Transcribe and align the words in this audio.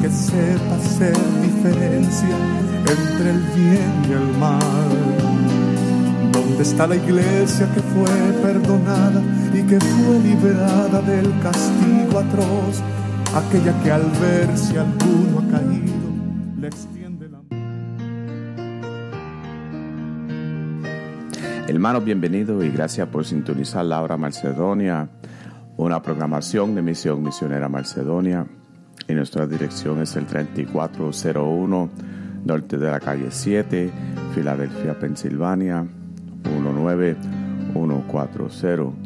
que 0.00 0.08
sepa 0.08 0.76
hacer 0.76 1.16
diferencia 1.42 2.36
entre 2.80 3.30
el 3.30 3.40
bien 3.54 3.92
y 4.08 4.12
el 4.12 4.38
mal. 4.38 4.88
¿Dónde 6.32 6.62
está 6.62 6.86
la 6.86 6.96
iglesia 6.96 7.68
que 7.74 7.80
fue 7.80 8.10
perdonada 8.42 9.22
y 9.52 9.62
que 9.62 9.78
fue 9.78 10.18
liberada 10.20 11.02
del 11.02 11.30
castigo 11.40 12.18
atroz? 12.18 12.82
Aquella 13.34 13.82
que 13.82 13.92
al 13.92 14.10
ver 14.20 14.56
si 14.56 14.76
alguno 14.76 15.40
ha 15.40 15.50
caído 15.50 16.10
le 16.58 16.68
extiende 16.68 17.28
la 17.28 17.40
Hermanos, 21.68 22.04
bienvenidos 22.04 22.64
y 22.64 22.70
gracias 22.70 23.06
por 23.08 23.26
sintonizar 23.26 23.84
la 23.84 24.00
hora 24.00 24.16
Macedonia, 24.16 25.10
una 25.76 26.00
programación 26.02 26.74
de 26.74 26.82
Misión 26.82 27.22
Misionera 27.22 27.68
Macedonia. 27.68 28.46
Y 29.10 29.14
nuestra 29.14 29.46
dirección 29.48 30.00
es 30.00 30.14
el 30.14 30.26
3401 30.26 31.90
norte 32.44 32.78
de 32.78 32.90
la 32.90 33.00
calle 33.00 33.26
7, 33.30 33.90
Filadelfia, 34.34 34.98
Pensilvania, 34.98 35.86
19140. 36.44 38.96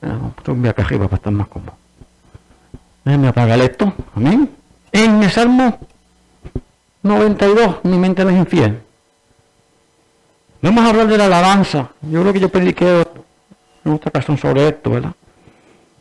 Ah, 0.00 0.30
acá 0.68 0.82
arriba 0.82 1.06
para 1.06 1.16
estar 1.16 1.32
más 1.32 1.48
cómodo. 1.48 1.72
Déjenme 3.04 3.28
apagar 3.28 3.58
esto. 3.58 3.92
Amén. 4.14 4.48
En 4.92 5.22
el 5.24 5.30
Salmo 5.30 5.76
92, 7.02 7.80
mi 7.82 7.98
mente 7.98 8.24
no 8.24 8.30
es 8.30 8.36
infiel. 8.36 8.89
Vamos 10.62 10.84
a 10.84 10.90
hablar 10.90 11.06
de 11.06 11.18
la 11.18 11.24
alabanza. 11.26 11.90
Yo 12.02 12.20
creo 12.20 12.32
que 12.32 12.40
yo 12.40 12.48
prediqué 12.48 13.06
otra 13.84 14.08
ocasión 14.08 14.36
sobre 14.36 14.68
esto, 14.68 14.90
¿verdad? 14.90 15.12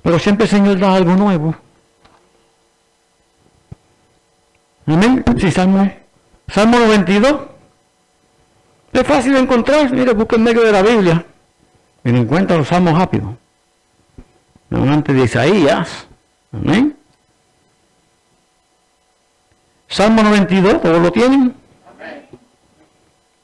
Pero 0.01 0.19
siempre 0.19 0.45
el 0.45 0.49
Señor 0.49 0.79
da 0.79 0.95
algo 0.95 1.15
nuevo. 1.15 1.55
Amén. 4.85 5.23
Sí, 5.37 5.51
Salmo, 5.51 5.89
Salmo 6.47 6.79
92. 6.79 7.35
Es 8.91 9.03
fácil 9.03 9.33
de 9.33 9.39
encontrar. 9.39 9.91
Mire, 9.91 10.13
busca 10.13 10.35
en 10.35 10.43
medio 10.43 10.61
de 10.61 10.71
la 10.71 10.81
Biblia. 10.81 11.25
Y 12.03 12.09
encuentra 12.09 12.57
los 12.57 12.67
salmos 12.67 12.97
rápidos. 12.97 13.35
Antes 14.71 15.15
de 15.15 15.23
Isaías. 15.23 16.07
Amén. 16.51 16.95
Salmo 19.87 20.21
92, 20.21 20.81
¿todos 20.81 21.01
lo 21.01 21.11
tienen? 21.11 21.55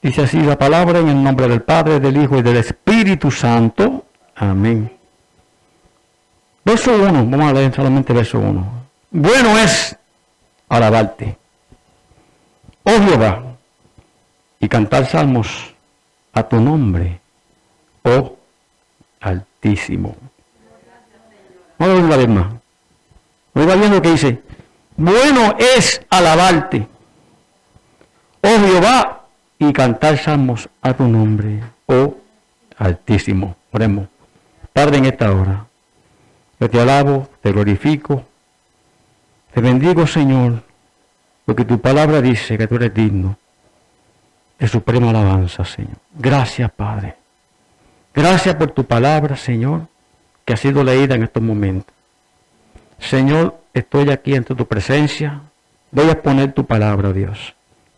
Dice 0.06 0.22
así 0.22 0.40
la 0.40 0.56
palabra 0.56 1.00
en 1.00 1.10
el 1.10 1.24
nombre 1.24 1.48
del 1.48 1.64
Padre, 1.64 2.00
del 2.00 2.16
Hijo 2.16 2.38
y 2.38 2.44
del 2.44 2.58
Espíritu 2.58 3.32
Santo. 3.32 4.06
Amén. 4.36 4.96
Verso 6.64 6.94
1, 6.94 7.26
vamos 7.26 7.50
a 7.50 7.54
leer 7.54 7.74
solamente 7.74 8.14
verso 8.14 8.38
1. 8.38 8.88
Bueno 9.10 9.58
es 9.58 9.98
alabarte, 10.70 11.36
oh 12.84 13.02
Jehová, 13.02 13.56
y 14.60 14.70
cantar 14.70 15.08
salmos 15.08 15.74
a 16.34 16.44
tu 16.44 16.62
nombre, 16.62 17.20
oh 18.04 18.38
Altísimo. 19.22 20.16
Vamos 21.80 21.94
a 21.94 21.96
ver 21.96 22.04
una 22.04 22.18
vez 22.18 22.28
más. 22.28 22.54
Oiga 23.56 23.74
bien 23.74 23.92
lo 23.92 24.02
que 24.04 24.12
dice. 24.12 24.44
Bueno 24.98 25.56
es 25.58 26.00
alabarte, 26.12 26.88
oh 28.44 28.60
Jehová, 28.68 29.25
y 29.60 29.72
cantar 29.74 30.18
salmos 30.18 30.70
a 30.82 30.94
tu 30.94 31.08
nombre, 31.08 31.62
oh 31.88 32.16
Altísimo. 32.78 33.56
Oremos. 33.72 34.08
Padre, 34.74 34.98
en 34.98 35.06
esta 35.06 35.32
hora, 35.32 35.66
yo 36.60 36.70
te 36.70 36.80
alabo, 36.80 37.30
te 37.42 37.52
glorifico, 37.52 38.24
te 39.54 39.62
bendigo, 39.62 40.06
Señor, 40.06 40.64
porque 41.46 41.64
tu 41.64 41.80
palabra 41.80 42.22
dice 42.22 42.58
que 42.58 42.68
tú 42.68 42.76
eres 42.76 42.94
digno 42.94 43.38
de 44.60 44.68
suprema 44.68 45.10
alabanza, 45.10 45.64
Señor. 45.64 45.98
Gracias, 46.14 46.70
Padre. 46.72 47.16
Gracias 48.14 48.56
por 48.56 48.72
tu 48.72 48.86
palabra, 48.86 49.36
Señor, 49.38 49.88
que 50.44 50.54
ha 50.54 50.58
sido 50.58 50.84
leída 50.84 51.16
en 51.16 51.24
estos 51.24 51.44
momentos. 51.44 51.94
Señor, 53.00 53.58
estoy 53.74 54.10
aquí 54.10 54.36
ante 54.36 54.56
tu 54.56 54.66
presencia. 54.68 55.42
Voy 55.92 56.10
a 56.10 56.22
poner 56.22 56.54
tu 56.54 56.66
palabra, 56.66 57.14
Dios. 57.14 57.55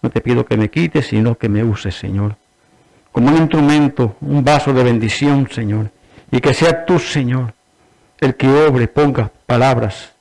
No 0.08 0.12
te 0.12 0.22
pido 0.22 0.46
que 0.46 0.56
me 0.56 0.70
quites, 0.70 1.08
sino 1.08 1.38
que 1.38 1.50
me 1.50 1.66
uses, 1.66 1.94
Señor. 1.94 2.38
como 3.12 3.28
un 3.28 3.36
instrumento, 3.36 4.16
un 4.22 4.42
vaso 4.42 4.72
de 4.72 4.82
bendición, 4.82 5.50
Señor. 5.52 5.92
Y 6.32 6.40
que 6.40 6.54
sea 6.54 6.86
tú, 6.86 6.98
Señor, 6.98 7.54
el 8.22 8.36
que 8.36 8.48
obre, 8.48 8.88
ponga 8.88 9.30
palabras 9.46 10.14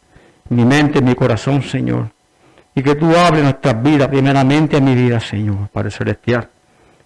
mi 0.48 0.64
mente, 0.64 0.98
en 0.98 1.04
mi 1.04 1.14
corazón, 1.14 1.62
Señor. 1.62 2.10
Y 2.74 2.82
que 2.82 2.96
tú 2.96 3.14
hables 3.14 3.44
nuestras 3.44 3.80
vidas, 3.80 4.08
primeramente 4.08 4.76
a 4.76 4.80
mi 4.80 4.96
vida, 4.96 5.20
Señor, 5.20 5.68
Padre 5.72 5.92
Celestial. 5.92 6.48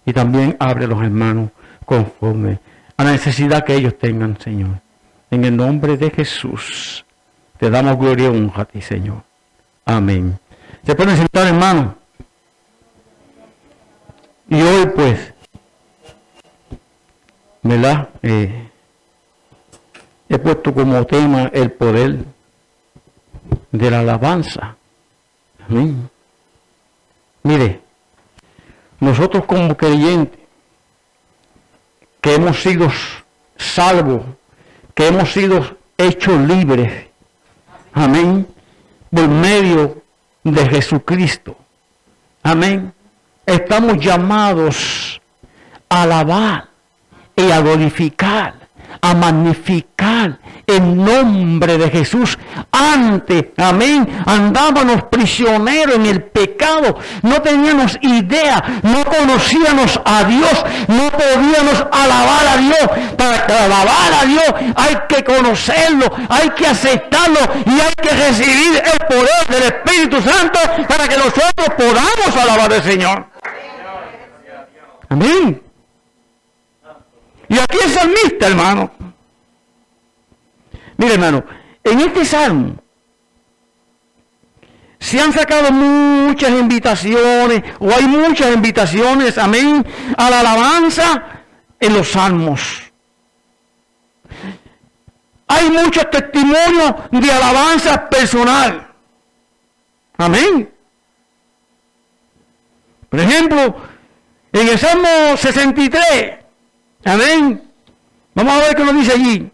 Y 0.03 0.11
también 0.11 0.57
abre 0.57 0.87
los 0.87 1.03
hermanos 1.03 1.51
conforme 1.85 2.57
a 2.97 3.03
la 3.03 3.11
necesidad 3.11 3.63
que 3.63 3.75
ellos 3.75 3.95
tengan, 3.99 4.39
Señor. 4.39 4.81
En 5.29 5.45
el 5.45 5.55
nombre 5.55 5.97
de 5.97 6.09
Jesús, 6.09 7.05
te 7.59 7.69
damos 7.69 7.99
gloria 7.99 8.25
y 8.25 8.29
honra 8.29 8.63
a 8.63 8.65
ti, 8.65 8.81
Señor. 8.81 9.21
Amén. 9.85 10.39
Se 10.83 10.95
pueden 10.95 11.15
sentar, 11.15 11.45
hermanos. 11.45 12.00
Y 14.51 14.61
hoy, 14.61 14.85
pues, 14.87 15.33
¿verdad? 17.61 18.09
Eh, 18.21 18.69
he 20.27 20.37
puesto 20.37 20.73
como 20.73 21.05
tema 21.05 21.43
el 21.53 21.71
poder 21.71 22.25
de 23.71 23.91
la 23.91 24.01
alabanza. 24.01 24.75
Amén. 25.69 26.09
Mire, 27.43 27.79
nosotros 28.99 29.45
como 29.45 29.77
creyentes, 29.77 30.41
que 32.19 32.35
hemos 32.35 32.61
sido 32.61 32.89
salvos, 33.55 34.23
que 34.93 35.07
hemos 35.07 35.31
sido 35.31 35.77
hechos 35.97 36.37
libres, 36.41 37.07
amén, 37.93 38.45
por 39.11 39.29
medio 39.29 40.01
de 40.43 40.67
Jesucristo, 40.67 41.55
amén, 42.43 42.93
estamos 43.45 43.97
llamados 43.97 45.21
a 45.89 46.03
alabar 46.03 46.69
y 47.35 47.51
a 47.51 47.61
glorificar 47.61 48.61
a 49.01 49.13
magnificar 49.13 50.37
el 50.67 50.95
nombre 50.95 51.77
de 51.77 51.89
Jesús. 51.89 52.37
Antes, 52.71 53.45
amén, 53.57 54.23
andábamos 54.25 55.03
prisioneros 55.03 55.95
en 55.95 56.05
el 56.05 56.23
pecado, 56.23 56.97
no 57.21 57.41
teníamos 57.41 57.97
idea, 58.01 58.81
no 58.83 59.03
conocíamos 59.05 59.99
a 60.05 60.23
Dios, 60.23 60.65
no 60.87 61.09
podíamos 61.11 61.85
alabar 61.91 62.47
a 62.47 62.57
Dios. 62.57 62.89
Para 63.17 63.65
alabar 63.65 64.13
a 64.21 64.25
Dios 64.25 64.73
hay 64.75 64.97
que 65.07 65.23
conocerlo, 65.23 66.05
hay 66.29 66.49
que 66.51 66.67
aceptarlo 66.67 67.39
y 67.65 67.71
hay 67.71 67.93
que 68.01 68.09
recibir 68.09 68.81
el 68.83 69.07
poder 69.07 69.47
del 69.49 69.63
Espíritu 69.63 70.21
Santo 70.21 70.59
para 70.87 71.07
que 71.07 71.17
nosotros 71.17 71.69
podamos 71.77 72.37
alabar 72.37 72.71
al 72.73 72.83
Señor. 72.83 73.30
Amén. 75.11 75.61
Y 77.49 77.59
aquí 77.59 77.77
el 77.83 77.91
salmista, 77.91 78.47
hermano. 78.47 78.91
Mire, 80.95 81.15
hermano, 81.15 81.43
en 81.83 81.99
este 81.99 82.23
salmo 82.23 82.75
se 84.97 85.19
han 85.19 85.33
sacado 85.33 85.69
muchas 85.73 86.51
invitaciones, 86.51 87.61
o 87.79 87.91
hay 87.91 88.07
muchas 88.07 88.55
invitaciones, 88.55 89.37
amén, 89.37 89.85
a 90.15 90.29
la 90.29 90.39
alabanza 90.39 91.23
en 91.77 91.93
los 91.93 92.07
salmos. 92.07 92.81
Hay 95.45 95.69
muchos 95.71 96.09
testimonios 96.09 96.93
de 97.11 97.31
alabanza 97.33 98.07
personal. 98.07 98.87
Amén. 100.17 100.71
Por 103.09 103.19
ejemplo, 103.19 103.90
en 104.53 104.67
el 104.67 104.77
Salmo 104.77 105.37
63, 105.37 106.41
Amén. 107.05 107.61
Vamos 108.33 108.53
a 108.53 108.59
ver 108.59 108.75
qué 108.75 108.83
nos 108.83 108.95
dice 108.95 109.13
allí. 109.13 109.51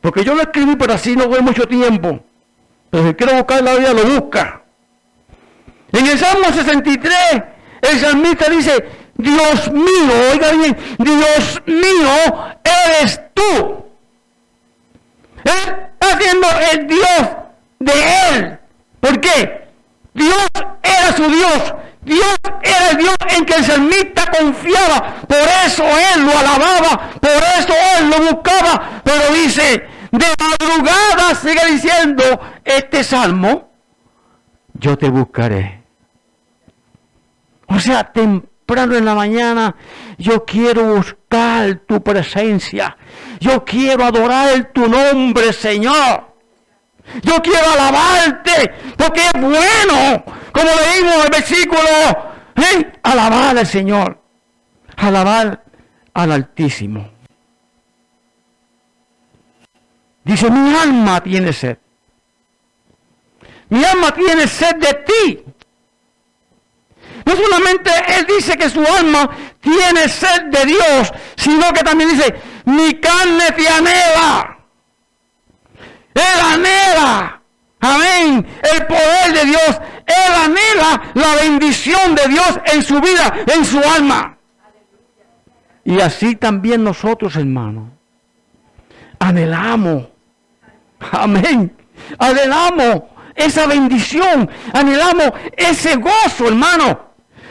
Porque 0.00 0.24
yo 0.24 0.34
lo 0.34 0.42
escribí, 0.42 0.76
pero 0.76 0.94
así 0.94 1.16
no 1.16 1.28
voy 1.28 1.40
mucho 1.40 1.66
tiempo. 1.66 2.20
Pero 2.90 3.08
si 3.08 3.14
quiero 3.14 3.34
buscar 3.34 3.62
la 3.62 3.74
vida, 3.74 3.92
lo 3.92 4.04
busca. 4.04 4.62
En 5.92 6.06
el 6.06 6.18
Salmo 6.18 6.46
63, 6.52 7.14
el 7.82 7.98
salmista 7.98 8.48
dice, 8.48 8.88
Dios 9.16 9.70
mío, 9.72 10.12
oiga 10.32 10.52
bien, 10.52 10.76
Dios 10.98 11.62
mío, 11.66 12.54
eres 12.64 13.20
tú. 13.34 13.84
Él 15.44 15.76
está 15.92 16.18
siendo 16.18 16.48
el 16.72 16.86
Dios 16.86 17.28
de 17.78 17.92
él. 18.30 18.58
¿Por 19.00 19.20
qué? 19.20 19.68
Dios 20.14 20.48
era 20.82 21.12
su 21.14 21.28
Dios 21.28 21.74
Dios 22.06 22.35
Dios 22.94 23.16
en 23.36 23.44
que 23.44 23.54
el 23.54 23.64
salmista 23.64 24.30
confiaba, 24.30 25.16
por 25.26 25.38
eso 25.66 25.84
él 25.84 26.24
lo 26.24 26.38
alababa, 26.38 27.10
por 27.20 27.30
eso 27.30 27.74
él 27.98 28.10
lo 28.10 28.32
buscaba, 28.32 29.02
pero 29.04 29.34
dice, 29.34 29.86
de 30.10 30.26
madrugada 30.38 31.34
sigue 31.34 31.72
diciendo 31.72 32.22
este 32.64 33.02
salmo, 33.02 33.70
yo 34.74 34.96
te 34.96 35.08
buscaré. 35.08 35.82
O 37.68 37.80
sea, 37.80 38.04
temprano 38.04 38.96
en 38.96 39.04
la 39.04 39.14
mañana, 39.14 39.74
yo 40.18 40.44
quiero 40.44 40.96
buscar 40.96 41.80
tu 41.86 42.02
presencia, 42.02 42.96
yo 43.40 43.64
quiero 43.64 44.04
adorar 44.04 44.70
tu 44.72 44.88
nombre, 44.88 45.52
Señor. 45.52 46.36
Yo 47.22 47.40
quiero 47.40 47.70
alabarte 47.70 48.72
porque 48.96 49.20
es 49.26 49.40
bueno. 49.40 50.24
Como 50.52 50.64
leímos 50.64 51.14
en 51.14 51.22
el 51.22 51.30
versículo, 51.30 52.35
¿eh? 52.56 52.92
alabar 53.02 53.56
al 53.56 53.66
Señor. 53.66 54.20
Alabar 54.96 55.62
al 56.14 56.32
Altísimo. 56.32 57.10
Dice, 60.24 60.50
mi 60.50 60.74
alma 60.74 61.22
tiene 61.22 61.52
sed. 61.52 61.78
Mi 63.68 63.84
alma 63.84 64.12
tiene 64.12 64.46
sed 64.48 64.76
de 64.76 64.94
ti. 64.94 65.44
No 67.24 67.34
solamente 67.34 67.90
él 68.16 68.26
dice 68.26 68.56
que 68.56 68.70
su 68.70 68.84
alma 68.84 69.28
tiene 69.60 70.08
sed 70.08 70.44
de 70.44 70.64
Dios, 70.64 71.12
sino 71.36 71.72
que 71.72 71.82
también 71.82 72.10
dice, 72.10 72.34
mi 72.64 72.94
carne 73.00 73.50
te 73.52 73.68
anhela. 73.68 74.58
Él 76.14 76.40
anhela, 76.52 77.42
amén, 77.80 78.46
el 78.62 78.86
poder 78.86 79.32
de 79.32 79.44
Dios. 79.44 79.80
Él 80.06 80.32
anhela 80.34 81.02
la 81.14 81.34
bendición 81.36 82.14
de 82.14 82.28
Dios 82.28 82.60
en 82.72 82.82
su 82.82 83.00
vida, 83.00 83.34
en 83.46 83.64
su 83.64 83.78
alma. 83.78 84.38
Y 85.84 86.00
así 86.00 86.36
también 86.36 86.82
nosotros, 86.84 87.36
hermanos, 87.36 87.90
anhelamos, 89.18 90.06
amén, 91.12 91.76
anhelamos 92.18 93.02
esa 93.34 93.66
bendición, 93.66 94.48
anhelamos 94.72 95.32
ese 95.56 95.96
gozo, 95.96 96.48
hermano. 96.48 97.06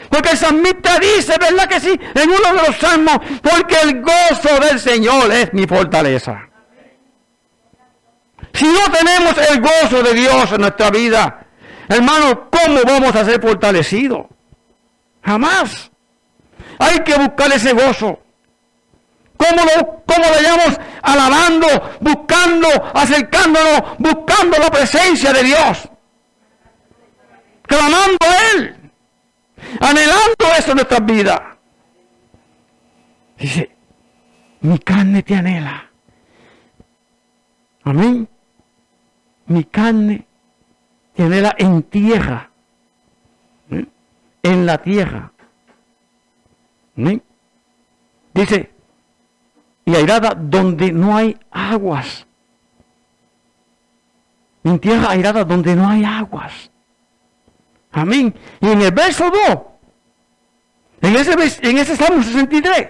Porque 0.10 0.32
el 0.32 0.38
salmista 0.38 1.00
dice, 1.00 1.36
¿verdad 1.40 1.68
que 1.68 1.80
sí? 1.80 2.00
En 2.14 2.30
uno 2.30 2.62
de 2.62 2.68
los 2.68 2.78
salmos, 2.78 3.18
porque 3.42 3.76
el 3.84 4.02
gozo 4.02 4.60
del 4.62 4.80
Señor 4.80 5.32
es 5.32 5.54
mi 5.54 5.66
fortaleza. 5.68 6.50
Si 8.54 8.66
no 8.66 8.92
tenemos 8.92 9.36
el 9.50 9.62
gozo 9.62 10.04
de 10.04 10.14
Dios 10.14 10.52
en 10.54 10.62
nuestra 10.62 10.90
vida, 10.90 11.45
hermano, 11.88 12.50
¿cómo 12.50 12.82
vamos 12.86 13.16
a 13.16 13.26
ser 13.26 13.42
fortalecidos? 13.42 14.26
Jamás. 15.24 15.92
Hay 16.80 17.00
que 17.00 17.16
buscar 17.16 17.52
ese 17.52 17.74
gozo. 17.74 18.20
¿Cómo 19.38 19.64
lo, 19.64 20.04
cómo 20.06 20.26
lo 20.28 20.42
llamamos? 20.42 20.80
Alabando, 21.02 21.68
buscando, 22.00 22.68
acercándonos, 22.94 23.82
buscando 23.98 24.58
la 24.58 24.70
presencia 24.70 25.34
de 25.34 25.44
Dios. 25.44 25.90
Clamando 27.64 28.18
a 28.22 28.52
Él. 28.52 28.92
Anhelando 29.80 30.46
eso 30.58 30.72
en 30.72 30.76
nuestras 30.76 31.06
vidas. 31.06 31.42
Dice, 33.38 33.76
mi 34.62 34.80
carne 34.80 35.24
te 35.24 35.36
anhela. 35.36 35.90
Amén 37.84 38.28
mi 39.48 39.64
carne 39.64 40.26
la 41.18 41.56
en 41.58 41.84
tierra, 41.84 42.50
¿eh? 43.72 43.86
en 44.44 44.66
la 44.66 44.78
tierra. 44.78 45.32
¿eh? 46.98 47.20
Dice, 48.34 48.72
y 49.86 49.96
airada 49.96 50.34
donde 50.36 50.92
no 50.92 51.16
hay 51.16 51.38
aguas. 51.52 52.26
En 54.64 54.80
tierra 54.80 55.12
airada 55.12 55.44
donde 55.44 55.76
no 55.76 55.88
hay 55.88 56.04
aguas. 56.04 56.72
Amén. 57.92 58.34
Y 58.60 58.68
en 58.68 58.82
el 58.82 58.92
verso 58.92 59.32
2, 59.32 59.60
en 61.02 61.16
ese, 61.16 61.70
en 61.70 61.78
ese 61.78 61.96
Salmo 61.96 62.22
63, 62.24 62.90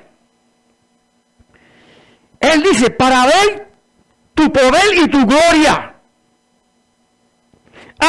Él 2.39 2.63
dice, 2.63 2.89
para 2.89 3.25
ver 3.25 3.71
tu 4.33 4.51
poder 4.51 4.97
y 5.03 5.07
tu 5.07 5.25
gloria 5.25 5.94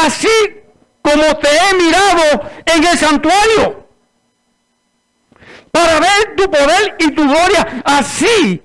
así 0.05 0.29
como 1.03 1.23
te 1.37 1.49
he 1.49 1.75
mirado 1.75 2.51
en 2.67 2.85
el 2.85 2.99
santuario, 2.99 3.87
para 5.71 6.01
ver 6.01 6.37
tu 6.37 6.51
poder 6.51 6.97
y 6.99 7.11
tu 7.13 7.23
gloria, 7.23 7.83
así 7.85 8.63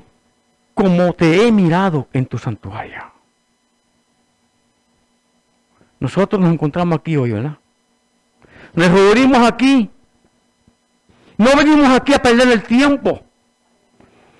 como 0.74 1.14
te 1.14 1.46
he 1.46 1.52
mirado 1.52 2.08
en 2.14 2.26
tu 2.26 2.38
santuario. 2.38 3.12
Nosotros 6.00 6.42
nos 6.42 6.52
encontramos 6.52 6.98
aquí 6.98 7.16
hoy, 7.16 7.32
¿verdad? 7.32 7.58
Nos 8.74 8.88
reunimos 8.90 9.48
aquí. 9.48 9.90
No 11.38 11.56
venimos 11.56 11.90
aquí 11.90 12.14
a 12.14 12.22
perder 12.22 12.48
el 12.48 12.64
tiempo. 12.64 13.22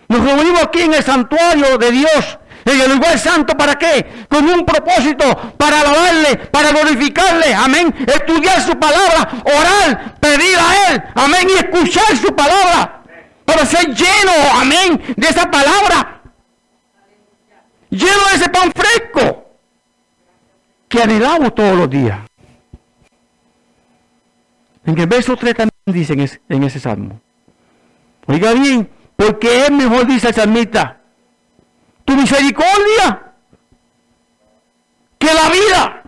Nos 0.07 0.24
reunimos 0.24 0.63
aquí 0.63 0.81
en 0.81 0.93
el 0.93 1.03
santuario 1.03 1.77
de 1.77 1.91
Dios, 1.91 2.39
en 2.65 2.81
el 2.81 2.93
lugar 2.93 3.17
santo, 3.17 3.55
¿para 3.57 3.75
qué? 3.75 4.25
Con 4.29 4.47
un 4.47 4.65
propósito, 4.65 5.25
para 5.57 5.81
alabarle, 5.81 6.37
para 6.51 6.69
glorificarle, 6.69 7.53
amén. 7.53 7.93
Estudiar 8.07 8.61
su 8.61 8.77
palabra, 8.77 9.43
orar, 9.45 10.15
pedir 10.19 10.57
a 10.57 10.91
Él, 10.91 11.03
amén, 11.15 11.47
y 11.49 11.53
escuchar 11.53 12.15
su 12.17 12.35
palabra, 12.35 13.03
para 13.45 13.65
ser 13.65 13.87
lleno, 13.87 14.31
amén, 14.55 15.01
de 15.15 15.27
esa 15.27 15.49
palabra. 15.49 16.21
Lleno 17.89 18.27
de 18.29 18.35
ese 18.35 18.49
pan 18.49 18.71
fresco 18.71 19.45
que 20.87 21.01
anhelamos 21.01 21.53
todos 21.53 21.77
los 21.77 21.89
días. 21.89 22.19
En 24.85 24.97
el 24.97 25.07
verso 25.07 25.35
3 25.35 25.55
también 25.55 25.71
dice 25.85 26.13
en 26.49 26.63
ese, 26.63 26.79
salmo. 26.79 27.19
Oiga 28.25 28.53
bien, 28.53 28.89
porque 29.15 29.65
es 29.65 29.71
mejor, 29.71 30.07
dice 30.07 30.29
el 30.29 30.33
salmista, 30.33 31.00
tu 32.11 32.17
misericordia 32.17 33.21
que 35.17 35.33
la 35.33 35.49
vida. 35.49 36.03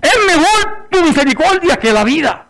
Es 0.00 0.18
mejor 0.26 0.88
tu 0.90 1.02
misericordia 1.02 1.76
que 1.76 1.92
la 1.92 2.04
vida. 2.04 2.46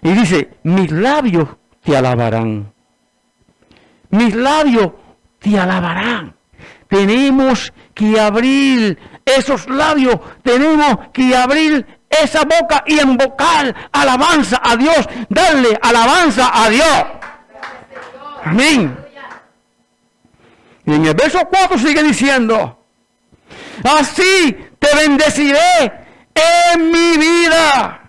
Y 0.00 0.12
dice, 0.12 0.54
mis 0.62 0.90
labios 0.90 1.48
te 1.84 1.96
alabarán. 1.96 2.72
Mis 4.10 4.34
labios 4.34 4.92
te 5.38 5.58
alabarán. 5.58 6.34
Tenemos 6.88 7.72
que 7.94 8.18
abrir 8.18 8.98
esos 9.24 9.68
labios, 9.68 10.18
tenemos 10.42 11.08
que 11.12 11.36
abrir 11.36 11.86
esa 12.08 12.42
boca 12.44 12.84
y 12.86 13.00
invocar 13.00 13.74
alabanza 13.92 14.60
a 14.62 14.76
Dios, 14.76 15.08
darle 15.28 15.78
alabanza 15.82 16.50
a 16.52 16.68
Dios. 16.70 17.04
Amén. 18.44 19.11
Y 20.84 20.94
en 20.94 21.06
el 21.06 21.14
verso 21.14 21.40
4 21.48 21.78
sigue 21.78 22.02
diciendo, 22.02 22.78
así 23.84 24.56
te 24.78 24.96
bendeciré 24.96 25.92
en 26.34 26.90
mi 26.90 27.16
vida. 27.16 28.00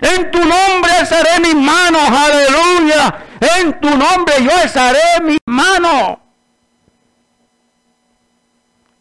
En 0.00 0.30
tu 0.30 0.38
nombre 0.38 0.92
alzaré 0.98 1.40
mis 1.40 1.54
manos, 1.54 2.08
aleluya. 2.08 3.26
En 3.58 3.80
tu 3.80 3.90
nombre 3.90 4.34
yo 4.40 4.50
alzaré 4.62 5.22
mis 5.24 5.38
manos. 5.46 6.18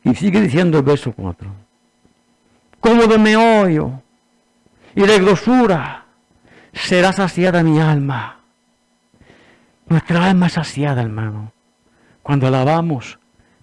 Y 0.04 0.16
sigue 0.16 0.42
diciendo 0.42 0.78
el 0.78 0.84
verso 0.84 1.12
4. 1.12 1.50
Como 2.80 3.08
de 3.08 3.18
meollo 3.18 3.92
y 4.96 5.02
de 5.02 5.20
grosura 5.20 6.06
será 6.74 7.12
saciada 7.12 7.64
mi 7.64 7.80
alma. 7.80 8.37
Nuestra 9.90 10.26
alma 10.26 10.50
saciada, 10.50 11.02
hermano. 11.02 11.54
Cuando 12.24 12.48
alabamos, 12.48 13.20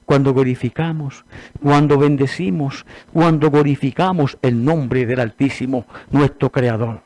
cuando 0.07 0.33
glorificamos, 0.33 1.25
cuando 1.63 1.99
bendecimos, 1.99 2.87
cuando 3.13 3.51
glorificamos 3.51 4.39
el 4.43 4.65
nombre 4.65 5.07
del 5.07 5.21
Altísimo, 5.21 5.87
nuestro 6.11 6.51
Creador. 6.51 7.03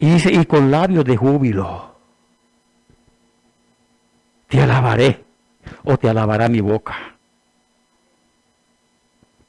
Y 0.00 0.10
dice, 0.10 0.32
y 0.32 0.44
con 0.46 0.70
labios 0.70 1.04
de 1.04 1.16
júbilo 1.16 1.96
te 4.48 4.62
alabaré 4.62 5.24
o 5.84 5.96
te 5.96 6.08
alabará 6.08 6.48
mi 6.48 6.60
boca. 6.60 6.96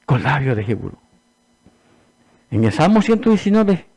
Con 0.04 0.22
labios 0.22 0.56
de 0.56 0.64
Jebú. 0.64 0.92
En 2.50 2.64
el 2.64 2.72
Salmo 2.72 3.00
119, 3.00 3.72
el 3.72 3.89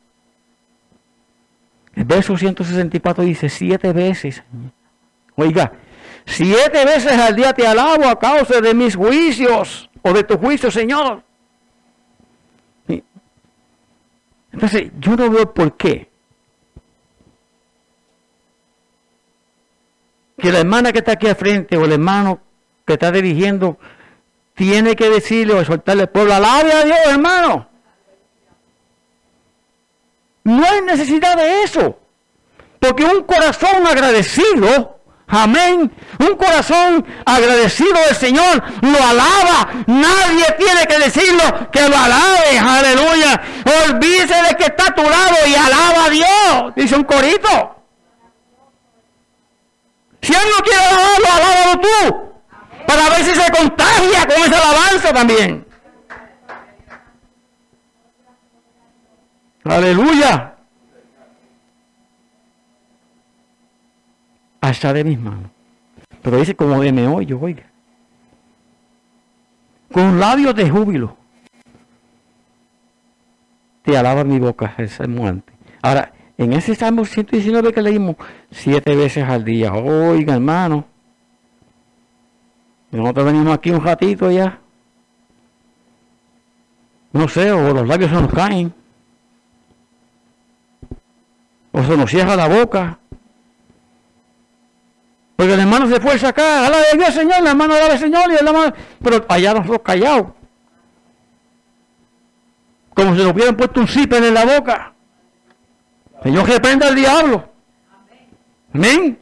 verso 1.95 2.37
164 2.37 3.23
dice 3.23 3.49
siete 3.49 3.93
veces. 3.93 4.43
Oiga, 5.35 5.73
siete 6.25 6.85
veces 6.85 7.11
al 7.13 7.35
día 7.35 7.53
te 7.53 7.67
alabo 7.67 8.07
a 8.07 8.19
causa 8.19 8.61
de 8.61 8.73
mis 8.73 8.95
juicios 8.95 9.89
o 10.01 10.13
de 10.13 10.23
tu 10.23 10.37
juicio, 10.37 10.71
Señor. 10.71 11.23
Entonces, 14.51 14.91
yo 14.99 15.15
no 15.15 15.29
veo 15.31 15.51
por 15.51 15.75
qué 15.75 16.13
que 20.37 20.51
la 20.51 20.59
hermana 20.59 20.91
que 20.91 20.99
está 20.99 21.13
aquí 21.13 21.27
al 21.27 21.35
frente 21.35 21.77
o 21.77 21.85
el 21.85 21.93
hermano 21.93 22.41
que 22.85 22.93
está 22.93 23.11
dirigiendo 23.11 23.77
tiene 24.53 24.95
que 24.95 25.09
decirle 25.09 25.53
o 25.53 25.61
exhortarle 25.61 26.03
al 26.03 26.09
pueblo, 26.09 26.33
alabe 26.33 26.71
a 26.73 26.83
Dios, 26.83 26.97
hermano. 27.07 27.69
No 30.43 30.65
hay 30.65 30.81
necesidad 30.81 31.37
de 31.37 31.63
eso. 31.63 31.97
Porque 32.79 33.05
un 33.05 33.23
corazón 33.23 33.87
agradecido, 33.87 34.99
amén, 35.27 35.89
un 36.19 36.35
corazón 36.35 37.05
agradecido 37.25 37.93
del 38.07 38.15
Señor 38.15 38.61
lo 38.81 38.97
alaba. 39.07 39.69
Nadie 39.87 40.45
tiene 40.57 40.85
que 40.85 40.99
decirlo 40.99 41.71
que 41.71 41.87
lo 41.87 41.97
alabe, 41.97 42.59
aleluya. 42.59 43.41
Olvídese 43.87 44.35
de 44.35 44.55
que 44.57 44.65
está 44.65 44.87
a 44.87 44.95
tu 44.95 45.03
lado 45.03 45.35
y 45.47 45.55
alaba 45.55 46.05
a 46.05 46.09
Dios, 46.09 46.75
dice 46.75 46.95
un 46.95 47.03
corito. 47.05 47.77
Si 50.21 50.33
él 50.33 50.41
no 50.57 50.63
quiere 50.63 50.83
alabarlo, 50.83 51.27
alábalo 51.33 51.81
tú. 51.81 52.33
Para 52.85 53.09
ver 53.09 53.23
si 53.23 53.33
se 53.33 53.51
contagia 53.51 54.27
con 54.27 54.37
esa 54.37 54.57
alabanza 54.57 55.13
también. 55.13 55.65
Aleluya. 59.63 60.55
Hasta 64.61 64.93
de 64.93 65.03
mis 65.03 65.19
manos. 65.19 65.51
Pero 66.21 66.37
dice 66.37 66.55
como 66.55 66.81
de 66.81 66.91
me 66.91 67.07
oigo, 67.07 67.39
oiga. 67.39 67.63
Con 69.91 70.19
labios 70.19 70.55
de 70.55 70.69
júbilo. 70.69 71.17
Te 73.83 73.97
alaba 73.97 74.23
mi 74.23 74.39
boca, 74.39 74.73
es 74.77 75.05
muerte. 75.07 75.51
Ahora, 75.81 76.13
en 76.37 76.53
ese 76.53 76.75
Salmo 76.75 77.05
119 77.05 77.73
que 77.73 77.81
leímos 77.81 78.15
siete 78.49 78.95
veces 78.95 79.23
al 79.27 79.43
día. 79.43 79.73
Oiga, 79.73 80.35
hermano. 80.35 80.85
Nosotros 82.91 83.25
venimos 83.25 83.53
aquí 83.53 83.71
un 83.71 83.83
ratito 83.83 84.31
ya. 84.31 84.59
No 87.11 87.27
sé, 87.27 87.51
o 87.51 87.73
los 87.73 87.87
labios 87.87 88.09
se 88.09 88.21
nos 88.21 88.33
caen. 88.33 88.73
O 91.73 91.83
se 91.83 91.97
nos 91.97 92.09
cierra 92.09 92.35
la 92.35 92.47
boca. 92.47 92.97
Porque 95.35 95.53
el 95.53 95.59
hermano 95.59 95.89
se 95.89 95.99
fue 95.99 96.13
a 96.13 96.17
sacar, 96.19 96.71
la 96.71 96.77
de 96.77 96.97
Dios, 96.97 97.13
Señor, 97.13 97.39
el 97.39 97.47
hermano 97.47 97.73
de 97.73 97.97
Señor, 97.97 98.31
y 98.31 98.35
el 98.35 98.47
hermano, 98.47 98.73
pero 99.03 99.25
allá 99.27 99.53
nosotros 99.53 99.81
callados. 99.83 100.27
Como 102.93 103.15
si 103.15 103.23
nos 103.23 103.33
hubieran 103.33 103.57
puesto 103.57 103.81
un 103.81 103.87
zipper 103.87 104.23
en 104.23 104.33
la 104.33 104.45
boca. 104.45 104.93
Señor 106.21 106.47
reprenda 106.47 106.87
al 106.87 106.95
diablo. 106.95 107.49
Amén. 108.73 109.19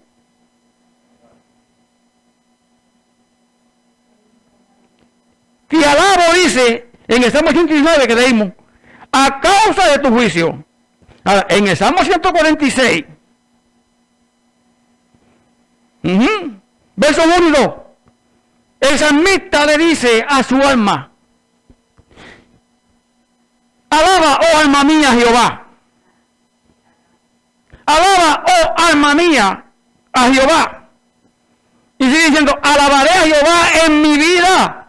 Te 5.67 5.77
alabo, 5.77 6.33
dice 6.35 6.91
en 7.07 7.23
el 7.23 7.31
Salmo 7.31 7.51
119 7.51 8.07
que 8.07 8.15
leímos, 8.15 8.49
a 9.11 9.39
causa 9.39 9.89
de 9.91 9.99
tu 9.99 10.09
juicio. 10.09 10.63
Ahora, 11.23 11.45
en 11.49 11.67
el 11.67 11.77
Salmo 11.77 12.03
146, 12.03 13.05
verso 16.95 17.23
1 17.23 17.47
y 17.47 17.51
2, 17.51 17.69
el 18.81 18.97
salmista 18.97 19.65
le 19.65 19.77
dice 19.77 20.25
a 20.27 20.41
su 20.41 20.55
alma, 20.55 21.11
alaba, 23.89 24.39
oh 24.41 24.57
alma 24.57 24.83
mía, 24.83 25.11
Jehová. 25.11 25.67
Alaba, 27.85 28.43
oh 28.47 28.73
alma 28.89 29.13
mía, 29.13 29.65
a 30.13 30.33
Jehová. 30.33 30.87
Y 31.99 32.05
sigue 32.05 32.25
diciendo, 32.29 32.57
alabaré 32.63 33.11
a 33.11 33.21
Jehová 33.21 33.85
en 33.85 34.01
mi 34.01 34.17
vida. 34.17 34.87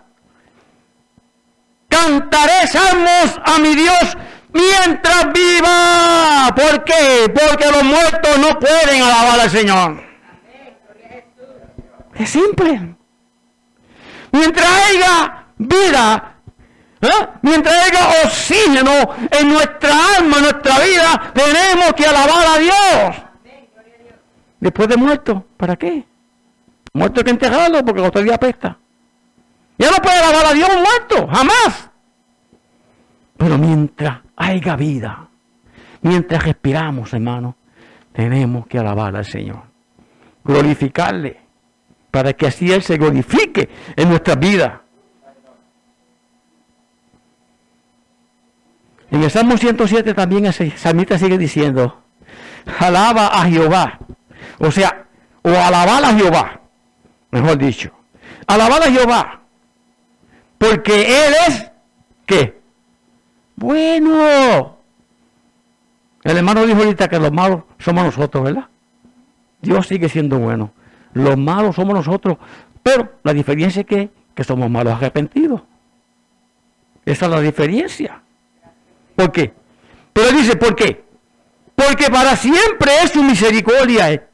Cantaré 1.89 2.67
salmos 2.69 3.39
a 3.45 3.59
mi 3.59 3.75
Dios 3.75 4.17
mientras 4.53 5.33
viva. 5.33 6.55
¿Por 6.55 6.85
qué? 6.85 7.33
Porque 7.33 7.71
los 7.71 7.83
muertos 7.83 8.39
no 8.39 8.59
pueden 8.59 9.03
alabar 9.03 9.41
al 9.41 9.51
Señor. 9.51 10.03
Es 12.15 12.31
simple. 12.31 12.95
Mientras 14.31 14.67
haya 14.67 15.47
vida, 15.59 16.35
¿eh? 17.01 17.29
mientras 17.43 17.75
haya 17.75 18.25
oxígeno 18.25 18.93
en 19.31 19.49
nuestra 19.49 20.17
alma, 20.17 20.37
en 20.37 20.43
nuestra 20.43 20.79
vida, 20.79 21.33
tenemos 21.35 21.93
que 21.95 22.07
alabar 22.07 22.47
a 22.47 22.59
Dios. 22.59 23.17
Después 24.61 24.89
de 24.89 24.97
muerto, 24.97 25.45
¿para 25.57 25.77
qué? 25.77 26.05
Muerto 26.95 27.21
hay 27.21 27.25
que 27.25 27.31
enterrarlo 27.31 27.85
porque 27.85 28.01
otro 28.01 28.23
día 28.23 28.37
apesta. 28.37 28.79
Ya 29.77 29.91
no 29.91 29.97
puede 29.97 30.19
alabar 30.19 30.47
a 30.47 30.53
Dios 30.53 30.69
muerto, 30.69 31.29
jamás. 31.29 31.91
Pero 33.37 33.59
mientras 33.59 34.22
haya 34.37 34.77
vida, 34.77 35.29
mientras 36.03 36.45
respiramos, 36.45 37.13
hermano, 37.13 37.57
tenemos 38.13 38.67
que 38.67 38.79
alabar 38.79 39.17
al 39.17 39.25
Señor. 39.25 39.63
Glorificarle, 40.45 41.41
para 42.11 42.33
que 42.33 42.47
así 42.47 42.71
Él 42.71 42.83
se 42.83 42.97
glorifique 42.97 43.69
en 43.97 44.09
nuestra 44.09 44.35
vida. 44.35 44.83
En 49.11 49.23
el 49.23 49.31
Salmo 49.31 49.57
107 49.57 50.15
también 50.15 50.47
el 50.47 50.55
sigue 51.19 51.39
diciendo, 51.39 52.03
alaba 52.79 53.27
a 53.27 53.45
Jehová. 53.45 53.99
O 54.59 54.71
sea, 54.71 55.07
o 55.43 55.51
alabar 55.51 56.05
a 56.05 56.15
Jehová, 56.15 56.61
mejor 57.31 57.59
dicho. 57.59 57.91
Alabar 58.47 58.83
a 58.83 58.91
Jehová. 58.91 59.41
Porque 60.59 61.27
Él 61.27 61.35
es, 61.49 61.71
¿qué? 62.27 62.62
Bueno. 63.63 64.77
El 66.25 66.37
hermano 66.37 66.67
dijo 66.67 66.81
ahorita 66.81 67.09
que 67.09 67.21
los 67.21 67.31
malos 67.31 67.63
somos 67.79 68.05
nosotros, 68.05 68.43
¿verdad? 68.43 68.67
Dios 69.61 69.87
sigue 69.87 70.09
siendo 70.09 70.37
bueno. 70.41 70.73
Los 71.15 71.37
malos 71.39 71.77
somos 71.77 71.95
nosotros. 71.95 72.39
Pero 72.83 73.21
la 73.23 73.33
diferencia 73.33 73.81
es 73.81 73.87
que, 73.87 74.11
que 74.35 74.43
somos 74.43 74.69
malos 74.69 74.95
arrepentidos. 74.95 75.63
Esa 77.05 77.27
es 77.27 77.31
la 77.31 77.41
diferencia. 77.41 78.21
¿Por 79.15 79.31
qué? 79.31 79.55
Pero 80.13 80.33
dice, 80.33 80.57
¿por 80.57 80.75
qué? 80.75 81.05
Porque 81.77 82.11
para 82.11 82.35
siempre 82.35 82.91
es 83.05 83.13
su 83.13 83.23
misericordia. 83.23 84.13
¿eh? 84.13 84.27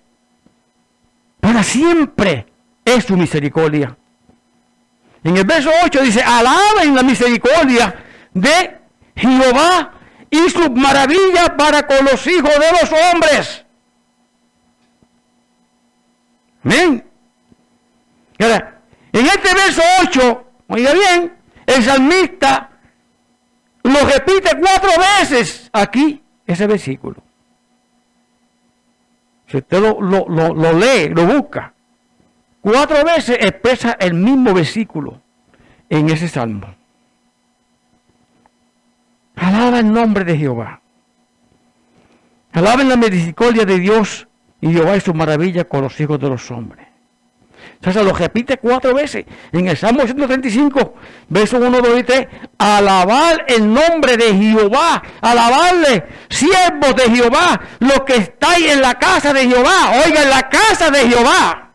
Para 1.39 1.63
siempre 1.63 2.47
es 2.83 3.05
su 3.05 3.15
misericordia. 3.15 3.95
En 5.23 5.37
el 5.37 5.45
verso 5.45 5.69
8 5.85 6.03
dice, 6.03 6.23
alaben 6.23 6.95
la 6.95 7.03
misericordia 7.03 7.95
de 8.33 8.78
Jehová 9.19 9.93
y 10.31 10.49
sus 10.51 10.71
maravillas 10.71 11.51
para 11.57 11.87
con 11.87 12.05
los 12.05 12.27
hijos 12.27 12.53
de 12.55 12.73
los 12.81 12.93
hombres. 12.93 13.65
Amén. 16.65 17.05
en 18.39 19.27
este 19.27 19.55
verso 19.55 19.83
8, 20.03 20.47
oiga 20.69 20.93
bien, 20.93 21.37
el 21.67 21.83
salmista 21.83 22.71
lo 23.83 24.01
repite 24.01 24.51
cuatro 24.61 24.91
veces 25.19 25.71
aquí, 25.73 26.23
ese 26.47 26.67
versículo. 26.67 27.23
Si 29.47 29.57
usted 29.57 29.81
lo, 29.81 30.01
lo 30.01 30.73
lee, 30.75 31.09
lo 31.09 31.25
busca, 31.25 31.73
cuatro 32.61 33.03
veces 33.03 33.39
expresa 33.41 33.97
el 33.99 34.13
mismo 34.13 34.53
versículo 34.53 35.23
en 35.89 36.11
ese 36.11 36.29
salmo. 36.29 36.78
Alaba 39.69 39.81
el 39.81 39.93
nombre 39.93 40.25
de 40.25 40.35
Jehová. 40.35 40.81
Alaben 42.55 42.89
la 42.89 42.97
misericordia 42.97 43.67
de 43.67 43.79
Dios 43.79 44.27
y 44.63 44.73
Jehová 44.73 44.97
y 44.97 45.01
su 45.03 45.13
maravilla 45.13 45.65
con 45.65 45.83
los 45.83 46.01
hijos 46.01 46.19
de 46.19 46.31
los 46.31 46.51
hombres. 46.51 46.87
Entonces 47.75 48.03
lo 48.03 48.15
repite 48.15 48.57
cuatro 48.57 48.95
veces. 48.95 49.27
En 49.53 49.69
el 49.69 49.77
Salmo 49.77 50.05
135, 50.05 50.95
verso 51.29 51.59
1, 51.59 51.83
2 51.83 51.99
y 51.99 52.03
3. 52.03 52.27
Alabar 52.57 53.45
el 53.47 53.71
nombre 53.71 54.17
de 54.17 54.35
Jehová. 54.35 55.03
Alabarle, 55.21 56.03
siervos 56.31 56.97
de 56.97 57.15
Jehová, 57.15 57.61
los 57.81 58.01
que 58.07 58.17
estáis 58.17 58.73
en 58.73 58.81
la 58.81 58.95
casa 58.95 59.35
de 59.35 59.49
Jehová. 59.49 60.01
Oiga, 60.07 60.23
en 60.23 60.31
la 60.31 60.49
casa 60.49 60.91
de 60.91 61.11
Jehová. 61.11 61.73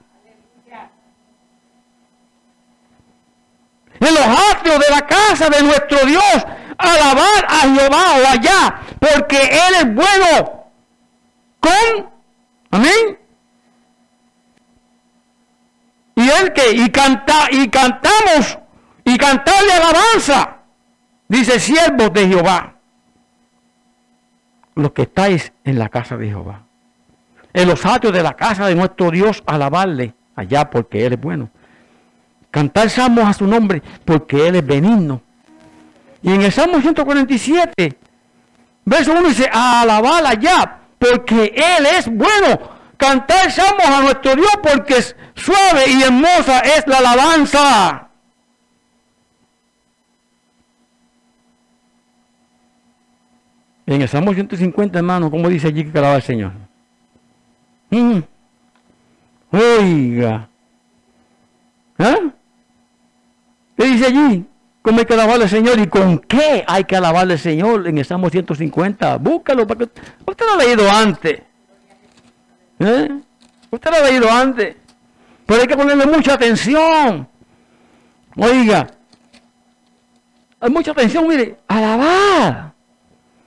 En 3.99 4.13
los 4.15 4.39
atrios 4.51 4.79
de 4.79 4.89
la 4.89 5.05
casa 5.05 5.47
de 5.47 5.61
nuestro 5.61 5.99
Dios. 6.07 6.43
Alabar 6.77 7.45
a 7.47 7.59
Jehová 7.61 8.03
o 8.17 8.27
allá. 8.27 8.81
Porque 8.99 9.37
Él 9.37 9.75
es 9.81 9.93
bueno. 9.93 10.63
Con. 11.59 12.09
Amén 12.71 13.23
y 16.15 16.29
el 16.29 16.53
que 16.53 16.71
y 16.71 16.89
canta 16.89 17.47
y 17.51 17.67
cantamos 17.69 18.59
y 19.03 19.17
cantarle 19.17 19.73
alabanza 19.73 20.57
dice 21.27 21.59
siervos 21.59 22.13
de 22.13 22.27
Jehová 22.27 22.75
los 24.75 24.91
que 24.91 25.03
estáis 25.03 25.53
en 25.63 25.79
la 25.79 25.89
casa 25.89 26.17
de 26.17 26.27
Jehová 26.27 26.63
en 27.53 27.67
los 27.67 27.85
atrios 27.85 28.13
de 28.13 28.23
la 28.23 28.33
casa 28.33 28.67
de 28.67 28.75
nuestro 28.75 29.11
Dios 29.11 29.43
alabarle 29.45 30.13
allá 30.35 30.69
porque 30.69 31.05
él 31.05 31.13
es 31.13 31.21
bueno 31.21 31.49
cantar 32.51 32.89
salmos 32.89 33.25
a 33.25 33.33
su 33.33 33.47
nombre 33.47 33.81
porque 34.05 34.47
él 34.47 34.55
es 34.55 34.65
benigno 34.65 35.21
y 36.23 36.31
en 36.31 36.41
el 36.41 36.51
Salmo 36.51 36.81
147 36.81 37.97
verso 38.85 39.11
1 39.11 39.27
dice 39.27 39.49
alabar 39.51 40.25
allá 40.25 40.79
porque 40.97 41.53
él 41.55 41.85
es 41.85 42.07
bueno 42.07 42.59
cantar 42.97 43.51
salmos 43.51 43.85
a 43.85 44.01
nuestro 44.01 44.35
Dios 44.35 44.51
porque 44.63 44.97
es 44.97 45.15
suave 45.35 45.83
y 45.89 46.01
hermosa 46.03 46.59
es 46.59 46.87
la 46.87 46.99
alabanza. 46.99 48.09
En 53.85 54.01
el 54.01 54.07
Salmo 54.07 54.33
150, 54.33 54.97
hermano, 54.97 55.29
como 55.29 55.49
dice 55.49 55.67
allí 55.67 55.83
que 55.83 55.97
alaba 55.97 56.15
el 56.15 56.21
Señor. 56.21 56.53
Mm. 57.89 58.19
Oiga. 59.51 60.47
¿Ah? 61.99 62.15
¿Qué 63.77 63.85
dice 63.85 64.05
allí? 64.05 64.45
¿Cómo 64.83 64.99
hay 64.99 65.05
que 65.05 65.13
alabarle 65.13 65.45
al 65.45 65.49
Señor? 65.49 65.79
¿Y 65.79 65.87
con 65.87 66.19
qué 66.19 66.65
hay 66.67 66.83
que 66.83 66.97
alabarle 66.97 67.33
al 67.33 67.39
Señor? 67.39 67.87
En 67.87 67.97
el 67.97 68.05
Salmo 68.05 68.29
150. 68.29 69.17
Búscalo 69.17 69.65
para 69.65 69.79
que 69.79 69.83
usted 70.25 70.45
lo 70.45 70.53
ha 70.53 70.57
leído 70.57 70.91
antes. 70.91 71.41
¿Eh? 72.79 73.09
Usted 73.71 73.89
lo 73.89 73.95
ha 73.95 74.09
leído 74.09 74.29
antes. 74.29 74.75
Pero 75.45 75.61
hay 75.61 75.67
que 75.67 75.77
ponerle 75.77 76.05
mucha 76.05 76.33
atención. 76.33 77.27
Oiga, 78.35 78.87
hay 80.59 80.69
mucha 80.69 80.91
atención, 80.91 81.27
mire, 81.27 81.59
alabar. 81.67 82.73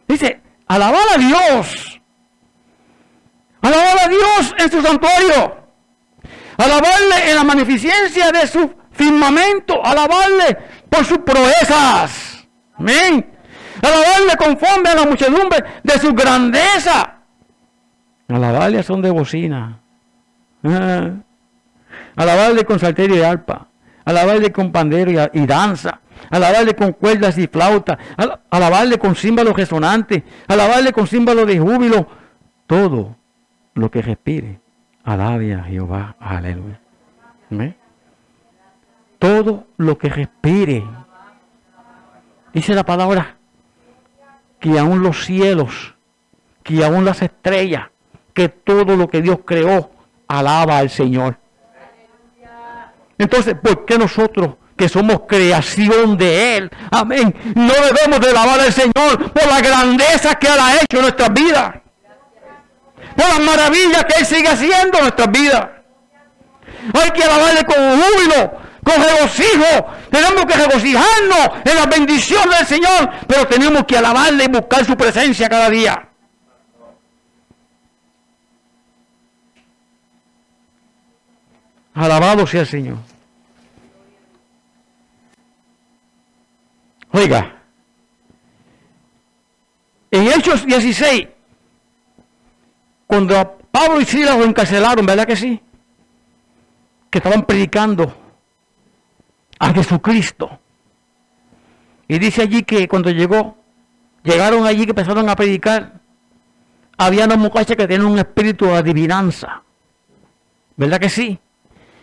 Dice, 0.08 0.40
alabar 0.66 1.02
a 1.14 1.18
Dios. 1.18 2.00
Alabar 3.60 3.98
a 4.04 4.08
Dios 4.08 4.54
en 4.58 4.70
su 4.70 4.80
santuario. 4.80 5.56
Alabarle 6.56 7.30
en 7.30 7.36
la 7.36 7.44
magnificencia 7.44 8.32
de 8.32 8.46
su 8.46 8.70
firmamento. 8.92 9.84
Alabarle 9.84 10.56
por 10.96 11.04
sus 11.04 11.18
proezas. 11.18 12.46
Amén. 12.74 13.26
Alabarle 13.82 14.36
conforme 14.38 14.88
a 14.88 14.94
la 14.94 15.04
muchedumbre 15.04 15.62
de 15.82 15.98
su 15.98 16.14
grandeza. 16.14 17.18
Alabarle 18.28 18.78
a 18.78 18.82
son 18.82 19.02
de 19.02 19.10
bocina. 19.10 19.78
Ah. 20.64 21.10
Alabarle 22.16 22.64
con 22.64 22.78
salterio 22.78 23.16
y 23.16 23.22
arpa. 23.22 23.68
Alabarle 24.04 24.50
con 24.52 24.72
pandero 24.72 25.28
y, 25.32 25.46
danza. 25.46 26.00
Alabarle 26.30 26.74
con 26.74 26.92
cuerdas 26.92 27.36
y 27.38 27.46
flauta. 27.46 27.98
Alabarle 28.50 28.98
con 28.98 29.14
címbalo 29.14 29.52
resonante. 29.52 30.24
Alabarle 30.48 30.92
con 30.92 31.06
címbalo 31.06 31.44
de 31.44 31.58
júbilo. 31.58 32.08
Todo 32.66 33.16
lo 33.74 33.90
que 33.90 34.00
respire. 34.00 34.60
Alabe 35.04 35.54
a 35.54 35.62
Jehová. 35.64 36.16
Aleluya. 36.18 36.80
Todo 39.26 39.66
lo 39.78 39.98
que 39.98 40.08
respire. 40.08 40.84
Dice 42.52 42.76
la 42.76 42.84
palabra 42.84 43.36
que 44.60 44.78
aún 44.78 45.02
los 45.02 45.24
cielos, 45.24 45.96
que 46.62 46.84
aún 46.84 47.04
las 47.04 47.22
estrellas, 47.22 47.88
que 48.32 48.48
todo 48.48 48.96
lo 48.96 49.08
que 49.08 49.22
Dios 49.22 49.40
creó 49.44 49.90
alaba 50.28 50.78
al 50.78 50.90
Señor. 50.90 51.36
Entonces, 53.18 53.56
¿por 53.60 53.84
qué 53.84 53.98
nosotros 53.98 54.54
que 54.76 54.88
somos 54.88 55.22
creación 55.26 56.16
de 56.16 56.58
Él, 56.58 56.70
amén, 56.92 57.34
no 57.56 57.72
debemos 57.72 58.20
de 58.20 58.30
alabar 58.30 58.60
al 58.60 58.72
Señor 58.72 59.32
por 59.32 59.46
la 59.48 59.60
grandeza 59.60 60.36
que 60.36 60.46
Él 60.46 60.60
ha 60.60 60.76
hecho 60.76 60.98
en 60.98 61.02
nuestras 61.02 61.32
vidas? 61.34 61.74
Por 63.16 63.26
las 63.26 63.40
maravillas 63.40 64.04
que 64.04 64.20
Él 64.20 64.24
sigue 64.24 64.48
haciendo 64.48 64.98
en 64.98 65.02
nuestras 65.02 65.32
vidas. 65.32 65.66
Hay 66.94 67.10
que 67.10 67.24
alabarle 67.24 67.64
con 67.64 67.76
júbilo, 67.76 68.65
con 68.86 69.02
regocijo. 69.02 69.86
Tenemos 70.10 70.46
que 70.46 70.54
regocijarnos 70.54 71.50
en 71.64 71.74
la 71.74 71.86
bendición 71.86 72.48
del 72.48 72.64
Señor, 72.64 73.10
pero 73.26 73.46
tenemos 73.48 73.84
que 73.84 73.98
alabarle 73.98 74.44
y 74.44 74.48
buscar 74.48 74.84
su 74.84 74.96
presencia 74.96 75.48
cada 75.48 75.68
día. 75.68 76.08
Alabado 81.94 82.46
sea 82.46 82.60
el 82.60 82.66
Señor. 82.66 82.98
Oiga, 87.10 87.56
en 90.10 90.28
Hechos 90.28 90.64
16, 90.64 91.26
cuando 93.06 93.58
Pablo 93.72 94.00
y 94.00 94.04
Silas 94.04 94.38
lo 94.38 94.44
encarcelaron, 94.44 95.04
¿verdad 95.04 95.26
que 95.26 95.34
sí? 95.34 95.60
Que 97.10 97.18
estaban 97.18 97.44
predicando 97.44 98.25
a 99.58 99.72
Jesucristo. 99.72 100.58
Y 102.08 102.18
dice 102.18 102.42
allí 102.42 102.62
que 102.62 102.86
cuando 102.88 103.10
llegó, 103.10 103.56
llegaron 104.22 104.66
allí 104.66 104.84
que 104.84 104.90
empezaron 104.90 105.28
a 105.28 105.36
predicar, 105.36 106.00
había 106.98 107.24
una 107.24 107.36
muchacha 107.36 107.76
que 107.76 107.86
tenía 107.86 108.06
un 108.06 108.18
espíritu 108.18 108.66
de 108.66 108.76
adivinanza. 108.76 109.62
¿Verdad 110.76 111.00
que 111.00 111.08
sí? 111.08 111.38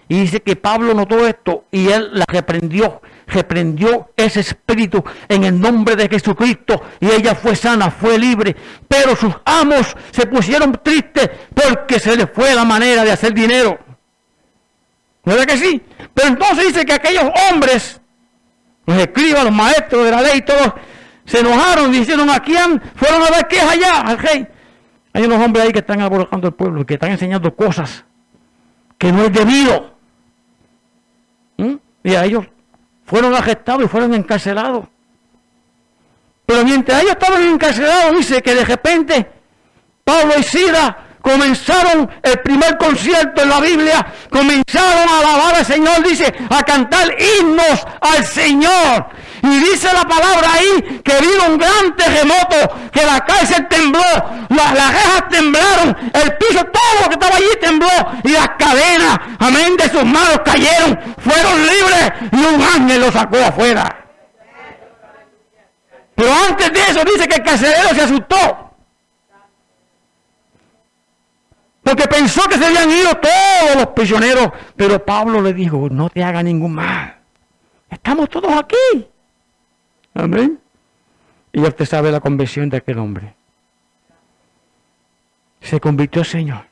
Y 0.09 0.19
dice 0.21 0.41
que 0.41 0.55
Pablo 0.55 0.93
notó 0.93 1.25
esto 1.25 1.65
y 1.71 1.87
él 1.87 2.09
la 2.13 2.25
reprendió, 2.27 3.01
reprendió 3.27 4.11
ese 4.17 4.41
espíritu 4.41 5.03
en 5.29 5.45
el 5.45 5.59
nombre 5.59 5.95
de 5.95 6.09
Jesucristo 6.09 6.81
y 6.99 7.07
ella 7.07 7.35
fue 7.35 7.55
sana, 7.55 7.89
fue 7.89 8.19
libre. 8.19 8.55
Pero 8.87 9.15
sus 9.15 9.33
amos 9.45 9.95
se 10.11 10.25
pusieron 10.27 10.79
tristes 10.83 11.29
porque 11.53 11.99
se 11.99 12.17
les 12.17 12.29
fue 12.31 12.53
la 12.53 12.65
manera 12.65 13.03
de 13.03 13.11
hacer 13.11 13.33
dinero. 13.33 13.79
¿Verdad 15.25 15.45
que 15.45 15.57
sí? 15.57 15.81
Pero 16.13 16.27
entonces 16.29 16.67
dice 16.67 16.85
que 16.85 16.93
aquellos 16.93 17.25
hombres, 17.49 18.01
los 18.85 18.97
escribas, 18.97 19.43
los 19.45 19.53
maestros 19.53 20.05
de 20.05 20.11
la 20.11 20.21
ley, 20.21 20.41
todos 20.41 20.73
se 21.25 21.39
enojaron 21.39 21.93
y 21.93 21.99
dijeron 21.99 22.29
a 22.29 22.39
quién 22.39 22.81
fueron 22.95 23.23
a 23.23 23.29
ver 23.29 23.47
qué 23.47 23.57
es 23.57 23.63
allá, 23.63 24.01
al 24.01 24.17
rey. 24.17 24.47
Hay 25.13 25.23
unos 25.23 25.43
hombres 25.43 25.65
ahí 25.65 25.71
que 25.71 25.79
están 25.79 26.01
aborrecando 26.01 26.47
el 26.47 26.53
pueblo, 26.53 26.85
que 26.85 26.95
están 26.95 27.11
enseñando 27.11 27.55
cosas 27.55 28.03
que 28.97 29.11
no 29.11 29.23
es 29.23 29.31
debido. 29.31 29.93
¿Mm? 31.57 31.75
Y 32.03 32.15
a 32.15 32.25
ellos 32.25 32.45
fueron 33.05 33.33
arrestados 33.33 33.83
y 33.83 33.87
fueron 33.87 34.13
encarcelados. 34.13 34.85
Pero 36.45 36.65
mientras 36.65 37.01
ellos 37.01 37.13
estaban 37.13 37.43
encarcelados, 37.43 38.17
dice 38.17 38.41
que 38.41 38.55
de 38.55 38.65
repente 38.65 39.31
Pablo 40.03 40.33
y 40.37 40.43
Sida 40.43 41.02
comenzaron 41.23 42.11
el 42.21 42.39
primer 42.41 42.77
concierto 42.77 43.41
en 43.41 43.49
la 43.49 43.61
Biblia, 43.61 44.05
comenzaron 44.29 45.07
a 45.09 45.19
alabar 45.19 45.55
al 45.55 45.65
Señor, 45.65 46.03
dice, 46.03 46.31
a 46.49 46.63
cantar 46.63 47.15
himnos 47.17 47.87
al 48.01 48.25
Señor. 48.25 49.07
Y 49.41 49.59
dice 49.59 49.87
la 49.93 50.03
palabra 50.03 50.53
ahí 50.53 51.01
que 51.03 51.13
vino 51.21 51.45
un 51.47 51.57
gran 51.57 51.95
terremoto, 51.95 52.75
que 52.91 53.05
la 53.05 53.21
cárcel 53.21 53.67
tembló, 53.69 54.01
las, 54.49 54.73
las 54.73 54.93
rejas 54.93 55.29
temblaron, 55.29 56.11
el 56.13 56.37
piso, 56.37 56.63
todo 56.65 57.01
lo 57.01 57.07
que 57.07 57.13
estaba 57.13 57.37
allí 57.37 57.55
tembló, 57.59 57.87
y 58.23 58.29
las 58.29 58.49
cadenas, 58.59 59.17
amén, 59.39 59.77
de 59.77 59.89
sus 59.89 60.03
manos 60.03 60.41
cayeron, 60.43 60.99
fueron 61.19 61.61
libres 61.61 62.11
y 62.33 62.53
un 62.53 62.61
ángel 62.61 63.01
los 63.01 63.13
sacó 63.13 63.37
afuera. 63.37 63.97
Pero 66.15 66.29
antes 66.49 66.71
de 66.71 66.81
eso 66.81 67.01
dice 67.05 67.27
que 67.27 67.35
el 67.35 67.43
carcelero 67.43 67.89
se 67.95 68.01
asustó. 68.01 68.72
Porque 71.83 72.07
pensó 72.07 72.41
que 72.47 72.57
se 72.57 72.65
habían 72.65 72.89
ido 72.89 73.09
todos 73.15 73.75
los 73.75 73.87
prisioneros. 73.87 74.49
Pero 74.75 75.03
Pablo 75.03 75.41
le 75.41 75.53
dijo, 75.53 75.89
no 75.91 76.09
te 76.09 76.23
haga 76.23 76.41
ningún 76.41 76.73
mal. 76.73 77.17
Estamos 77.89 78.29
todos 78.29 78.51
aquí. 78.53 79.07
Amén. 80.13 80.59
Y 81.51 81.61
ya 81.61 81.67
usted 81.67 81.85
sabe 81.85 82.11
la 82.11 82.21
conversión 82.21 82.69
de 82.69 82.77
aquel 82.77 82.97
hombre. 82.99 83.35
Se 85.61 85.79
convirtió 85.79 86.21
el 86.21 86.27
Señor. 86.27 86.65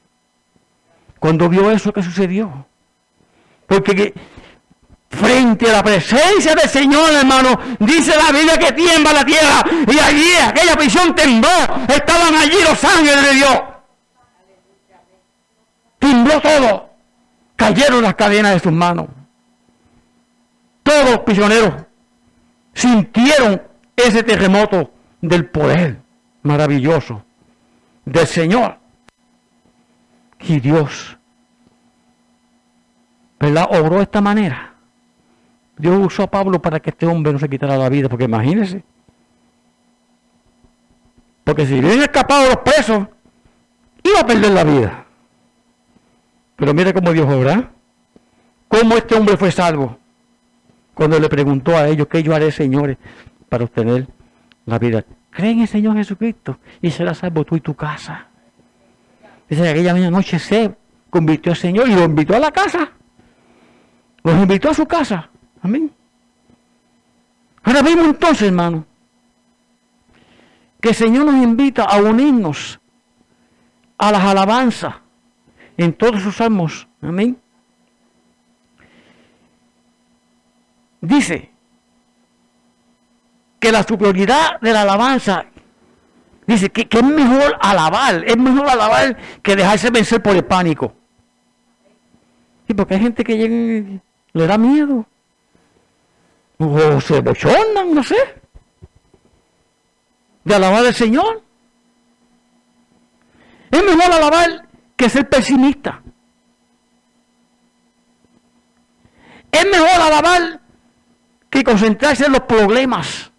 Cuando 1.19 1.50
vio 1.50 1.69
eso 1.69 1.93
que 1.93 2.02
sucedió. 2.02 2.65
Porque 3.67 4.13
frente 5.10 5.69
a 5.69 5.74
la 5.74 5.84
presencia 5.84 6.56
del 6.56 6.69
Señor, 6.69 7.12
hermano, 7.13 7.60
dice 7.80 8.15
la 8.15 8.32
Biblia 8.32 8.58
que 8.58 8.71
tiembla 8.71 9.13
la 9.13 9.26
tierra. 9.26 9.63
Y 9.88 10.00
allí 10.00 10.34
aquella 10.47 10.76
prisión 10.76 11.13
tembló. 11.13 11.50
Estaban 11.88 12.36
allí 12.36 12.58
los 12.63 12.84
ángeles 12.84 13.24
de 13.24 13.34
Dios. 13.36 13.62
Tembló 16.02 16.42
todo. 16.42 16.90
Cayeron 17.56 18.02
las 18.02 18.16
cadenas 18.16 18.54
de 18.56 18.60
sus 18.60 18.72
manos. 18.72 19.06
Todos 20.82 21.12
los 21.12 21.20
prisioneros 21.20 21.76
sintieron 22.74 23.62
ese 23.96 24.24
terremoto 24.24 24.92
del 25.22 25.46
poder 25.46 26.00
maravilloso 26.42 27.24
del 28.04 28.26
Señor. 28.26 28.78
Y 30.40 30.60
Dios, 30.60 31.16
¿verdad? 33.40 33.68
Obró 33.70 33.98
de 33.98 34.04
esta 34.04 34.22
manera. 34.22 34.74
Dios 35.78 36.04
usó 36.04 36.24
a 36.24 36.32
Pablo 36.32 36.60
para 36.60 36.80
que 36.80 36.90
este 36.90 37.06
hombre 37.06 37.32
no 37.32 37.38
se 37.38 37.48
quitara 37.48 37.78
la 37.78 37.90
vida, 37.90 38.10
porque 38.10 38.26
imagínense. 38.26 38.84
Porque 41.44 41.68
si 41.68 41.76
hubieran 41.76 42.02
escapado 42.02 42.48
los 42.48 42.58
presos, 42.58 43.08
iba 44.04 44.20
a 44.20 44.26
perder 44.26 44.52
la 44.52 44.64
vida. 44.64 45.06
Pero 46.62 46.76
mire 46.76 46.93
cómo 46.93 47.12
Dios 47.12 47.28
obra. 47.28 47.71
Cómo 48.67 48.95
este 48.95 49.15
hombre 49.15 49.36
fue 49.36 49.52
salvo. 49.52 49.97
Cuando 50.93 51.19
le 51.19 51.28
preguntó 51.28 51.76
a 51.76 51.88
ellos, 51.88 52.06
¿qué 52.08 52.21
yo 52.21 52.36
haré, 52.36 52.52
señores, 52.52 53.00
para 53.50 53.63
obtener 53.63 54.08
la 54.67 54.78
vida? 54.78 55.04
Creen 55.32 55.56
en 55.56 55.62
el 55.62 55.67
Señor 55.67 55.97
Jesucristo 55.97 56.60
y 56.80 56.91
será 56.91 57.15
salvo 57.15 57.43
tú 57.45 57.56
y 57.56 57.62
tu 57.62 57.74
casa. 57.74 58.28
Dice, 59.50 59.67
aquella 59.67 59.95
noche 60.12 60.38
se 60.38 60.76
convirtió 61.10 61.54
el 61.54 61.58
Señor 61.58 61.89
y 61.89 61.95
lo 61.95 62.04
invitó 62.04 62.36
a 62.36 62.39
la 62.39 62.52
casa. 62.52 62.91
Los 64.21 64.36
invitó 64.36 64.69
a 64.69 64.76
su 64.76 64.86
casa. 64.86 65.32
Amén. 65.63 65.91
Ahora 67.63 67.82
vemos 67.82 68.06
entonces, 68.06 68.43
hermano, 68.43 68.86
que 70.80 70.89
el 70.89 70.95
Señor 70.95 71.26
nos 71.26 71.43
invita 71.43 71.86
a 71.86 72.00
unirnos 72.00 72.80
a 73.97 74.12
las 74.12 74.24
alabanzas 74.24 75.01
en 75.78 75.94
todos 75.94 76.22
sus 76.22 76.36
salmos. 76.36 76.88
Amén. 77.02 77.38
Dice 81.02 81.50
que 83.60 83.72
la 83.72 83.84
superioridad 83.84 84.60
de 84.62 84.74
la 84.74 84.82
alabanza, 84.82 85.46
dice 86.46 86.70
que, 86.70 86.88
es 86.90 87.04
mejor 87.04 87.58
alabar, 87.60 88.24
es 88.26 88.38
mejor 88.38 88.70
alabar 88.70 89.18
que 89.42 89.56
dejarse 89.56 89.90
vencer 89.90 90.22
por 90.22 90.36
el 90.36 90.46
pánico. 90.46 90.94
Sí, 92.68 92.74
porque 92.74 92.96
hay 92.96 93.02
gente 93.02 93.24
que 93.24 93.38
llega 93.38 94.02
le 94.34 94.48
da 94.48 94.58
miedo. 94.58 95.06
O 96.58 97.02
se 97.02 97.20
bochonan, 97.22 97.94
no 97.94 98.04
sé. 98.04 98.16
De 100.44 100.56
alabar 100.56 100.86
al 100.86 100.94
Señor. 100.94 101.42
Es 103.72 103.84
mejor 103.84 104.12
alabar 104.12 104.68
que 105.02 105.10
ser 105.10 105.28
pesimista. 105.28 106.00
Es 109.52 109.66
mejor 109.66 109.90
alabar 109.90 110.62
que 111.50 111.64
concentrarse 111.64 112.28
en 112.28 112.34
los 112.34 112.42
problemas. 112.42 113.32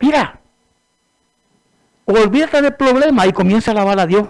Mira, 0.00 0.38
olvídate 2.04 2.60
del 2.60 2.74
problema 2.74 3.26
y 3.26 3.32
comienza 3.32 3.70
a 3.70 3.72
alabar 3.72 4.00
a 4.00 4.06
Dios. 4.06 4.28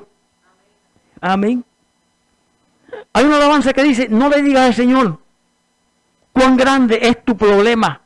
Amén. 1.20 1.64
Hay 3.12 3.24
una 3.24 3.36
alabanza 3.38 3.72
que 3.72 3.82
dice, 3.82 4.08
no 4.08 4.28
le 4.28 4.40
digas 4.40 4.66
al 4.66 4.74
Señor 4.74 5.18
cuán 6.32 6.56
grande 6.56 7.00
es 7.02 7.24
tu 7.24 7.36
problema. 7.36 8.00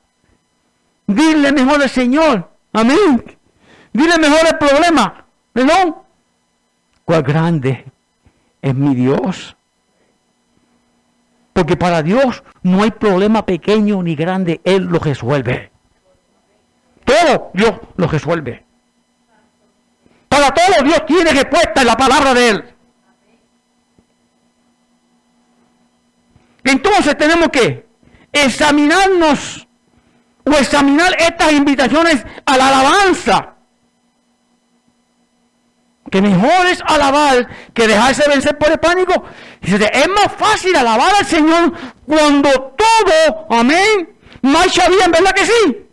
Dile 1.07 1.53
mejor 1.53 1.83
al 1.83 1.91
Señor. 1.91 2.49
Amén. 2.73 3.37
Dile 3.93 4.17
mejor 4.17 4.47
el 4.51 4.57
problema. 4.57 5.27
¿Perdón? 5.53 6.03
Cuán 7.05 7.23
grande 7.23 7.85
es 8.61 8.75
mi 8.75 8.95
Dios. 8.95 9.57
Porque 11.53 11.77
para 11.77 12.03
Dios 12.03 12.43
no 12.63 12.83
hay 12.83 12.91
problema 12.91 13.45
pequeño 13.45 14.03
ni 14.03 14.15
grande, 14.15 14.61
Él 14.65 14.85
lo 14.85 14.99
resuelve. 14.99 15.71
Todo 17.05 17.51
Dios 17.53 17.73
lo 17.97 18.07
resuelve. 18.07 18.65
Para 20.29 20.55
todo 20.55 20.83
Dios 20.85 21.05
tiene 21.07 21.31
respuesta 21.33 21.83
en 21.83 21.87
la 21.87 21.97
palabra 21.97 22.33
de 22.33 22.49
Él. 22.49 22.65
Entonces 26.65 27.19
tenemos 27.19 27.49
que 27.49 27.87
examinarnos 28.33 29.67
o 30.45 30.51
examinar 30.53 31.15
estas 31.19 31.53
invitaciones 31.53 32.25
a 32.47 32.57
la 32.57 32.69
alabanza 32.69 33.52
que 36.13 36.21
mejor 36.21 36.67
es 36.67 36.83
alabar 36.87 37.49
que 37.73 37.89
dejarse 37.89 38.29
vencer 38.29 38.59
por 38.59 38.71
el 38.71 38.79
pánico. 38.79 39.25
es 39.63 40.09
más 40.09 40.33
fácil 40.37 40.77
alabar 40.77 41.11
al 41.19 41.25
Señor 41.25 41.73
cuando 42.07 42.51
todo, 42.51 43.47
amén, 43.49 44.11
marcha 44.43 44.91
bien, 44.91 45.11
¿verdad 45.11 45.33
que 45.33 45.47
sí? 45.47 45.87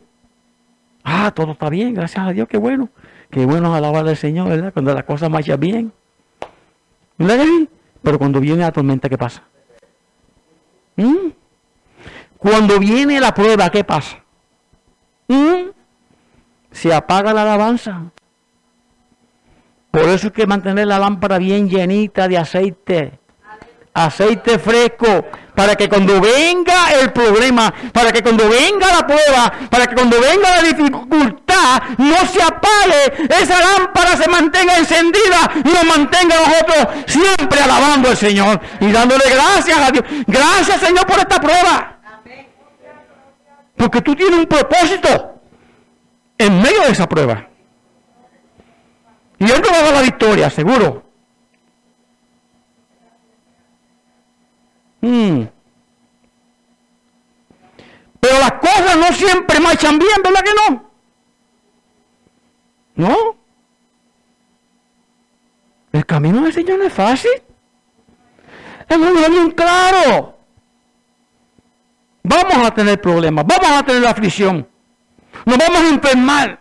Ah, 1.05 1.31
todo 1.33 1.53
está 1.53 1.69
bien, 1.69 1.93
gracias 1.93 2.27
a 2.27 2.31
Dios, 2.31 2.49
qué 2.49 2.57
bueno. 2.57 2.89
Qué 3.31 3.45
bueno 3.45 3.73
alabar 3.73 4.05
al 4.05 4.17
Señor, 4.17 4.49
¿verdad? 4.49 4.73
Cuando 4.73 4.93
las 4.93 5.05
cosas 5.05 5.29
marchan 5.29 5.59
bien. 5.59 5.93
¿Verdad 7.17 7.37
que 7.37 7.45
sí? 7.45 7.69
Pero 8.03 8.19
cuando 8.19 8.41
viene 8.41 8.61
la 8.63 8.73
tormenta, 8.73 9.07
¿qué 9.07 9.17
pasa? 9.17 9.43
¿Mm? 10.97 11.29
Cuando 12.37 12.77
viene 12.77 13.21
la 13.21 13.33
prueba, 13.33 13.69
¿qué 13.69 13.85
pasa? 13.85 14.21
se 16.71 16.93
apaga 16.93 17.33
la 17.33 17.43
alabanza. 17.43 18.11
Por 19.91 20.03
eso 20.03 20.27
hay 20.27 20.33
que 20.33 20.45
mantener 20.45 20.87
la 20.87 20.99
lámpara 20.99 21.37
bien 21.37 21.67
llenita 21.67 22.27
de 22.27 22.37
aceite. 22.37 23.19
Aceite 23.93 24.59
fresco. 24.59 25.25
Para 25.55 25.75
que 25.75 25.89
cuando 25.89 26.21
venga 26.21 26.91
el 27.01 27.11
problema, 27.11 27.73
para 27.91 28.13
que 28.13 28.21
cuando 28.21 28.47
venga 28.47 28.87
la 28.93 29.05
prueba, 29.05 29.51
para 29.69 29.87
que 29.87 29.95
cuando 29.95 30.17
venga 30.21 30.55
la 30.55 30.61
dificultad, 30.61 31.81
no 31.97 32.15
se 32.27 32.41
apague, 32.41 33.27
esa 33.29 33.59
lámpara 33.59 34.15
se 34.15 34.29
mantenga 34.29 34.77
encendida 34.77 35.51
y 35.65 35.67
nos 35.67 35.83
mantenga 35.83 36.35
nosotros 36.37 37.03
siempre 37.07 37.61
alabando 37.61 38.09
al 38.09 38.15
Señor 38.15 38.61
y 38.79 38.89
dándole 38.89 39.23
gracias 39.29 39.77
a 39.77 39.91
Dios. 39.91 40.05
Gracias 40.27 40.79
Señor 40.79 41.05
por 41.05 41.19
esta 41.19 41.41
prueba. 41.41 41.97
Porque 43.75 44.01
tú 44.01 44.15
tienes 44.15 44.39
un 44.39 44.45
propósito 44.45 45.41
en 46.37 46.61
medio 46.61 46.83
de 46.83 46.91
esa 46.91 47.09
prueba. 47.09 47.48
Y 49.39 49.45
Él 49.45 49.61
nos 49.61 49.71
va 49.71 49.77
a 49.77 49.83
dar 49.83 49.93
la 49.93 50.01
victoria, 50.01 50.49
seguro. 50.49 51.03
Mm. 55.01 55.43
Pero 58.19 58.39
las 58.39 58.51
cosas 58.53 58.97
no 58.97 59.13
siempre 59.13 59.59
marchan 59.59 59.97
bien, 59.97 60.21
¿verdad 60.23 60.43
que 60.43 60.51
no? 60.53 60.89
¿No? 62.95 63.37
El 65.93 66.05
camino 66.05 66.41
del 66.41 66.53
Señor 66.53 66.79
no 66.79 66.85
es 66.85 66.93
fácil. 66.93 67.31
Es 68.89 68.97
muy 68.97 69.11
bien 69.29 69.51
claro. 69.51 70.37
Vamos 72.23 72.67
a 72.67 72.71
tener 72.71 72.99
problemas, 72.99 73.45
vamos 73.47 73.71
a 73.71 73.83
tener 73.83 74.05
aflicción, 74.05 74.67
nos 75.45 75.57
vamos 75.57 75.79
a 75.79 75.89
enfermar. 75.89 76.59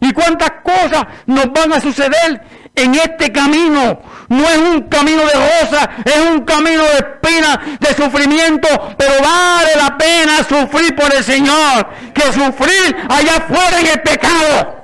¿Y 0.00 0.12
cuántas 0.12 0.50
cosas 0.62 1.04
nos 1.26 1.52
van 1.52 1.74
a 1.74 1.80
suceder 1.80 2.40
en 2.74 2.94
este 2.94 3.30
camino? 3.30 4.00
No 4.28 4.48
es 4.48 4.58
un 4.58 4.82
camino 4.88 5.22
de 5.22 5.34
rosa, 5.34 5.90
es 6.04 6.16
un 6.30 6.40
camino 6.44 6.82
de 6.84 6.96
espina, 6.96 7.60
de 7.78 7.94
sufrimiento, 7.94 8.68
pero 8.96 9.12
vale 9.22 9.76
la 9.76 9.98
pena 9.98 10.38
sufrir 10.38 10.96
por 10.96 11.14
el 11.14 11.22
Señor 11.22 11.86
que 12.14 12.22
sufrir 12.32 12.96
allá 13.10 13.36
afuera 13.36 13.80
en 13.80 13.86
el 13.88 14.00
pecado. 14.00 14.76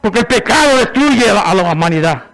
Porque 0.00 0.20
el 0.20 0.26
pecado 0.26 0.78
destruye 0.78 1.30
a 1.30 1.54
la 1.54 1.62
humanidad. 1.62 2.24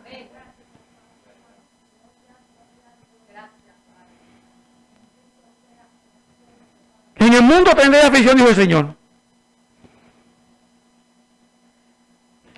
En 7.16 7.32
el 7.32 7.42
mundo 7.42 7.70
tendré 7.74 8.02
aflicción, 8.02 8.36
dijo 8.36 8.48
el 8.48 8.56
Señor. 8.56 9.03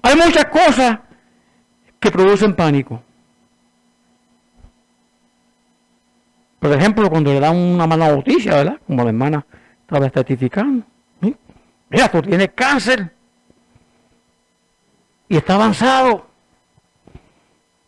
Hay 0.06 0.14
muchas 0.14 0.44
cosas 0.44 1.00
que 1.98 2.12
producen 2.12 2.54
pánico. 2.54 3.02
Por 6.60 6.72
ejemplo, 6.72 7.10
cuando 7.10 7.32
le 7.32 7.40
dan 7.40 7.56
una 7.56 7.88
mala 7.88 8.14
noticia, 8.14 8.54
¿verdad? 8.54 8.78
Como 8.86 9.02
la 9.02 9.08
hermana 9.08 9.44
estaba 9.80 10.08
testificando. 10.08 10.86
Mira, 11.88 12.08
tú 12.08 12.22
tienes 12.22 12.50
cáncer. 12.54 13.12
Y 15.28 15.38
está 15.38 15.54
avanzado. 15.56 16.28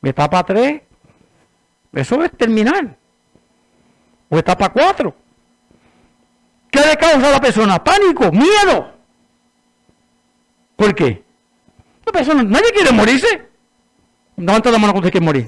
Etapa 0.03 0.43
3. 0.43 0.83
Eso 1.93 2.25
es 2.25 2.33
terminar. 2.33 2.97
O 4.29 4.39
etapa 4.39 4.71
4. 4.71 5.15
¿Qué 6.69 6.81
le 6.81 6.97
causa 6.97 7.29
a 7.29 7.33
la 7.33 7.41
persona? 7.41 7.85
Pánico, 7.85 8.33
miedo. 8.33 8.93
¿Por 10.75 10.93
qué? 10.97 11.28
Persona, 12.13 12.43
nadie 12.43 12.73
quiere 12.73 12.93
morirse. 12.93 13.49
Levanta 14.37 14.71
la 14.71 14.79
mano 14.79 14.93
cuando 14.93 15.09
se 15.09 15.13
quiere 15.13 15.27
morir. 15.27 15.47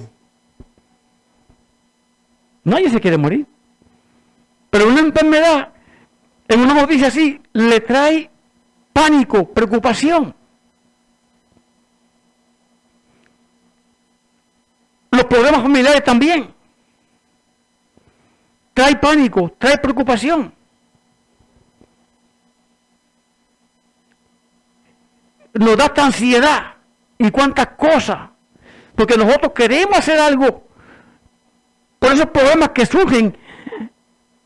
Nadie 2.65 2.91
se 2.91 3.01
quiere 3.01 3.17
morir. 3.17 3.47
Pero 4.71 4.89
una 4.89 5.01
enfermedad, 5.01 5.73
en 6.49 6.61
una 6.61 6.75
noticia 6.75 7.09
así, 7.09 7.41
le 7.53 7.81
trae 7.81 8.31
pánico, 8.93 9.49
preocupación. 9.49 10.35
Los 15.11 15.25
problemas 15.25 15.63
familiares 15.63 16.05
también. 16.05 16.55
Trae 18.75 18.97
pánico, 18.97 19.55
trae 19.59 19.79
preocupación. 19.79 20.60
Nos 25.55 25.77
da 25.77 25.87
esta 25.87 26.05
ansiedad 26.05 26.75
y 27.19 27.31
cuántas 27.31 27.69
cosas. 27.77 28.31
Porque 28.95 29.17
nosotros 29.17 29.53
queremos 29.55 29.99
hacer 29.99 30.19
algo 30.19 30.67
por 31.99 32.13
esos 32.13 32.27
problemas 32.27 32.71
que 32.71 32.87
surgen 32.87 33.37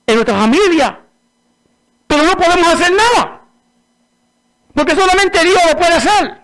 en 0.06 0.14
nuestra 0.14 0.36
familia. 0.36 1.00
Pero 2.06 2.22
no 2.24 2.32
podemos 2.32 2.68
hacer 2.68 2.92
nada. 2.92 3.40
Porque 4.74 4.94
solamente 4.94 5.42
Dios 5.42 5.58
lo 5.70 5.78
puede 5.78 5.94
hacer. 5.94 6.40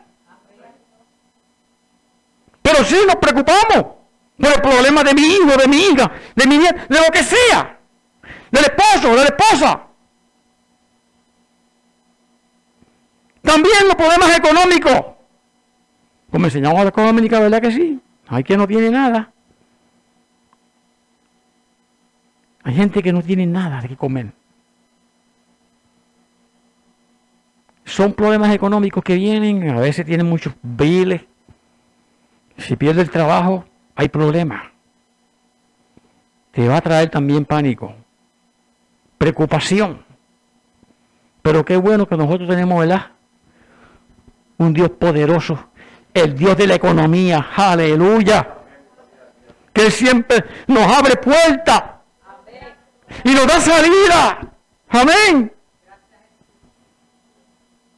Pero 2.63 2.85
sí 2.85 2.97
nos 3.07 3.17
preocupamos 3.17 3.97
por 4.39 4.49
el 4.49 4.61
problema 4.63 5.03
de 5.03 5.15
mi 5.15 5.23
hijo, 5.23 5.57
de 5.57 5.69
mi 5.69 5.77
hija, 5.79 6.11
de 6.35 6.47
mi 6.47 6.59
nieta, 6.59 6.87
de 6.89 7.01
lo 7.01 7.13
que 7.13 7.23
sea. 7.23 7.79
Del 8.51 8.65
esposo, 8.65 9.11
de 9.11 9.17
la 9.17 9.25
esposa. 9.25 9.81
También 13.51 13.89
los 13.89 13.97
problemas 13.97 14.39
económicos. 14.39 15.07
Como 16.31 16.45
enseñamos 16.45 16.79
a 16.79 16.85
la 16.85 16.91
económica, 16.91 17.41
¿verdad 17.41 17.61
que 17.61 17.73
sí? 17.73 18.01
Hay 18.29 18.45
que 18.45 18.57
no 18.57 18.69
tiene 18.69 18.91
nada. 18.91 19.33
Hay 22.63 22.75
gente 22.77 23.03
que 23.03 23.13
no 23.13 23.23
tiene 23.23 23.47
nada 23.47 23.81
de 23.81 23.89
que 23.89 23.97
comer. 23.97 24.31
Son 27.85 28.13
problemas 28.13 28.55
económicos 28.55 29.03
que 29.03 29.17
vienen, 29.17 29.69
a 29.69 29.81
veces 29.81 30.07
tienen 30.07 30.29
muchos 30.29 30.55
biles. 30.63 31.23
Si 32.57 32.77
pierde 32.77 33.03
el 33.03 33.11
trabajo, 33.11 33.65
hay 33.97 34.09
problemas. 34.09 34.63
Te 36.53 36.69
va 36.69 36.77
a 36.77 36.81
traer 36.81 37.11
también 37.11 37.45
pánico, 37.45 37.97
preocupación. 39.19 40.05
Pero 41.43 41.65
qué 41.65 41.77
bueno 41.77 42.07
que 42.07 42.17
nosotros 42.17 42.49
tenemos, 42.49 42.79
¿verdad? 42.79 43.11
Un 44.61 44.75
Dios 44.75 44.91
poderoso, 44.91 45.71
el 46.13 46.37
Dios 46.37 46.55
de 46.55 46.67
la 46.67 46.75
economía, 46.75 47.49
aleluya, 47.57 48.57
que 49.73 49.91
siempre 49.91 50.45
nos 50.67 50.83
abre 50.83 51.17
puertas 51.17 51.83
y 53.25 53.31
nos 53.31 53.47
da 53.47 53.59
salida, 53.59 54.39
amén. 54.91 55.51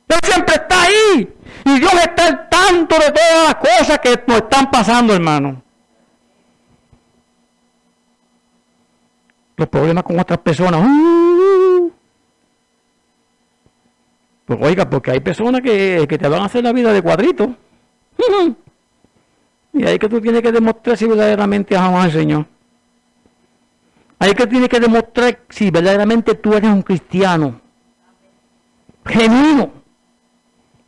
Él 0.08 0.18
siempre 0.22 0.54
está 0.54 0.82
ahí 0.82 1.36
y 1.64 1.80
Dios 1.80 1.94
está 1.94 2.26
al 2.28 2.48
tanto 2.48 2.94
de 2.96 3.10
todas 3.10 3.44
las 3.44 3.54
cosas 3.56 3.98
que 3.98 4.22
nos 4.28 4.36
están 4.38 4.70
pasando, 4.70 5.14
hermano. 5.14 5.62
Los 9.56 9.68
problemas 9.68 10.04
con 10.04 10.20
otras 10.20 10.38
personas. 10.38 10.80
¡uh! 10.80 11.21
Pues 14.44 14.58
oiga, 14.60 14.88
porque 14.88 15.12
hay 15.12 15.20
personas 15.20 15.60
que, 15.60 16.06
te 16.08 16.28
van 16.28 16.42
a 16.42 16.46
hacer 16.46 16.64
la 16.64 16.72
vida 16.72 16.92
de 16.92 17.02
cuadrito. 17.02 17.54
y 19.72 19.84
ahí 19.84 19.98
que 19.98 20.08
tú 20.08 20.20
tienes 20.20 20.42
que 20.42 20.52
demostrar 20.52 20.96
si 20.96 21.06
verdaderamente 21.06 21.76
amas 21.76 22.06
al 22.06 22.12
Señor. 22.12 22.46
Ahí 24.18 24.34
que 24.34 24.46
tienes 24.46 24.68
que 24.68 24.80
demostrar 24.80 25.40
si 25.48 25.70
verdaderamente 25.70 26.34
tú 26.34 26.54
eres 26.54 26.70
un 26.70 26.82
cristiano. 26.82 27.60
Genuino. 29.04 29.72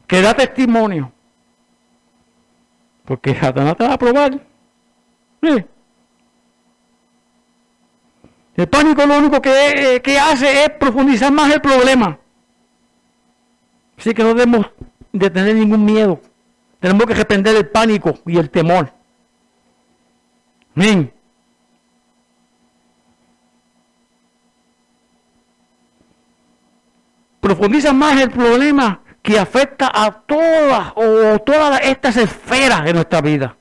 Que 0.07 0.21
da 0.21 0.35
testimonio. 0.35 1.11
Porque 3.05 3.35
Satanás 3.35 3.77
te 3.77 3.87
va 3.87 3.95
a 3.95 3.99
probar. 3.99 4.40
El 8.57 8.69
pánico 8.69 9.05
lo 9.05 9.19
único 9.19 9.43
que, 9.43 10.01
que 10.03 10.19
hace 10.19 10.64
es 10.64 10.71
profundizar 10.71 11.33
más 11.33 11.53
el 11.53 11.61
problema. 11.61 12.19
Así 13.98 14.12
que 14.12 14.22
no 14.22 14.35
debemos 14.35 14.66
de 15.12 15.30
tener 15.30 15.54
ningún 15.54 15.85
miedo. 15.85 16.20
Tenemos 16.80 17.07
que 17.07 17.14
reprender 17.14 17.57
el 17.57 17.68
pánico 17.68 18.18
y 18.26 18.37
el 18.37 18.50
temor. 18.50 18.92
Amén. 20.76 21.12
Profundiza 27.40 27.92
más 27.92 28.20
el 28.20 28.30
problema 28.30 29.00
que 29.22 29.38
afecta 29.38 29.90
a 29.94 30.11
todas 30.11 30.92
o 30.96 31.38
todas 31.38 31.80
estas 31.83 32.16
esferas 32.16 32.85
de 32.85 32.92
nuestra 32.92 33.20
vida. 33.20 33.57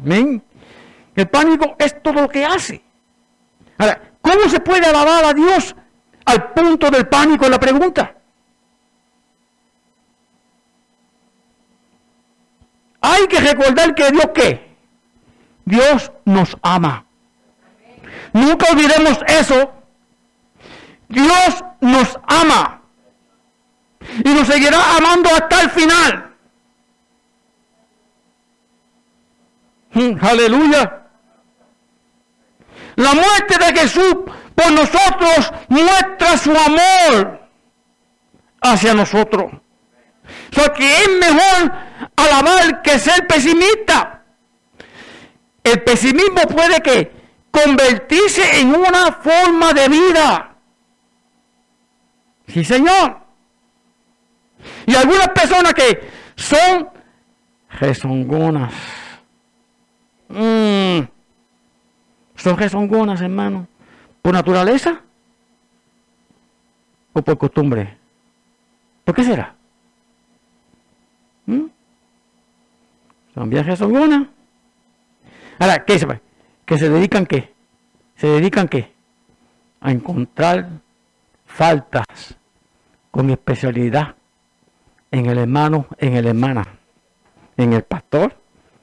Amén. 0.00 0.42
El 1.14 1.28
pánico 1.28 1.74
es 1.78 2.00
todo 2.02 2.22
lo 2.22 2.28
que 2.28 2.44
hace. 2.44 2.82
Ahora, 3.78 4.00
¿cómo 4.20 4.48
se 4.48 4.60
puede 4.60 4.86
alabar 4.86 5.24
a 5.24 5.32
Dios 5.32 5.74
al 6.26 6.52
punto 6.52 6.90
del 6.90 7.08
pánico 7.08 7.48
la 7.48 7.58
pregunta. 7.58 8.14
Hay 13.00 13.26
que 13.28 13.40
recordar 13.40 13.94
que 13.94 14.10
Dios 14.10 14.26
qué? 14.34 14.76
Dios 15.64 16.12
nos 16.24 16.56
ama. 16.62 17.04
Nunca 18.32 18.66
olvidemos 18.70 19.18
eso. 19.28 19.72
Dios 21.08 21.64
nos 21.80 22.18
ama. 22.26 22.82
Y 24.24 24.28
nos 24.28 24.46
seguirá 24.46 24.78
amando 24.96 25.30
hasta 25.30 25.62
el 25.62 25.70
final. 25.70 26.34
Mm, 29.92 30.16
aleluya. 30.20 31.02
La 32.96 33.14
muerte 33.14 33.58
de 33.58 33.80
Jesús 33.80 34.16
por 34.56 34.72
nosotros 34.72 35.52
muestra 35.68 36.36
su 36.38 36.50
amor 36.50 37.40
hacia 38.60 38.94
nosotros. 38.94 39.52
O 39.52 40.54
sea 40.54 40.72
que 40.72 40.96
es 40.96 41.08
mejor 41.20 41.72
alabar 42.16 42.82
que 42.82 42.98
ser 42.98 43.26
pesimista. 43.26 44.22
El 45.62 45.82
pesimismo 45.82 46.42
puede 46.48 46.80
que 46.80 47.12
convertirse 47.50 48.60
en 48.60 48.74
una 48.74 49.12
forma 49.12 49.72
de 49.72 49.88
vida. 49.88 50.56
Sí, 52.48 52.64
Señor. 52.64 53.18
Y 54.86 54.94
algunas 54.94 55.28
personas 55.28 55.74
que 55.74 56.08
son 56.36 56.88
rezongonas. 57.78 58.72
Mm. 60.28 61.00
Son 62.36 62.56
rezongonas, 62.56 63.20
hermano. 63.20 63.68
¿Por 64.26 64.34
naturaleza? 64.34 65.02
¿O 67.12 67.22
por 67.22 67.38
costumbre? 67.38 67.96
¿Por 69.04 69.14
qué 69.14 69.22
será? 69.22 69.54
¿Mm? 71.46 71.66
Son 73.32 73.48
bien 73.48 73.64
rezongonas. 73.64 74.26
Ahora, 75.60 75.84
¿qué 75.84 75.96
se 76.00 76.20
¿Que 76.64 76.76
se 76.76 76.88
dedican 76.88 77.24
qué? 77.24 77.54
Se 78.16 78.26
dedican 78.26 78.66
qué? 78.66 78.92
A 79.80 79.92
encontrar 79.92 80.70
faltas 81.44 82.34
con 83.12 83.30
especialidad 83.30 84.16
en 85.12 85.26
el 85.26 85.38
hermano, 85.38 85.86
en 85.98 86.16
el 86.16 86.26
hermana, 86.26 86.64
en 87.56 87.74
el 87.74 87.84
pastor, 87.84 88.36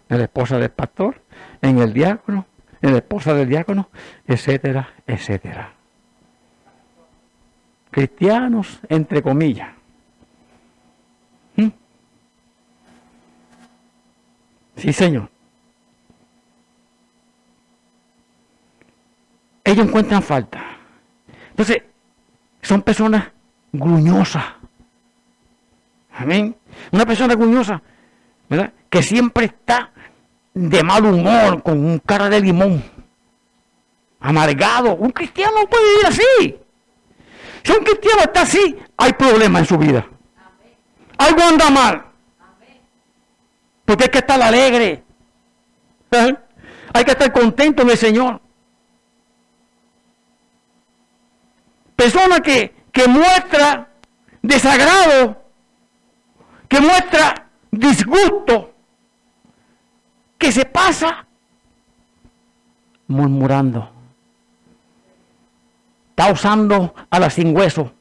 en 0.07 0.19
la 0.19 0.23
esposa 0.23 0.57
del 0.57 0.69
pastor, 0.69 1.21
en 1.61 1.79
el 1.79 1.91
diácono, 1.91 2.45
la 2.91 2.97
esposa 2.97 3.33
del 3.33 3.49
diácono, 3.49 3.89
etcétera, 4.27 4.93
etcétera. 5.07 5.73
Cristianos, 7.91 8.79
entre 8.89 9.21
comillas. 9.21 9.69
¿Mm? 11.55 11.69
Sí, 14.75 14.91
Señor. 14.91 15.29
ellos 19.63 19.87
encuentran 19.87 20.21
falta. 20.21 20.61
Entonces, 21.49 21.83
son 22.61 22.81
personas 22.81 23.27
gruñosas. 23.71 24.43
Amén. 26.15 26.55
Una 26.91 27.05
persona 27.05 27.35
gruñosa, 27.35 27.81
¿verdad? 28.49 28.73
Que 28.89 29.01
siempre 29.01 29.45
está 29.45 29.91
de 30.53 30.83
mal 30.83 31.05
humor, 31.05 31.63
con 31.63 31.83
un 31.83 31.99
cara 31.99 32.29
de 32.29 32.39
limón, 32.39 32.83
amargado. 34.19 34.95
Un 34.95 35.11
cristiano 35.11 35.59
no 35.61 35.67
puede 35.67 35.89
vivir 35.89 36.07
así. 36.07 36.59
Si 37.63 37.71
un 37.71 37.83
cristiano 37.83 38.21
está 38.23 38.41
así, 38.41 38.77
hay 38.97 39.13
problemas 39.13 39.61
en 39.61 39.67
su 39.67 39.77
vida. 39.77 40.05
Algo 41.17 41.41
anda 41.41 41.69
mal. 41.69 42.05
Porque 43.85 44.05
hay 44.05 44.09
que 44.09 44.19
estar 44.19 44.41
alegre. 44.41 45.03
¿Eh? 46.11 46.35
Hay 46.93 47.03
que 47.03 47.11
estar 47.11 47.31
contento 47.31 47.83
en 47.83 47.89
el 47.89 47.97
Señor. 47.97 48.43
persona 52.03 52.41
que, 52.41 52.73
que 52.91 53.07
muestra 53.07 53.87
desagrado, 54.41 55.41
que 56.67 56.81
muestra 56.81 57.47
disgusto, 57.71 58.72
que 60.43 60.51
se 60.51 60.65
pasa 60.65 61.25
murmurando. 63.07 63.89
Está 66.09 66.33
usando 66.33 66.93
a 67.09 67.17
la 67.17 67.29
sin 67.29 67.55
hueso. 67.55 67.93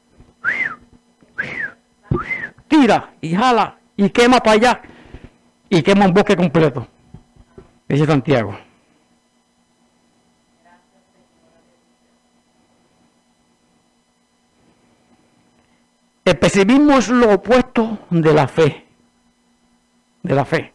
Tira 2.67 3.13
y 3.21 3.33
jala 3.33 3.77
y 3.95 4.09
quema 4.09 4.39
para 4.39 4.51
allá 4.51 4.81
y 5.69 5.81
quema 5.81 6.05
un 6.05 6.13
bosque 6.13 6.35
completo. 6.35 6.85
Dice 7.87 8.05
Santiago. 8.05 8.59
El 16.25 16.37
pesimismo 16.37 16.97
es 16.97 17.07
lo 17.07 17.35
opuesto 17.35 17.99
de 18.09 18.33
la 18.33 18.49
fe. 18.49 18.85
De 20.23 20.35
la 20.35 20.43
fe. 20.43 20.72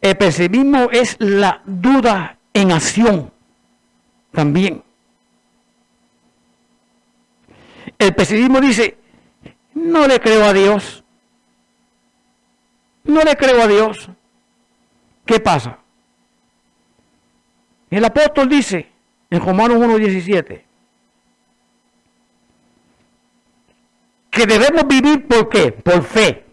El 0.00 0.16
pesimismo 0.16 0.88
es 0.90 1.16
la 1.18 1.62
duda 1.66 2.38
en 2.54 2.72
acción 2.72 3.30
también. 4.32 4.82
El 7.98 8.14
pesimismo 8.14 8.60
dice, 8.60 8.96
no 9.74 10.06
le 10.06 10.18
creo 10.20 10.44
a 10.44 10.52
Dios. 10.52 11.04
No 13.04 13.22
le 13.22 13.36
creo 13.36 13.62
a 13.62 13.66
Dios. 13.66 14.08
¿Qué 15.26 15.38
pasa? 15.38 15.78
El 17.90 18.04
apóstol 18.04 18.48
dice 18.48 18.88
en 19.28 19.40
Romanos 19.40 19.78
1.17, 19.78 20.62
que 24.30 24.46
debemos 24.46 24.86
vivir 24.86 25.26
por 25.26 25.48
qué? 25.48 25.72
Por 25.72 26.02
fe. 26.02 26.44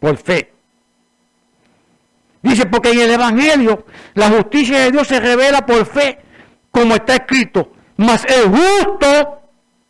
Por 0.00 0.16
fe. 0.16 0.52
Dice, 2.42 2.66
porque 2.66 2.90
en 2.92 3.00
el 3.00 3.10
Evangelio 3.10 3.84
la 4.14 4.30
justicia 4.30 4.78
de 4.80 4.92
Dios 4.92 5.06
se 5.06 5.20
revela 5.20 5.66
por 5.66 5.84
fe, 5.84 6.18
como 6.70 6.94
está 6.94 7.16
escrito, 7.16 7.72
mas 7.96 8.24
el 8.24 8.48
justo 8.48 9.42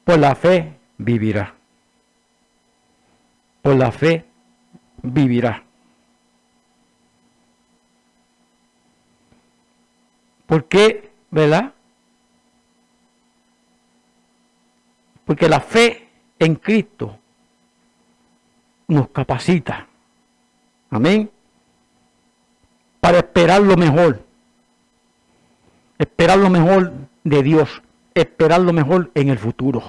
por 0.04 0.18
la 0.18 0.34
fe 0.34 0.74
vivirá. 0.98 1.54
Por 3.62 3.76
la 3.76 3.92
fe 3.92 4.24
vivirá. 5.02 5.62
¿Por 10.46 10.64
qué? 10.64 11.12
¿Verdad? 11.30 11.72
Porque 15.24 15.48
la 15.48 15.60
fe 15.60 16.08
en 16.40 16.56
Cristo 16.56 17.16
nos 18.88 19.10
capacita. 19.10 19.86
Amén. 20.90 21.30
Para 23.00 23.18
esperar 23.18 23.62
lo 23.62 23.76
mejor. 23.76 24.24
Esperar 25.98 26.38
lo 26.38 26.50
mejor 26.50 26.92
de 27.24 27.42
Dios. 27.42 27.82
Esperar 28.14 28.60
lo 28.60 28.72
mejor 28.72 29.10
en 29.14 29.28
el 29.28 29.38
futuro. 29.38 29.82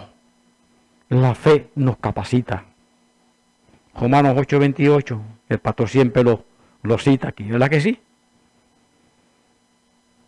La 1.10 1.36
fe 1.36 1.70
nos 1.76 1.98
capacita. 1.98 2.66
Romanos 3.96 4.36
8:28. 4.38 5.20
El 5.50 5.60
pastor 5.60 5.90
siempre 5.90 6.24
lo, 6.24 6.46
lo 6.84 6.98
cita 6.98 7.30
aquí. 7.30 7.44
¿Verdad 7.44 7.70
que 7.70 7.82
sí? 7.82 8.00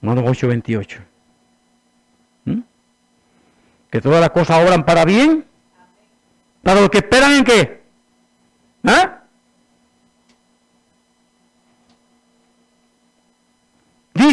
Romanos 0.02 0.26
8:28 0.26 1.14
que 3.94 4.02
todas 4.02 4.20
las 4.20 4.32
cosas 4.32 4.66
obran 4.66 4.84
para 4.88 5.06
bien, 5.06 5.46
para 6.64 6.82
los 6.82 6.90
que 6.90 6.98
esperan 6.98 7.34
en 7.34 7.44
qué. 7.44 7.84
¿Eh? 8.86 9.10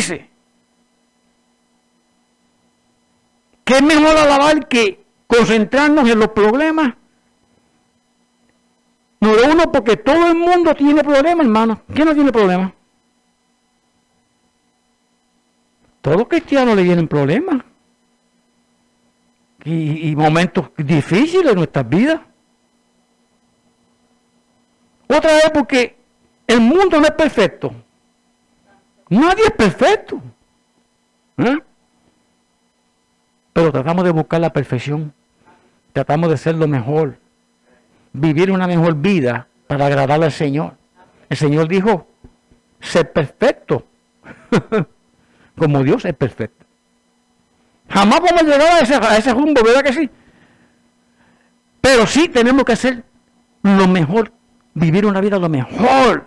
Dice 0.00 0.30
que 3.66 3.74
es 3.74 3.82
mejor 3.82 4.16
alabar 4.16 4.66
que 4.66 5.04
concentrarnos 5.26 6.08
en 6.08 6.18
los 6.18 6.28
problemas. 6.28 6.94
Número 9.20 9.52
uno, 9.52 9.70
porque 9.70 9.98
todo 9.98 10.28
el 10.28 10.36
mundo 10.36 10.74
tiene 10.74 11.04
problemas, 11.04 11.44
hermano. 11.44 11.82
¿Quién 11.94 12.08
no 12.08 12.14
tiene 12.14 12.32
problemas? 12.32 12.72
Todos 16.00 16.26
cristianos 16.28 16.74
le 16.76 16.82
tienen 16.82 17.06
problemas 17.06 17.62
y, 19.66 20.16
momentos 20.16 20.70
difíciles 20.78 21.52
en 21.52 21.56
nuestras 21.58 21.86
vidas. 21.86 22.22
Otra 25.08 25.30
vez 25.34 25.50
porque 25.52 25.96
el 26.46 26.60
mundo 26.62 26.98
no 26.98 27.04
es 27.04 27.12
perfecto. 27.12 27.74
Nadie 29.10 29.44
es 29.44 29.50
perfecto. 29.52 30.22
¿Eh? 31.36 31.58
pero 33.60 33.72
tratamos 33.72 34.04
de 34.04 34.10
buscar 34.10 34.40
la 34.40 34.54
perfección. 34.54 35.12
Tratamos 35.92 36.30
de 36.30 36.38
ser 36.38 36.54
lo 36.54 36.66
mejor. 36.66 37.18
Vivir 38.12 38.50
una 38.50 38.66
mejor 38.66 38.94
vida 38.94 39.48
para 39.66 39.84
agradar 39.84 40.22
al 40.22 40.32
Señor. 40.32 40.76
El 41.28 41.36
Señor 41.36 41.68
dijo, 41.68 42.06
ser 42.80 43.12
perfecto. 43.12 43.84
Como 45.58 45.82
Dios 45.82 46.06
es 46.06 46.14
perfecto. 46.14 46.64
Jamás 47.90 48.20
vamos 48.20 48.42
a 48.42 48.44
llegar 48.44 48.62
a 48.62 48.78
ese, 48.78 48.94
a 48.94 49.16
ese 49.18 49.34
rumbo, 49.34 49.62
¿verdad 49.62 49.82
que 49.82 49.92
sí? 49.92 50.10
Pero 51.82 52.06
sí 52.06 52.28
tenemos 52.28 52.64
que 52.64 52.72
hacer 52.72 53.04
lo 53.62 53.88
mejor, 53.88 54.32
vivir 54.72 55.04
una 55.04 55.20
vida 55.20 55.38
lo 55.38 55.50
mejor, 55.50 56.24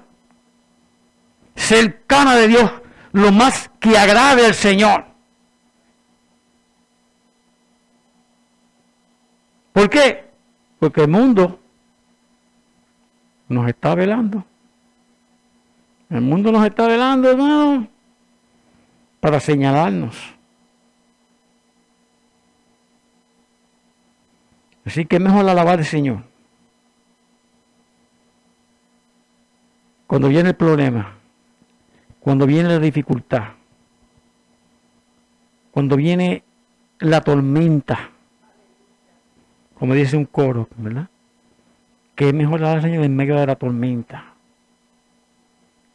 cercana 1.55 2.35
de 2.35 2.47
Dios, 2.47 2.71
lo 3.11 3.31
más 3.31 3.69
que 3.79 3.97
agrade 3.97 4.45
al 4.45 4.53
Señor. 4.53 5.05
¿Por 9.71 9.89
qué? 9.89 10.29
Porque 10.79 11.01
el 11.01 11.09
mundo 11.09 11.59
nos 13.49 13.67
está 13.67 13.95
velando. 13.95 14.45
El 16.09 16.21
mundo 16.21 16.51
nos 16.51 16.65
está 16.65 16.87
velando, 16.87 17.31
hermano, 17.31 17.87
para 19.19 19.39
señalarnos. 19.39 20.15
Así 24.85 25.05
que 25.05 25.19
mejor 25.19 25.49
alabar 25.49 25.79
al 25.79 25.85
Señor. 25.85 26.23
Cuando 30.05 30.27
viene 30.27 30.49
el 30.49 30.55
problema, 30.55 31.15
cuando 32.23 32.47
viene 32.47 32.69
la 32.69 32.79
dificultad, 32.79 33.49
cuando 35.71 35.97
viene 35.97 36.41
la 36.99 37.19
tormenta, 37.19 38.11
como 39.77 39.93
dice 39.93 40.15
un 40.15 40.23
coro, 40.23 40.69
¿verdad? 40.77 41.09
Que 42.15 42.29
es 42.29 42.33
mejor 42.33 42.59
alabar 42.59 42.77
al 42.77 42.83
Señor 42.83 43.03
en 43.03 43.13
medio 43.13 43.35
de 43.35 43.45
la 43.45 43.57
tormenta. 43.57 44.35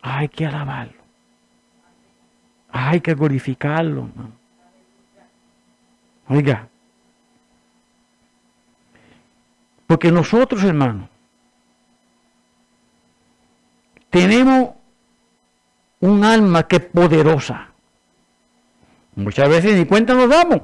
Hay 0.03 0.29
que 0.29 0.45
alabarlo. 0.45 1.01
Hay 2.73 3.01
que 3.01 3.15
glorificarlo. 3.15 4.11
Oiga, 6.29 6.69
porque 9.87 10.13
nosotros, 10.13 10.63
hermanos, 10.63 11.09
tenemos 14.11 14.78
un 16.01 16.25
alma 16.25 16.67
que 16.67 16.77
es 16.77 16.85
poderosa. 16.85 17.69
Muchas 19.17 19.49
veces 19.49 19.77
ni 19.77 19.85
cuenta 19.85 20.15
nos 20.15 20.29
damos. 20.29 20.61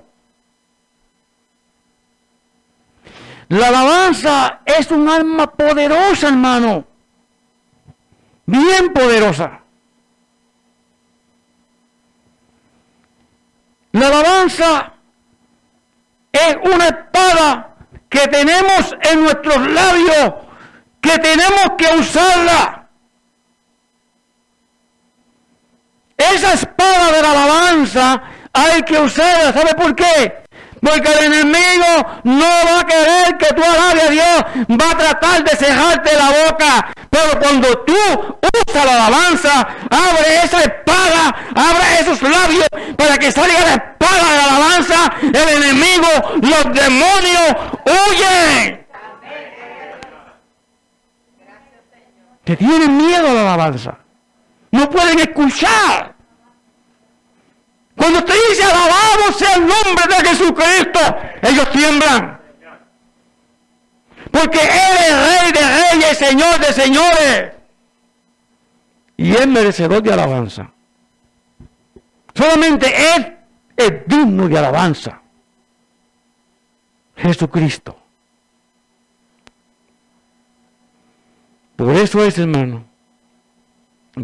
La 3.48 3.68
alabanza 3.68 4.60
es 4.64 4.90
un 4.90 5.08
alma 5.08 5.50
poderosa, 5.50 6.28
hermano. 6.28 6.84
Bien 8.46 8.92
poderosa. 8.92 9.60
La 13.92 14.08
alabanza 14.08 14.92
es 16.32 16.56
una 16.64 16.88
espada 16.88 17.76
que 18.08 18.26
tenemos 18.28 18.96
en 19.02 19.22
nuestros 19.22 19.70
labios, 19.70 20.34
que 21.00 21.18
tenemos 21.18 21.72
que 21.78 21.86
usarla. 21.98 22.83
Esa 26.32 26.54
espada 26.54 27.12
de 27.12 27.22
la 27.22 27.30
alabanza 27.32 28.22
hay 28.52 28.82
que 28.82 28.98
usarla. 28.98 29.52
¿Sabe 29.52 29.74
por 29.74 29.94
qué? 29.94 30.44
Porque 30.80 31.12
el 31.12 31.32
enemigo 31.32 32.20
no 32.24 32.44
va 32.44 32.80
a 32.80 32.86
querer 32.86 33.38
que 33.38 33.54
tú 33.54 33.62
alabes 33.62 34.04
a 34.04 34.10
Dios, 34.10 34.44
va 34.80 34.90
a 34.90 34.98
tratar 34.98 35.42
de 35.42 35.56
cejarte 35.56 36.10
la 36.14 36.50
boca. 36.50 36.92
Pero 37.08 37.40
cuando 37.40 37.78
tú 37.78 37.96
usas 38.66 38.84
la 38.84 39.06
alabanza, 39.06 39.60
abre 39.90 40.44
esa 40.44 40.60
espada, 40.60 41.34
abre 41.54 42.00
esos 42.00 42.20
labios 42.20 42.66
para 42.96 43.16
que 43.16 43.32
salga 43.32 43.60
la 43.60 43.74
espada 43.74 44.30
de 44.30 44.36
la 44.36 44.44
alabanza, 44.44 45.12
el 45.22 45.62
enemigo, 45.62 46.08
los 46.42 46.64
demonios 46.74 47.56
huyen. 47.86 48.86
Que 52.44 52.56
tienen 52.56 52.96
miedo 52.98 53.30
a 53.30 53.32
la 53.32 53.40
alabanza. 53.40 53.98
No 54.70 54.90
pueden 54.90 55.18
escuchar. 55.20 56.13
Cuando 58.04 58.18
usted 58.18 58.34
dice 58.50 58.64
alabado 58.64 59.32
sea 59.32 59.54
el 59.54 59.60
nombre 59.60 60.04
de 60.06 60.28
Jesucristo, 60.28 61.00
ellos 61.40 61.70
tiemblan. 61.72 62.38
Porque 64.30 64.58
Él 64.58 64.96
es 65.08 65.40
Rey 65.40 65.52
de 65.52 65.90
Reyes, 65.90 66.18
Señor 66.18 66.58
de 66.58 66.72
Señores. 66.74 67.52
Y 69.16 69.32
es 69.32 69.46
merecedor 69.46 70.02
de 70.02 70.12
alabanza. 70.12 70.70
Solamente 72.34 72.92
Él 73.16 73.38
es 73.74 73.92
digno 74.06 74.48
de 74.48 74.58
alabanza. 74.58 75.22
Jesucristo. 77.16 77.98
Por 81.74 81.96
eso 81.96 82.22
es, 82.22 82.36
hermano, 82.36 82.84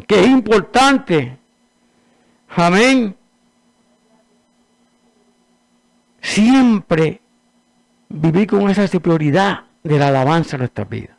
que 0.06 0.20
es 0.20 0.26
importante, 0.26 1.38
amén, 2.50 3.16
siempre 6.20 7.20
vivir 8.08 8.46
con 8.46 8.68
esa 8.70 8.86
superioridad 8.86 9.64
de 9.82 9.98
la 9.98 10.08
alabanza 10.08 10.56
en 10.56 10.60
nuestra 10.60 10.84
vida. 10.84 11.16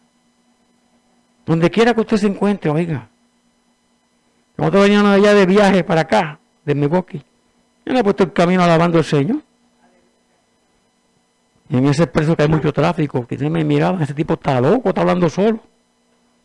Donde 1.46 1.70
quiera 1.70 1.94
que 1.94 2.02
usted 2.02 2.18
se 2.18 2.28
encuentre, 2.28 2.70
oiga. 2.70 3.08
Nosotros 4.58 4.84
veníamos 4.84 5.12
allá 5.12 5.34
de 5.34 5.46
viaje 5.46 5.84
para 5.84 6.02
acá, 6.02 6.40
de 6.66 6.76
Milwaukee. 6.76 7.24
Yo 7.86 7.94
le 7.94 8.00
he 8.00 8.04
puesto 8.04 8.24
el 8.24 8.34
camino 8.34 8.64
alabando 8.64 9.00
al 9.00 9.04
Señor. 9.04 9.42
Y 11.70 11.78
en 11.78 11.86
ese 11.86 12.04
expreso 12.04 12.36
que 12.36 12.44
hay 12.44 12.50
mucho 12.50 12.72
tráfico, 12.74 13.26
que 13.26 13.38
me 13.50 13.64
miraban, 13.64 14.02
ese 14.02 14.14
tipo 14.14 14.34
está 14.34 14.60
loco, 14.60 14.90
está 14.90 15.02
hablando 15.02 15.30
solo. 15.30 15.60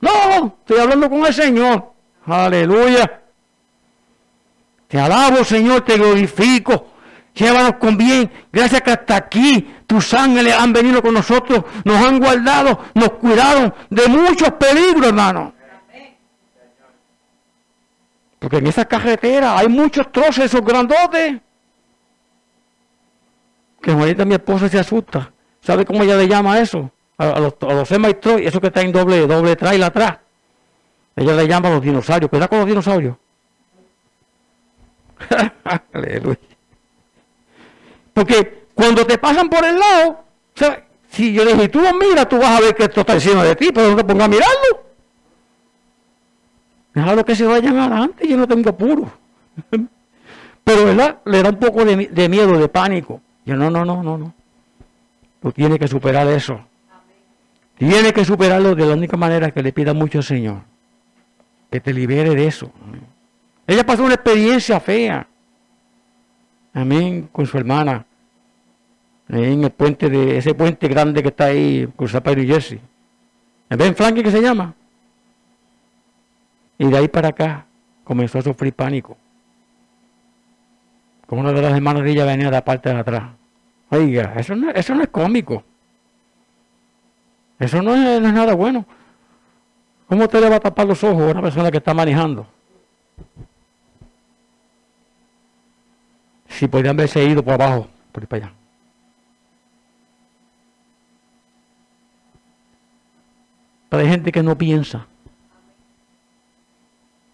No, 0.00 0.56
estoy 0.60 0.78
hablando 0.78 1.10
con 1.10 1.26
el 1.26 1.34
Señor. 1.34 1.92
Aleluya. 2.24 3.22
Te 4.88 5.00
alabo, 5.00 5.44
Señor, 5.44 5.82
te 5.82 5.96
glorifico. 5.96 6.86
Llévanos 7.36 7.74
con 7.74 7.98
bien. 7.98 8.30
Gracias 8.50 8.80
que 8.80 8.90
hasta 8.90 9.16
aquí 9.16 9.74
tus 9.86 10.14
ángeles 10.14 10.54
han 10.54 10.72
venido 10.72 11.02
con 11.02 11.12
nosotros, 11.12 11.64
nos 11.84 12.04
han 12.04 12.18
guardado, 12.18 12.80
nos 12.94 13.10
cuidaron 13.10 13.72
de 13.90 14.08
muchos 14.08 14.50
peligros, 14.52 15.08
hermano. 15.08 15.52
Porque 18.38 18.56
en 18.56 18.66
esa 18.66 18.86
carretera 18.86 19.58
hay 19.58 19.68
muchos 19.68 20.10
troces, 20.10 20.46
esos 20.46 20.62
grandotes. 20.62 21.38
Que 23.82 23.90
ahorita 23.90 24.24
mi 24.24 24.34
esposa 24.34 24.68
se 24.68 24.78
asusta. 24.78 25.30
¿Sabe 25.60 25.84
cómo 25.84 26.02
ella 26.02 26.16
le 26.16 26.28
llama 26.28 26.58
eso? 26.58 26.90
A, 27.18 27.38
los, 27.38 27.54
a 27.60 27.74
los 27.74 27.88
semi 27.88 28.16
eso 28.40 28.60
que 28.60 28.66
está 28.68 28.80
en 28.80 28.92
doble, 28.92 29.26
doble 29.26 29.56
trail 29.56 29.82
atrás. 29.82 30.18
Ella 31.14 31.34
le 31.34 31.46
llama 31.46 31.68
a 31.68 31.72
los 31.72 31.82
dinosaurios. 31.82 32.30
Cuidado 32.30 32.48
con 32.48 32.58
los 32.60 32.68
dinosaurios. 32.68 33.16
Aleluya. 35.92 36.38
Porque 38.16 38.68
cuando 38.72 39.06
te 39.06 39.18
pasan 39.18 39.50
por 39.50 39.62
el 39.62 39.78
lado, 39.78 40.24
si 41.10 41.34
yo 41.34 41.44
dije, 41.44 41.68
tú 41.68 41.82
lo 41.82 41.92
miras, 41.92 42.26
tú 42.26 42.38
vas 42.38 42.58
a 42.58 42.60
ver 42.62 42.74
que 42.74 42.84
esto 42.84 43.02
está 43.02 43.12
encima 43.12 43.44
de 43.44 43.54
ti, 43.54 43.68
pero 43.74 43.90
no 43.90 43.96
te 43.96 44.04
pongas 44.04 44.24
a 44.24 44.28
mirarlo. 44.28 44.84
Déjalo 46.94 47.24
que 47.26 47.36
se 47.36 47.44
vayan 47.44 47.76
adelante, 47.76 48.26
yo 48.26 48.38
no 48.38 48.48
tengo 48.48 48.70
apuro. 48.70 49.12
pero, 50.64 50.84
¿verdad? 50.86 51.18
Le 51.26 51.42
da 51.42 51.50
un 51.50 51.58
poco 51.58 51.84
de, 51.84 52.06
de 52.06 52.28
miedo, 52.30 52.56
de 52.56 52.68
pánico. 52.70 53.20
Yo, 53.44 53.54
no, 53.54 53.68
no, 53.68 53.84
no, 53.84 54.02
no, 54.02 54.16
no. 54.16 54.32
Tú 55.42 55.52
tienes 55.52 55.78
que 55.78 55.86
superar 55.86 56.26
eso. 56.28 56.58
Tienes 57.76 58.14
que 58.14 58.24
superarlo 58.24 58.74
de 58.74 58.86
la 58.86 58.94
única 58.94 59.18
manera 59.18 59.50
que 59.50 59.62
le 59.62 59.74
pida 59.74 59.92
mucho 59.92 60.18
al 60.18 60.24
Señor. 60.24 60.62
Que 61.70 61.80
te 61.80 61.92
libere 61.92 62.34
de 62.34 62.46
eso. 62.46 62.72
Ella 63.66 63.84
pasó 63.84 64.04
una 64.04 64.14
experiencia 64.14 64.80
fea. 64.80 65.28
Amén, 66.76 67.30
con 67.32 67.46
su 67.46 67.56
hermana. 67.56 68.04
En 69.30 69.64
el 69.64 69.70
puente 69.70 70.10
de, 70.10 70.36
ese 70.36 70.52
puente 70.52 70.86
grande 70.88 71.22
que 71.22 71.28
está 71.28 71.46
ahí, 71.46 71.88
cruzado 71.96 72.22
para 72.22 72.36
New 72.36 72.46
Jersey. 72.46 72.78
¿En 73.70 73.78
Ben 73.78 73.96
Franklin 73.96 74.22
que 74.22 74.30
se 74.30 74.42
llama? 74.42 74.74
Y 76.76 76.86
de 76.86 76.98
ahí 76.98 77.08
para 77.08 77.28
acá 77.28 77.64
comenzó 78.04 78.40
a 78.40 78.42
sufrir 78.42 78.74
pánico. 78.74 79.16
Como 81.26 81.40
una 81.40 81.52
de 81.52 81.62
las 81.62 81.72
hermanas 81.72 82.04
de 82.04 82.10
ella 82.10 82.26
venía 82.26 82.44
de 82.44 82.52
la 82.52 82.64
parte 82.64 82.90
de 82.90 82.96
atrás. 82.96 83.30
Oiga, 83.88 84.34
eso 84.36 84.54
no, 84.54 84.70
eso 84.70 84.94
no 84.94 85.02
es 85.02 85.08
cómico. 85.08 85.64
Eso 87.58 87.80
no 87.80 87.94
es, 87.94 88.20
no 88.20 88.28
es 88.28 88.34
nada 88.34 88.54
bueno. 88.54 88.84
¿Cómo 90.08 90.24
usted 90.24 90.42
le 90.42 90.50
va 90.50 90.56
a 90.56 90.60
tapar 90.60 90.86
los 90.86 91.02
ojos 91.02 91.22
a 91.22 91.30
una 91.30 91.40
persona 91.40 91.70
que 91.70 91.78
está 91.78 91.94
manejando? 91.94 92.46
si 96.56 96.68
podrían 96.68 96.96
haberse 96.96 97.22
ido 97.22 97.42
por 97.42 97.54
abajo, 97.54 97.88
por 98.12 98.22
ir 98.22 98.28
para 98.28 98.46
allá. 98.46 98.54
Pero 103.90 104.02
hay 104.02 104.08
gente 104.08 104.32
que 104.32 104.42
no 104.42 104.56
piensa. 104.56 105.06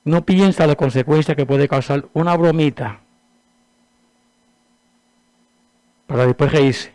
No 0.05 0.25
piensa 0.25 0.67
la 0.67 0.75
consecuencia 0.75 1.37
que 1.37 1.47
puede 1.47 1.69
causar 1.69 2.05
una 2.13 2.37
bromita. 2.37 2.99
Para 6.09 6.27
después 6.27 6.51
reírse. 6.51 6.93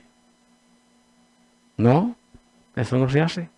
No, 1.78 2.15
eso 2.75 2.97
no 2.97 3.09
se 3.09 3.21
hace. 3.21 3.49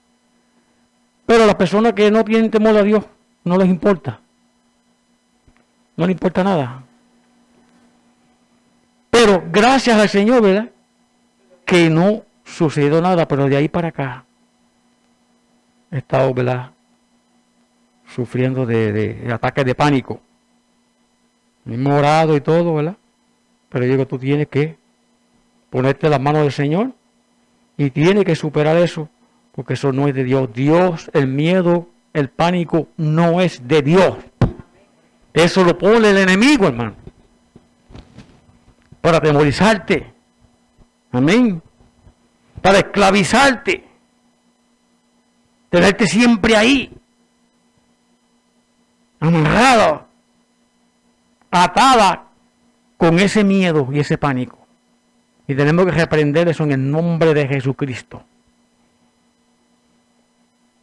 Pero 1.25 1.45
las 1.45 1.55
personas 1.55 1.93
que 1.93 2.11
no 2.11 2.23
tienen 2.23 2.51
temor 2.51 2.77
a 2.77 2.83
Dios, 2.83 3.03
no 3.43 3.57
les 3.57 3.67
importa. 3.67 4.19
No 5.97 6.05
les 6.05 6.13
importa 6.13 6.43
nada. 6.43 6.83
Pero 9.09 9.43
gracias 9.51 9.99
al 9.99 10.09
Señor, 10.09 10.41
¿verdad? 10.41 10.69
Que 11.65 11.89
no 11.89 12.23
sucedió 12.43 13.01
nada, 13.01 13.27
pero 13.27 13.47
de 13.47 13.57
ahí 13.57 13.67
para 13.67 13.89
acá 13.89 14.25
he 15.91 15.97
estado, 15.97 16.33
¿verdad? 16.33 16.71
Sufriendo 18.07 18.65
de, 18.65 19.29
ataques 19.31 19.65
de 19.65 19.75
pánico. 19.75 20.19
Me 21.65 21.75
he 21.75 21.77
morado 21.77 22.35
y 22.35 22.41
todo, 22.41 22.75
¿verdad? 22.75 22.95
Pero 23.69 23.85
digo, 23.85 24.07
tú 24.07 24.17
tienes 24.17 24.47
que 24.47 24.77
ponerte 25.69 26.09
las 26.09 26.19
manos 26.19 26.43
del 26.43 26.51
Señor 26.51 26.91
y 27.77 27.91
tienes 27.91 28.25
que 28.25 28.35
superar 28.35 28.77
eso, 28.77 29.09
porque 29.53 29.73
eso 29.73 29.91
no 29.91 30.07
es 30.07 30.15
de 30.15 30.23
Dios. 30.23 30.49
Dios, 30.53 31.11
el 31.13 31.27
miedo, 31.27 31.87
el 32.13 32.29
pánico 32.29 32.87
no 32.97 33.41
es 33.41 33.67
de 33.67 33.81
Dios. 33.81 34.15
Eso 35.33 35.63
lo 35.63 35.77
pone 35.77 36.09
el 36.09 36.17
enemigo, 36.17 36.67
hermano. 36.67 36.95
Para 39.09 39.17
atemorizarte. 39.17 40.13
Amén. 41.11 41.63
Para 42.61 42.77
esclavizarte. 42.77 43.83
Tenerte 45.67 46.05
siempre 46.05 46.55
ahí. 46.55 46.93
Amarrado. 49.19 50.05
Atada 51.49 52.27
con 52.97 53.17
ese 53.17 53.43
miedo 53.43 53.87
y 53.91 53.97
ese 53.97 54.19
pánico. 54.19 54.59
Y 55.47 55.55
tenemos 55.55 55.87
que 55.87 55.91
reprender 55.91 56.47
eso 56.47 56.63
en 56.65 56.73
el 56.73 56.91
nombre 56.91 57.33
de 57.33 57.47
Jesucristo. 57.47 58.23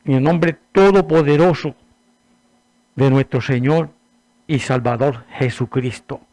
En 0.04 0.14
el 0.14 0.22
nombre 0.24 0.58
todopoderoso 0.72 1.76
de 2.96 3.08
nuestro 3.08 3.40
Señor 3.40 3.90
y 4.48 4.58
Salvador 4.58 5.26
Jesucristo. 5.30 6.25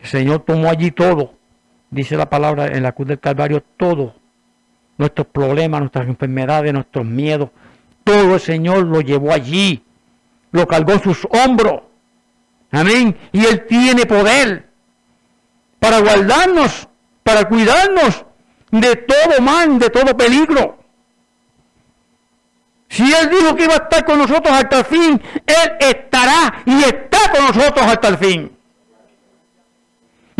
El 0.00 0.08
Señor 0.08 0.44
tomó 0.46 0.68
allí 0.68 0.90
todo, 0.90 1.34
dice 1.90 2.16
la 2.16 2.28
palabra 2.30 2.66
en 2.66 2.82
la 2.82 2.92
cruz 2.92 3.08
del 3.08 3.20
Calvario, 3.20 3.62
todo, 3.76 4.14
nuestros 4.96 5.26
problemas, 5.26 5.80
nuestras 5.80 6.08
enfermedades, 6.08 6.72
nuestros 6.72 7.04
miedos, 7.04 7.50
todo 8.04 8.34
el 8.34 8.40
Señor 8.40 8.86
lo 8.86 9.00
llevó 9.00 9.32
allí, 9.32 9.84
lo 10.52 10.66
cargó 10.66 10.92
en 10.92 11.02
sus 11.02 11.26
hombros. 11.30 11.82
Amén. 12.72 13.16
Y 13.32 13.44
Él 13.44 13.66
tiene 13.66 14.06
poder 14.06 14.68
para 15.78 16.00
guardarnos, 16.00 16.88
para 17.22 17.44
cuidarnos 17.44 18.24
de 18.70 18.96
todo 18.96 19.40
mal, 19.40 19.78
de 19.78 19.90
todo 19.90 20.16
peligro. 20.16 20.78
Si 22.88 23.04
Él 23.12 23.30
dijo 23.30 23.54
que 23.54 23.64
iba 23.64 23.74
a 23.74 23.76
estar 23.76 24.04
con 24.04 24.18
nosotros 24.18 24.52
hasta 24.52 24.78
el 24.78 24.84
fin, 24.84 25.22
Él 25.46 25.72
estará 25.80 26.62
y 26.64 26.82
está 26.82 27.32
con 27.32 27.46
nosotros 27.46 27.86
hasta 27.86 28.08
el 28.08 28.18
fin. 28.18 28.59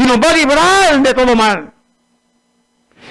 Y 0.01 0.03
nos 0.05 0.16
va 0.16 0.30
a 0.30 0.34
librar 0.34 1.03
de 1.03 1.12
todo 1.12 1.36
mal. 1.36 1.74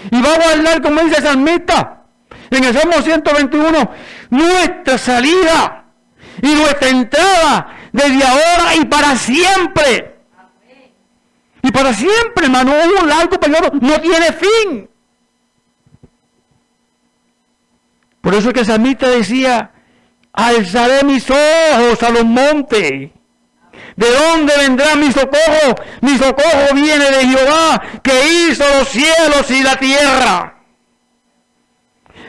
Y 0.09 0.21
va 0.23 0.33
a 0.33 0.37
guardar, 0.37 0.81
como 0.81 1.01
dice 1.01 1.17
el 1.17 1.23
salmista, 1.23 2.01
en 2.49 2.63
el 2.63 2.73
Salmo 2.73 2.99
121, 2.99 3.91
nuestra 4.31 4.97
salida 4.97 5.85
y 6.41 6.47
nuestra 6.47 6.89
entrada 6.89 7.77
desde 7.91 8.23
ahora 8.23 8.75
y 8.81 8.85
para 8.85 9.15
siempre. 9.15 10.15
Y 11.61 11.71
para 11.71 11.93
siempre, 11.93 12.45
hermano, 12.45 12.73
un 12.99 13.07
largo 13.07 13.39
periodo 13.39 13.69
no 13.79 14.01
tiene 14.01 14.33
fin. 14.33 14.89
Por 18.19 18.33
eso 18.33 18.47
es 18.47 18.53
que 18.55 18.65
Samita 18.65 19.07
decía, 19.09 19.73
alzaré 20.33 21.03
mis 21.03 21.29
ojos 21.29 22.01
a 22.01 22.09
los 22.09 22.25
montes. 22.25 23.11
¿De 23.95 24.11
dónde 24.11 24.53
vendrá 24.57 24.95
mi 24.95 25.11
socorro? 25.11 25.75
Mi 26.01 26.17
socorro 26.17 26.73
viene 26.73 27.11
de 27.11 27.27
Jehová, 27.27 27.81
que 28.01 28.27
hizo 28.27 28.63
los 28.77 28.87
cielos 28.87 29.49
y 29.51 29.61
la 29.61 29.75
tierra. 29.77 30.55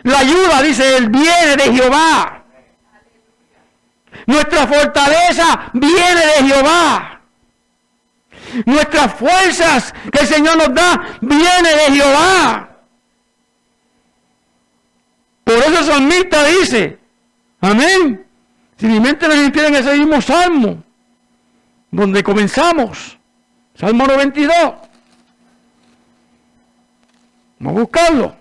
La 0.03 0.19
ayuda, 0.19 0.63
dice 0.63 0.97
él, 0.97 1.09
viene 1.11 1.57
de 1.57 1.73
Jehová. 1.73 2.45
Nuestra 4.27 4.67
fortaleza 4.67 5.71
viene 5.73 6.27
de 6.27 6.49
Jehová. 6.49 7.21
Nuestras 8.67 9.15
fuerzas 9.15 9.95
que 10.11 10.21
el 10.21 10.27
Señor 10.27 10.57
nos 10.57 10.75
da 10.75 11.19
viene 11.21 11.71
de 11.71 11.93
Jehová. 11.93 12.71
Por 15.45 15.55
eso 15.55 15.79
el 15.79 15.85
salmista 15.85 16.45
dice, 16.45 16.99
amén. 17.61 18.27
Si 18.77 18.87
mi 18.87 18.99
mente 18.99 19.29
no 19.29 19.35
en 19.35 19.75
ese 19.75 19.97
mismo 19.99 20.23
salmo, 20.23 20.83
donde 21.91 22.23
comenzamos, 22.23 23.19
Salmo 23.75 24.07
92. 24.07 24.55
Vamos 27.59 27.77
a 27.77 27.81
buscarlo. 27.81 28.37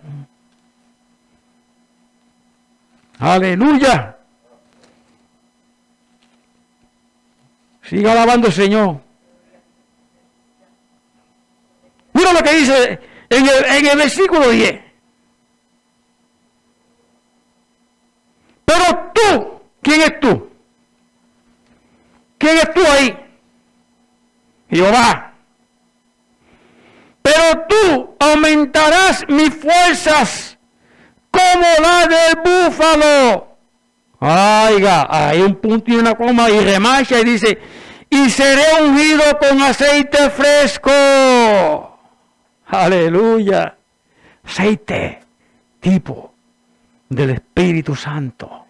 Aleluya. 3.19 4.17
Siga 7.83 8.11
alabando 8.11 8.47
al 8.47 8.53
Señor. 8.53 9.01
Mira 12.13 12.33
lo 12.33 12.39
que 12.39 12.53
dice 12.53 12.99
en 13.29 13.47
el, 13.47 13.65
en 13.65 13.87
el 13.87 13.97
versículo 13.97 14.49
10. 14.49 14.81
Pero 18.65 19.11
tú, 19.13 19.61
¿quién 19.81 20.01
es 20.01 20.19
tú? 20.19 20.49
¿Quién 22.37 22.57
es 22.57 22.73
tú 22.73 22.81
ahí? 22.85 23.18
Jehová. 24.70 25.34
Pero 27.22 27.65
tú 27.67 28.15
aumentarás 28.20 29.26
mis 29.28 29.53
fuerzas 29.53 30.57
como 31.32 31.65
la 31.82 32.07
del 32.07 32.36
búfalo. 32.43 33.57
Oiga, 34.20 35.07
hay 35.09 35.41
un 35.41 35.55
punto 35.55 35.91
y 35.91 35.95
una 35.95 36.15
coma 36.15 36.49
y 36.49 36.59
remarcha 36.59 37.20
y 37.20 37.24
dice, 37.24 37.57
y 38.09 38.30
seré 38.30 38.84
ungido 38.84 39.24
con 39.39 39.61
aceite 39.61 40.30
fresco. 40.30 40.91
Aleluya. 42.67 43.76
Aceite 44.43 45.20
tipo 45.80 46.34
del 47.07 47.32
Espíritu 47.32 47.95
Santo. 47.95 48.65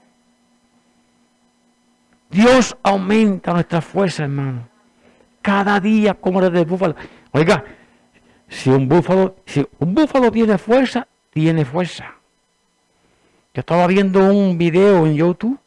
Dios 2.29 2.77
aumenta 2.83 3.53
nuestra 3.53 3.81
fuerza, 3.81 4.23
hermano. 4.23 4.67
Cada 5.41 5.79
día 5.79 6.13
como 6.13 6.41
el 6.41 6.51
del 6.51 6.65
búfalo. 6.65 6.95
Oiga, 7.31 7.63
si 8.47 8.69
un 8.69 8.87
búfalo, 8.87 9.35
si 9.45 9.65
un 9.79 9.93
búfalo 9.93 10.31
tiene 10.31 10.57
fuerza, 10.57 11.07
tiene 11.31 11.65
fuerza. 11.65 12.15
Yo 13.53 13.61
estaba 13.61 13.87
viendo 13.87 14.19
un 14.31 14.57
video 14.57 15.05
en 15.05 15.15
YouTube. 15.15 15.59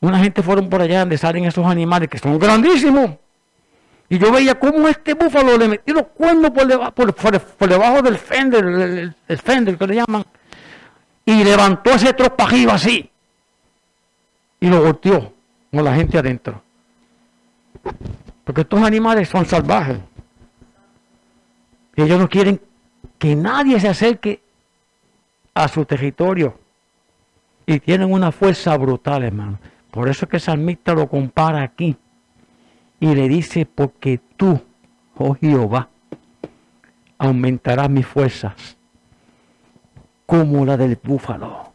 Una 0.00 0.18
gente 0.18 0.42
fueron 0.42 0.68
por 0.68 0.80
allá 0.80 1.00
donde 1.00 1.18
salen 1.18 1.44
esos 1.44 1.66
animales 1.66 2.08
que 2.08 2.18
son 2.18 2.38
grandísimos. 2.38 3.10
Y 4.08 4.18
yo 4.18 4.32
veía 4.32 4.58
cómo 4.58 4.88
este 4.88 5.14
búfalo 5.14 5.56
le 5.56 5.68
metió 5.68 5.94
los 5.94 6.06
cuernos 6.08 6.50
por, 6.50 7.68
debajo 7.68 8.02
del 8.02 8.18
fender, 8.18 8.64
el, 9.28 9.38
fender 9.38 9.78
que 9.78 9.86
le 9.86 9.94
llaman, 9.94 10.24
y 11.24 11.44
levantó 11.44 11.92
ese 11.92 12.12
tropajivo 12.12 12.72
así 12.72 13.08
y 14.58 14.68
lo 14.68 14.82
volteó 14.82 15.32
con 15.70 15.84
la 15.84 15.94
gente 15.94 16.18
adentro. 16.18 16.60
Porque 18.44 18.62
estos 18.62 18.82
animales 18.82 19.28
son 19.28 19.44
salvajes. 19.46 19.98
Ellos 21.96 22.18
no 22.18 22.28
quieren 22.28 22.60
que 23.18 23.36
nadie 23.36 23.78
se 23.78 23.88
acerque 23.88 24.42
a 25.54 25.68
su 25.68 25.84
territorio. 25.84 26.58
Y 27.66 27.78
tienen 27.80 28.12
una 28.12 28.32
fuerza 28.32 28.76
brutal, 28.76 29.22
hermano. 29.22 29.58
Por 29.90 30.08
eso 30.08 30.24
es 30.24 30.30
que 30.30 30.36
el 30.36 30.42
salmista 30.42 30.94
lo 30.94 31.08
compara 31.08 31.62
aquí. 31.62 31.96
Y 32.98 33.14
le 33.14 33.28
dice, 33.28 33.66
porque 33.66 34.20
tú, 34.36 34.60
oh 35.16 35.34
Jehová, 35.34 35.88
aumentarás 37.18 37.88
mis 37.90 38.06
fuerzas 38.06 38.76
como 40.26 40.64
la 40.64 40.76
del 40.76 40.96
búfalo. 41.02 41.72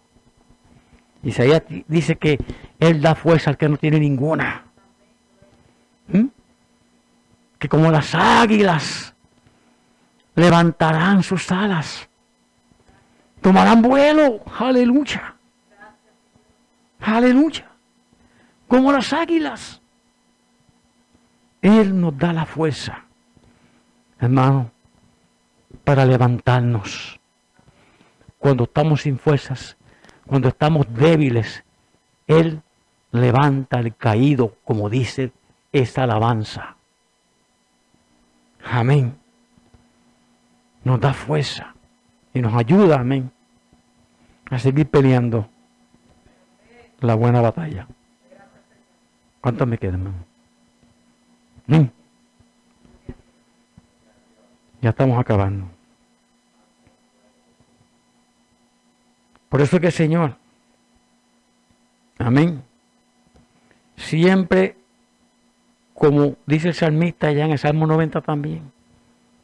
Isaías 1.24 1.64
dice 1.88 2.16
que 2.16 2.40
Él 2.80 3.02
da 3.02 3.16
fuerza 3.16 3.50
al 3.50 3.58
que 3.58 3.68
no 3.68 3.78
tiene 3.78 4.00
ninguna. 4.00 4.65
¿Mm? 6.08 6.26
Que 7.60 7.70
como 7.70 7.92
las 7.92 8.14
águilas 8.14 9.14
levantarán 10.36 11.24
sus 11.24 11.52
alas. 11.52 12.08
Tomarán 13.42 13.82
vuelo. 13.82 14.42
Aleluya. 14.60 15.36
Aleluya. 17.00 17.66
Como 18.68 18.92
las 18.92 19.14
águilas. 19.14 19.82
Él 21.62 22.00
nos 22.00 22.16
da 22.16 22.32
la 22.32 22.46
fuerza, 22.46 23.06
hermano, 24.20 24.70
para 25.84 26.06
levantarnos. 26.06 27.20
Cuando 28.38 28.66
estamos 28.66 29.02
sin 29.02 29.18
fuerzas, 29.18 29.76
cuando 30.28 30.50
estamos 30.50 30.86
débiles, 30.94 31.64
Él 32.28 32.62
levanta 33.12 33.80
al 33.80 33.96
caído, 33.96 34.58
como 34.64 34.92
dice 34.92 35.32
esta 35.82 36.04
alabanza. 36.04 36.78
Amén. 38.64 39.18
Nos 40.84 41.00
da 41.02 41.14
fuerza 41.14 41.74
y 42.34 42.40
nos 42.40 42.54
ayuda, 42.54 43.00
amén, 43.00 43.32
a 44.50 44.58
seguir 44.58 44.88
peleando 44.88 45.50
la 47.02 47.16
buena 47.16 47.42
batalla. 47.42 47.88
¿Cuántos 49.42 49.68
me 49.68 49.78
quedan? 49.78 50.14
¿Mm? 51.68 51.84
Ya 54.82 54.90
estamos 54.90 55.20
acabando. 55.20 55.68
Por 59.50 59.62
eso 59.62 59.80
que 59.80 59.88
el 59.88 59.92
Señor, 59.92 60.36
amén, 62.20 62.64
siempre, 63.98 64.78
como 65.96 66.36
dice 66.46 66.68
el 66.68 66.74
salmista 66.74 67.32
ya 67.32 67.46
en 67.46 67.52
el 67.52 67.58
Salmo 67.58 67.88
90 67.88 68.22
también, 68.22 68.72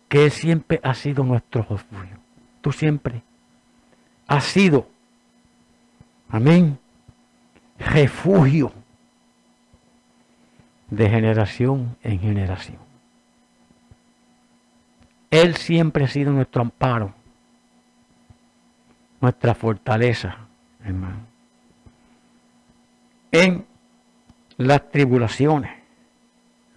que 0.10 0.26
Él 0.26 0.32
siempre 0.32 0.80
ha 0.84 0.94
sido 0.94 1.24
nuestro 1.24 1.66
refugio. 1.68 2.18
Tú 2.60 2.74
siempre 2.74 3.24
has 4.28 4.44
sido, 4.44 4.88
amén, 6.30 6.78
refugio 7.80 8.74
de 10.90 11.10
generación 11.10 11.96
en 12.04 12.20
generación. 12.20 12.78
Él 15.32 15.56
siempre 15.56 16.04
ha 16.04 16.08
sido 16.10 16.34
nuestro 16.34 16.62
amparo, 16.62 17.14
nuestra 19.22 19.56
fortaleza, 19.56 20.36
hermano. 20.84 21.22
En 23.32 23.66
las 24.58 24.92
tribulaciones. 24.92 25.81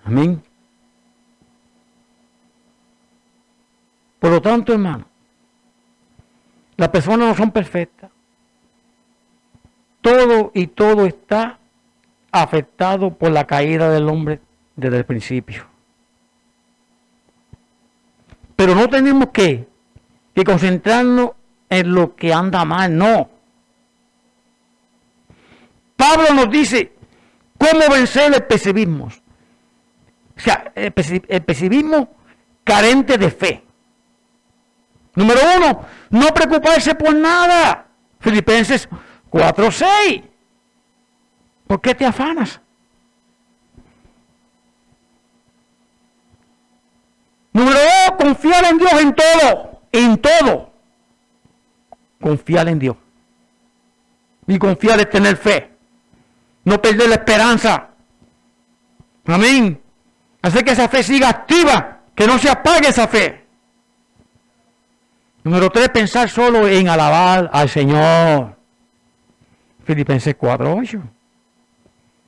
Amén. 0.05 0.43
Por 4.19 4.31
lo 4.31 4.41
tanto, 4.41 4.73
hermano, 4.73 5.05
las 6.77 6.89
personas 6.89 7.29
no 7.29 7.35
son 7.35 7.51
perfectas. 7.51 8.11
Todo 10.01 10.51
y 10.55 10.67
todo 10.67 11.07
está 11.07 11.59
afectado 12.31 13.11
por 13.11 13.31
la 13.31 13.47
caída 13.47 13.91
del 13.91 14.09
hombre 14.09 14.41
desde 14.77 14.99
el 14.99 15.05
principio. 15.05 15.67
Pero 18.57 18.75
no 18.75 18.89
tenemos 18.89 19.29
que, 19.31 19.67
que 20.35 20.45
concentrarnos 20.45 21.31
en 21.71 21.93
lo 21.93 22.15
que 22.15 22.33
anda 22.33 22.65
mal, 22.65 22.97
no. 22.97 23.31
Pablo 25.97 26.35
nos 26.35 26.51
dice 26.51 26.93
cómo 27.59 27.93
vencer 27.93 28.35
el 28.35 28.43
pesimismo. 28.45 29.09
O 30.37 30.41
sea, 30.41 30.73
el 30.75 30.93
pesimismo 30.93 32.09
carente 32.65 33.17
de 33.19 33.31
fe. 33.31 33.65
Número 35.15 35.41
uno, 35.57 35.85
no 36.11 36.27
preocuparse 36.35 36.95
por 36.95 37.15
nada. 37.15 37.87
Filipenses 38.19 38.89
4.6. 39.31 40.25
¿Por 41.67 41.81
qué 41.81 41.95
te 41.95 42.05
afanas? 42.05 42.61
Número 47.53 47.79
dos, 47.79 48.17
confiar 48.19 48.65
en 48.65 48.79
Dios 48.79 48.93
en 49.01 49.15
todo, 49.15 49.81
en 49.93 50.19
todo. 50.19 50.73
Confiar 52.21 52.69
en 52.69 52.79
Dios. 52.81 52.97
Y 54.49 54.59
confiar 54.59 54.99
es 54.99 55.09
tener 55.09 55.37
fe. 55.37 55.71
No 56.65 56.83
perder 56.83 57.09
la 57.09 57.15
esperanza. 57.15 57.91
Amén. 59.27 59.81
Hacer 60.45 60.63
que 60.63 60.73
esa 60.73 60.91
fe 60.91 61.03
siga 61.03 61.31
activa, 61.31 62.01
que 62.15 62.27
no 62.27 62.39
se 62.39 62.51
apague 62.51 62.89
esa 62.89 63.09
fe. 63.09 63.47
Número 65.43 65.71
tres, 65.71 65.89
pensar 65.89 66.29
solo 66.29 66.69
en 66.69 66.87
alabar 66.87 67.49
al 67.51 67.71
Señor. 67.71 68.55
Filipenses 69.87 70.37
4.8. 70.37 71.01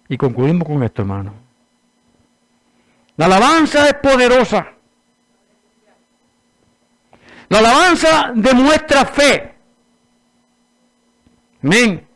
Y 0.08 0.16
concluimos 0.16 0.66
con 0.66 0.82
esto, 0.82 1.02
hermano. 1.02 1.34
La 3.18 3.26
alabanza 3.26 3.86
es 3.86 3.94
poderosa. 3.96 4.66
La 7.50 7.58
alabanza 7.58 8.32
demuestra 8.34 9.04
fe. 9.04 9.54
Amén. 11.62 12.08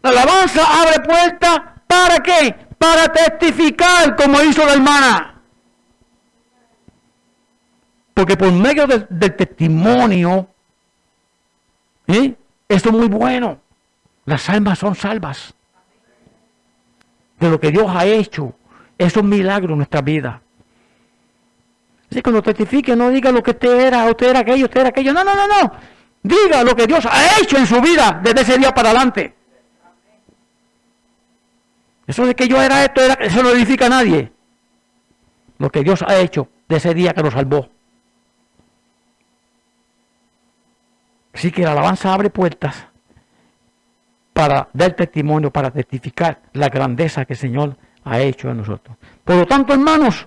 La 0.00 0.10
alabanza 0.10 0.80
abre 0.80 1.00
puertas 1.00 1.60
para 1.88 2.20
qué? 2.20 2.69
Para 2.80 3.12
testificar 3.12 4.16
como 4.16 4.40
hizo 4.40 4.64
la 4.64 4.72
hermana. 4.72 5.34
Porque 8.14 8.38
por 8.38 8.50
medio 8.50 8.86
del, 8.86 9.36
testimonio, 9.36 10.48
¿eh? 12.06 12.34
esto 12.66 12.88
es 12.88 12.94
muy 12.94 13.08
bueno. 13.08 13.60
Las 14.24 14.48
almas 14.48 14.78
son 14.78 14.94
salvas 14.94 15.52
de 17.38 17.50
lo 17.50 17.60
que 17.60 17.70
Dios 17.70 17.84
ha 17.90 18.06
hecho. 18.06 18.54
Eso 18.96 19.20
es 19.20 19.24
un 19.24 19.28
milagro 19.28 19.72
en 19.72 19.80
nuestra 19.80 20.00
vida. 20.00 20.40
Así 22.10 22.22
cuando 22.22 22.42
testifique, 22.42 22.96
no 22.96 23.10
diga 23.10 23.30
lo 23.30 23.42
que 23.42 23.50
usted 23.50 23.78
era, 23.78 24.06
usted 24.06 24.30
era 24.30 24.38
aquello, 24.38 24.64
usted 24.64 24.80
era 24.80 24.88
aquello. 24.88 25.12
No, 25.12 25.22
no, 25.22 25.34
no, 25.34 25.46
no. 25.46 25.72
Diga 26.22 26.64
lo 26.64 26.74
que 26.74 26.86
Dios 26.86 27.04
ha 27.04 27.38
hecho 27.42 27.58
en 27.58 27.66
su 27.66 27.78
vida 27.82 28.22
desde 28.22 28.40
ese 28.40 28.56
día 28.56 28.72
para 28.72 28.88
adelante. 28.88 29.34
Eso 32.10 32.26
de 32.26 32.34
que 32.34 32.48
yo 32.48 32.60
era 32.60 32.84
esto, 32.84 33.00
eso 33.20 33.40
no 33.40 33.50
edifica 33.50 33.86
a 33.86 33.88
nadie. 33.88 34.32
Lo 35.58 35.70
que 35.70 35.84
Dios 35.84 36.02
ha 36.02 36.16
hecho 36.16 36.48
de 36.68 36.76
ese 36.76 36.92
día 36.92 37.12
que 37.12 37.22
nos 37.22 37.34
salvó. 37.34 37.68
Así 41.32 41.52
que 41.52 41.62
la 41.62 41.70
alabanza 41.70 42.12
abre 42.12 42.28
puertas 42.28 42.84
para 44.32 44.68
dar 44.72 44.94
testimonio, 44.94 45.52
para 45.52 45.70
testificar 45.70 46.40
la 46.52 46.68
grandeza 46.68 47.24
que 47.24 47.34
el 47.34 47.38
Señor 47.38 47.76
ha 48.02 48.18
hecho 48.18 48.50
en 48.50 48.56
nosotros. 48.56 48.96
Por 49.22 49.36
lo 49.36 49.46
tanto, 49.46 49.72
hermanos, 49.72 50.26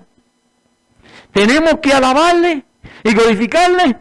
tenemos 1.34 1.80
que 1.82 1.92
alabarle 1.92 2.64
y 3.04 3.14
glorificarle, 3.14 3.98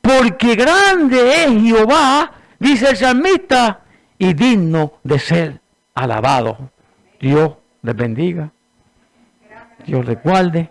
porque 0.00 0.54
grande 0.54 1.44
es 1.44 1.62
Jehová, 1.64 2.32
dice 2.58 2.88
el 2.88 2.96
salmista, 2.96 3.82
y 4.16 4.32
digno 4.32 4.94
de 5.02 5.18
ser 5.18 5.60
alabado. 5.94 6.70
Dios 7.24 7.54
les 7.80 7.96
bendiga, 7.96 8.50
Dios 9.86 10.04
les 10.04 10.22
guarde, 10.22 10.68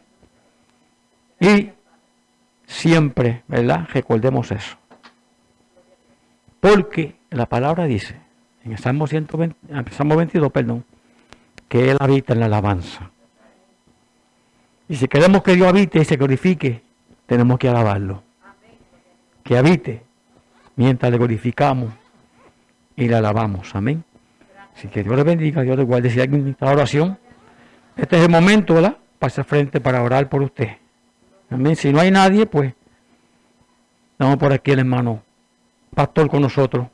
y 1.40 1.72
siempre, 2.68 3.42
¿verdad? 3.48 3.88
Recordemos 3.92 4.52
eso. 4.52 4.78
Porque 6.60 7.16
la 7.32 7.48
palabra 7.48 7.86
dice, 7.86 8.18
en 8.64 8.74
el 8.74 8.78
Salmo, 8.78 9.08
120, 9.08 9.92
Salmo 9.94 10.16
22, 10.16 10.52
perdón, 10.52 10.86
que 11.68 11.90
Él 11.90 11.98
habita 12.00 12.34
en 12.34 12.42
la 12.42 12.46
alabanza. 12.46 13.10
Y 14.88 14.96
si 14.96 15.08
queremos 15.08 15.42
que 15.42 15.56
Dios 15.56 15.68
habite 15.68 16.02
y 16.02 16.06
se 16.06 16.18
glorifique, 16.18 16.84
tenemos 17.26 17.58
que 17.58 17.68
alabarlo. 17.68 18.22
Que 19.44 19.58
habite 19.58 20.04
mientras 20.76 21.12
le 21.12 21.18
glorificamos 21.18 21.92
y 22.96 23.08
le 23.08 23.16
alabamos. 23.16 23.74
Amén. 23.74 24.04
Así 24.76 24.88
que 24.88 25.04
Dios 25.04 25.16
le 25.16 25.24
bendiga, 25.24 25.62
Dios 25.62 25.78
le 25.78 25.84
guarde. 25.84 26.10
Si 26.10 26.20
hay 26.20 26.28
una 26.28 26.72
oración, 26.72 27.18
este 27.96 28.18
es 28.18 28.24
el 28.24 28.30
momento, 28.30 28.74
¿verdad? 28.74 28.98
Pase 29.20 29.44
frente 29.44 29.80
para 29.80 30.02
orar 30.02 30.28
por 30.30 30.42
usted. 30.42 30.70
Amén. 31.50 31.76
Si 31.76 31.92
no 31.92 32.00
hay 32.00 32.12
nadie, 32.12 32.46
pues, 32.46 32.74
vamos 34.18 34.38
por 34.38 34.52
aquí 34.52 34.72
el 34.72 34.80
hermano 34.80 35.22
pastor 35.94 36.30
con 36.30 36.42
nosotros. 36.42 36.88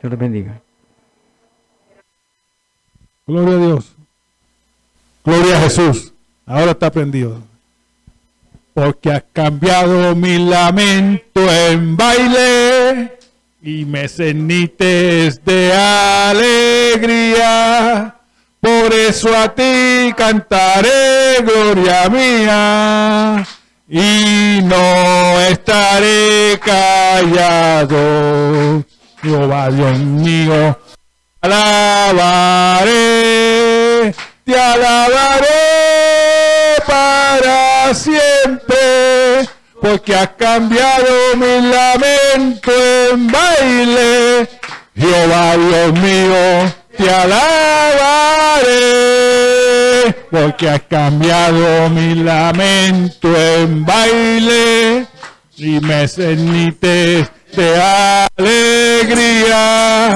Dios 0.00 0.10
le 0.10 0.16
bendiga. 0.16 0.60
Gloria 3.26 3.54
a 3.54 3.58
Dios. 3.58 3.96
Gloria 5.24 5.56
a 5.56 5.60
Jesús. 5.60 6.12
Ahora 6.44 6.72
está 6.72 6.90
prendido. 6.90 7.40
Porque 8.74 9.12
has 9.12 9.24
cambiado 9.32 10.14
mi 10.14 10.38
lamento 10.38 11.40
en 11.50 11.96
baile 11.96 12.63
y 13.64 13.84
me 13.86 14.06
cenites 14.08 15.42
de 15.44 15.72
alegría. 16.32 17.34
Por 18.60 18.92
eso 18.92 19.34
a 19.36 19.54
ti 19.54 20.12
cantaré, 20.16 21.38
gloria 21.42 22.08
mía. 22.10 23.46
y 23.88 24.60
no 24.62 25.40
estaré 25.40 26.58
callado. 26.60 27.96
Jehová 29.22 29.70
Dios 29.70 29.98
mío, 29.98 30.78
alabaré, 31.40 32.84
te 34.44 34.58
alabaré 34.58 35.46
para 36.86 37.94
siempre, 37.94 39.48
porque 39.84 40.16
has 40.16 40.30
cambiado 40.38 41.36
mi 41.36 41.60
lamento 41.60 42.72
en 43.12 43.26
baile. 43.30 44.48
Jehová 44.96 45.56
Dios 45.56 45.92
mío, 46.00 46.72
te 46.96 47.10
alabaré, 47.10 47.44
porque 50.30 50.70
has 50.70 50.80
cambiado 50.88 51.90
mi 51.90 52.14
lamento 52.14 53.28
en 53.36 53.84
baile 53.84 55.06
y 55.58 55.80
me 55.80 56.08
cenites 56.08 57.28
de 57.54 57.82
alegría. 58.38 60.14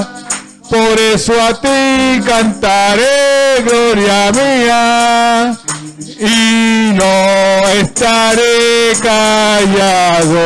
Por 0.70 0.98
eso 0.98 1.34
a 1.42 1.52
ti 1.60 2.22
cantaré, 2.26 3.62
gloria 3.64 4.32
mía, 4.32 5.58
y 6.01 6.92
no 6.94 7.68
estaré 7.80 8.92
callado. 9.03 10.40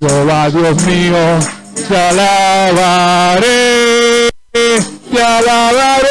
Jehová 0.00 0.50
Dios 0.50 0.82
mío, 0.82 1.38
te 1.88 1.96
alabaré, 1.96 3.48
te 4.52 5.22
alabaré 5.22 6.08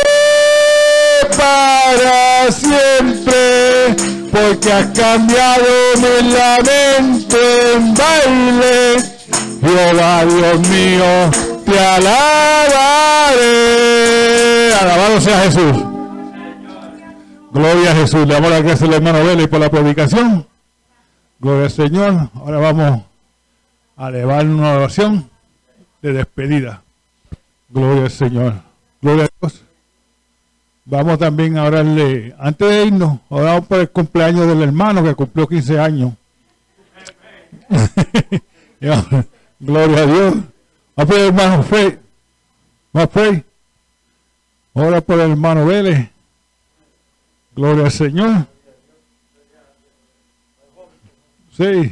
para 1.38 2.52
siempre, 2.52 3.96
porque 4.32 4.72
has 4.74 4.88
cambiado 4.88 5.66
mi 5.98 6.22
lamento 6.34 7.38
en 7.74 7.94
baile. 7.94 8.98
Jehová 9.62 10.26
Dios 10.26 10.60
mío, 10.68 11.32
te 11.66 11.80
alabaré. 11.80 13.46
Alabado 14.82 15.22
sea 15.22 15.40
Jesús. 15.42 15.85
Gloria 17.56 17.92
a 17.92 17.96
Jesús. 17.96 18.28
Le 18.28 18.34
damos 18.34 18.52
las 18.52 18.64
gracias 18.64 18.90
al 18.90 18.96
hermano 18.96 19.24
Vélez 19.24 19.48
por 19.48 19.62
la 19.62 19.70
predicación. 19.70 20.46
Gloria 21.40 21.64
al 21.64 21.72
Señor. 21.72 22.30
Ahora 22.36 22.58
vamos 22.58 23.04
a 23.96 24.10
elevar 24.10 24.46
una 24.46 24.74
oración 24.74 25.30
de 26.02 26.12
despedida. 26.12 26.82
Gloria 27.70 28.04
al 28.04 28.12
Señor. 28.12 28.56
Gloria 29.02 29.24
a 29.24 29.30
Dios. 29.40 29.62
Vamos 30.84 31.18
también 31.18 31.58
a 31.58 31.64
orarle, 31.64 32.36
antes 32.38 32.70
de 32.70 32.88
irnos, 32.88 33.20
oramos 33.30 33.66
por 33.68 33.80
el 33.80 33.90
cumpleaños 33.90 34.48
del 34.48 34.62
hermano 34.62 35.02
que 35.02 35.16
cumplió 35.16 35.48
15 35.48 35.80
años. 35.80 36.12
Gloria 39.62 39.98
a 39.98 40.06
Dios. 40.06 40.36
Vamos 40.94 41.10
por 41.10 41.16
el 41.16 41.28
hermano 41.28 41.64
Frey. 41.64 42.00
Vamos 42.92 43.10
por 45.04 45.20
el 45.22 45.32
hermano 45.32 45.66
Vélez. 45.66 46.15
Gloria 47.56 47.86
al 47.86 47.92
Señor. 47.92 48.48
Sí. 51.56 51.64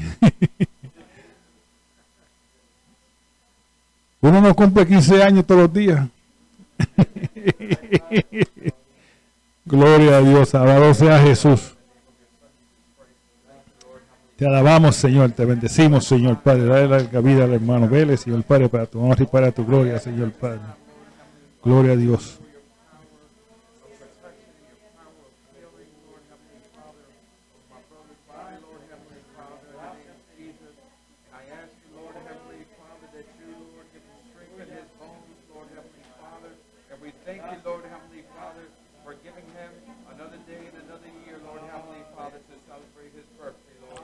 Uno 4.22 4.42
no 4.42 4.56
cumple 4.56 4.86
15 4.86 5.24
años 5.24 5.46
todos 5.46 5.62
los 5.62 5.74
días. 5.74 6.06
Gloria 9.66 10.18
a 10.18 10.22
Dios, 10.22 10.54
alabado 10.56 10.94
sea 10.94 11.22
Jesús. 11.22 11.76
Te 14.36 14.46
alabamos, 14.48 14.98
Señor, 14.98 15.32
te 15.32 15.46
bendecimos, 15.46 16.06
Señor 16.06 16.42
Padre. 16.42 16.66
Dale 16.66 17.08
la 17.10 17.22
vida 17.22 17.46
al 17.46 17.54
hermano 17.54 17.88
Vélez, 17.88 18.20
Señor 18.22 18.44
Padre, 18.44 18.68
para 18.68 18.86
tu 18.86 19.00
honor 19.00 19.22
y 19.22 19.26
para 19.26 19.52
tu 19.52 19.66
gloria, 19.66 19.98
Señor 20.00 20.32
Padre. 20.32 20.60
Gloria 21.64 21.94
a 21.94 21.96
Dios. 21.96 22.40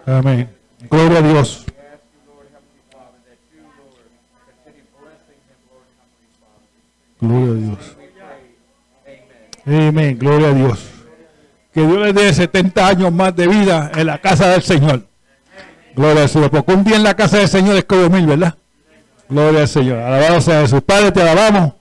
Amén. 0.10 0.50
Gloria 0.90 1.20
a 1.20 1.22
Dios. 1.22 1.66
Gloria 7.22 7.52
a 7.52 7.56
Dios. 7.56 7.98
Amén. 9.66 10.18
Gloria 10.18 10.48
a 10.48 10.54
Dios. 10.54 10.80
Que 11.72 11.86
Dios 11.86 12.00
le 12.00 12.14
dé 12.14 12.34
70 12.34 12.88
años 12.88 13.12
más 13.14 13.36
de 13.36 13.48
vida 13.48 13.92
en 13.94 14.08
la 14.08 14.18
casa 14.18 14.50
del 14.50 14.64
Señor. 14.64 15.04
Gloria 15.96 16.24
al 16.24 16.30
Señor. 16.30 16.50
Porque 16.50 16.74
un 16.74 16.84
día 16.84 16.96
en 16.96 17.04
la 17.04 17.16
casa 17.16 17.38
del 17.38 17.48
Señor 17.48 17.78
es 17.78 17.86
como 17.86 18.10
mil, 18.10 18.26
¿verdad? 18.26 18.56
Gloria 19.28 19.62
al 19.62 19.68
Señor. 19.68 20.00
Alabado 20.00 20.42
sea 20.42 20.62
Jesús. 20.62 20.82
Padre, 20.82 21.12
te 21.12 21.22
alabamos. 21.22 21.74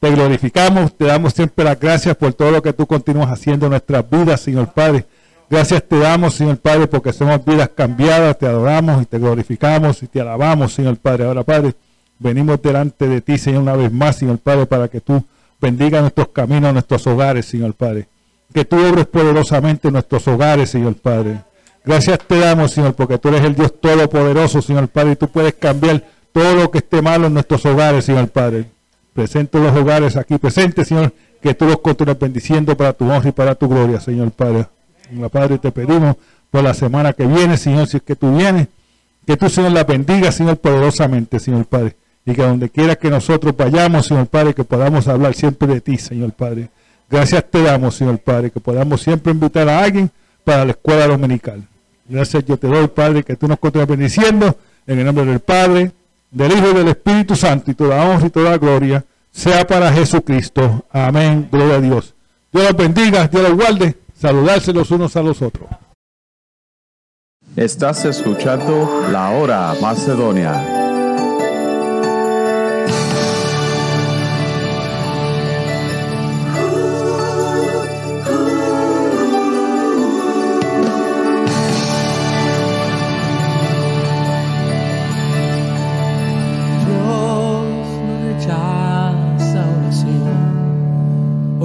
Te 0.00 0.10
glorificamos. 0.10 0.96
Te 0.96 1.04
damos 1.04 1.34
siempre 1.34 1.66
las 1.66 1.78
gracias 1.78 2.16
por 2.16 2.32
todo 2.32 2.50
lo 2.50 2.62
que 2.62 2.72
tú 2.72 2.86
continúas 2.86 3.28
haciendo 3.28 3.66
en 3.66 3.70
nuestras 3.70 4.08
vidas, 4.08 4.40
Señor 4.40 4.72
Padre. 4.72 5.04
Gracias 5.52 5.86
te 5.86 5.98
damos, 5.98 6.32
Señor 6.32 6.56
Padre, 6.56 6.86
porque 6.86 7.12
somos 7.12 7.44
vidas 7.44 7.68
cambiadas, 7.74 8.38
te 8.38 8.46
adoramos 8.46 9.02
y 9.02 9.04
te 9.04 9.18
glorificamos 9.18 10.02
y 10.02 10.06
te 10.06 10.18
alabamos, 10.18 10.72
Señor 10.72 10.96
Padre. 10.96 11.26
Ahora, 11.26 11.44
Padre, 11.44 11.74
venimos 12.18 12.62
delante 12.62 13.06
de 13.06 13.20
ti, 13.20 13.36
Señor, 13.36 13.60
una 13.60 13.76
vez 13.76 13.92
más, 13.92 14.16
Señor 14.16 14.38
Padre, 14.38 14.64
para 14.64 14.88
que 14.88 15.02
tú 15.02 15.22
bendiga 15.60 16.00
nuestros 16.00 16.28
caminos, 16.28 16.72
nuestros 16.72 17.06
hogares, 17.06 17.44
Señor 17.44 17.74
Padre. 17.74 18.08
Que 18.54 18.64
tú 18.64 18.76
obres 18.76 19.04
poderosamente 19.04 19.88
en 19.88 19.92
nuestros 19.92 20.26
hogares, 20.26 20.70
Señor 20.70 20.94
Padre. 20.94 21.42
Gracias 21.84 22.20
te 22.26 22.38
damos, 22.38 22.70
Señor, 22.70 22.94
porque 22.94 23.18
tú 23.18 23.28
eres 23.28 23.42
el 23.42 23.54
Dios 23.54 23.78
todopoderoso, 23.78 24.62
Señor 24.62 24.88
Padre, 24.88 25.12
y 25.12 25.16
tú 25.16 25.28
puedes 25.28 25.52
cambiar 25.52 26.02
todo 26.32 26.54
lo 26.54 26.70
que 26.70 26.78
esté 26.78 27.02
malo 27.02 27.26
en 27.26 27.34
nuestros 27.34 27.66
hogares, 27.66 28.06
Señor 28.06 28.28
Padre. 28.28 28.70
Presente 29.12 29.58
los 29.58 29.76
hogares 29.76 30.16
aquí 30.16 30.38
presentes, 30.38 30.88
Señor, 30.88 31.12
que 31.42 31.52
tú 31.52 31.66
los 31.66 31.80
continúes 31.80 32.18
bendiciendo 32.18 32.74
para 32.74 32.94
tu 32.94 33.04
honra 33.04 33.28
y 33.28 33.32
para 33.32 33.54
tu 33.54 33.68
gloria, 33.68 34.00
Señor 34.00 34.30
Padre. 34.30 34.66
Padre, 35.30 35.58
te 35.58 35.72
pedimos 35.72 36.16
por 36.50 36.62
la 36.62 36.74
semana 36.74 37.12
que 37.12 37.26
viene, 37.26 37.56
Señor, 37.56 37.86
si 37.86 37.98
es 37.98 38.02
que 38.02 38.16
tú 38.16 38.36
vienes, 38.36 38.68
que 39.26 39.36
tú, 39.36 39.48
Señor, 39.48 39.72
la 39.72 39.84
bendiga, 39.84 40.32
Señor, 40.32 40.58
poderosamente, 40.58 41.38
Señor 41.38 41.66
Padre. 41.66 41.96
Y 42.24 42.34
que 42.34 42.42
donde 42.42 42.70
quiera 42.70 42.96
que 42.96 43.10
nosotros 43.10 43.56
vayamos, 43.56 44.06
Señor 44.06 44.26
Padre, 44.26 44.54
que 44.54 44.64
podamos 44.64 45.08
hablar 45.08 45.34
siempre 45.34 45.66
de 45.68 45.80
ti, 45.80 45.98
Señor 45.98 46.32
Padre. 46.32 46.68
Gracias 47.10 47.44
te 47.50 47.62
damos, 47.62 47.96
Señor 47.96 48.18
Padre, 48.18 48.50
que 48.50 48.60
podamos 48.60 49.02
siempre 49.02 49.32
invitar 49.32 49.68
a 49.68 49.82
alguien 49.82 50.10
para 50.44 50.64
la 50.64 50.72
escuela 50.72 51.06
dominical. 51.06 51.62
Gracias 52.08 52.44
yo 52.44 52.56
te 52.56 52.66
doy, 52.66 52.88
Padre, 52.88 53.22
que 53.22 53.36
tú 53.36 53.48
nos 53.48 53.58
continúes 53.58 53.88
bendiciendo 53.88 54.56
en 54.86 54.98
el 54.98 55.04
nombre 55.04 55.24
del 55.24 55.40
Padre, 55.40 55.92
del 56.30 56.52
Hijo 56.52 56.70
y 56.70 56.74
del 56.74 56.88
Espíritu 56.88 57.36
Santo 57.36 57.70
y 57.70 57.74
toda 57.74 58.04
honra 58.04 58.26
y 58.26 58.30
toda 58.30 58.56
gloria 58.58 59.04
sea 59.30 59.66
para 59.66 59.92
Jesucristo. 59.92 60.84
Amén. 60.90 61.48
Gloria 61.50 61.76
a 61.76 61.80
Dios. 61.80 62.14
Dios 62.52 62.64
los 62.64 62.76
bendiga, 62.76 63.28
Dios 63.28 63.42
los 63.42 63.54
guarde 63.54 63.96
saludarse 64.22 64.72
los 64.72 64.88
unos 64.92 65.16
a 65.16 65.22
los 65.22 65.42
otros. 65.42 65.68
Estás 67.56 68.04
escuchando 68.04 69.08
La 69.10 69.30
Hora 69.30 69.74
Macedonia. 69.82 70.82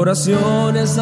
oraciones 0.08 0.98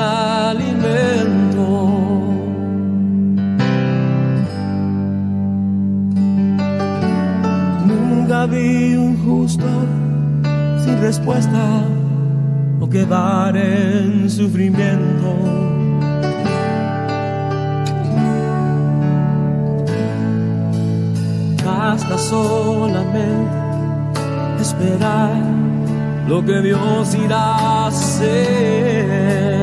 vi 8.55 8.95
un 8.95 9.17
justo 9.25 9.67
sin 10.83 10.99
respuesta 11.01 11.83
o 12.79 12.89
quedar 12.89 13.55
en 13.57 14.29
sufrimiento. 14.29 15.29
Basta 21.65 22.17
solamente 22.17 23.51
esperar 24.61 25.33
lo 26.27 26.43
que 26.43 26.61
Dios 26.61 27.15
irá 27.15 27.45
a 27.55 27.87
hacer. 27.87 29.54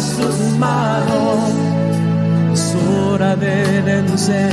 sus 0.00 0.36
manos, 0.58 1.38
es 2.52 2.76
hora 2.88 3.36
de 3.36 3.82
vencer. 3.82 4.52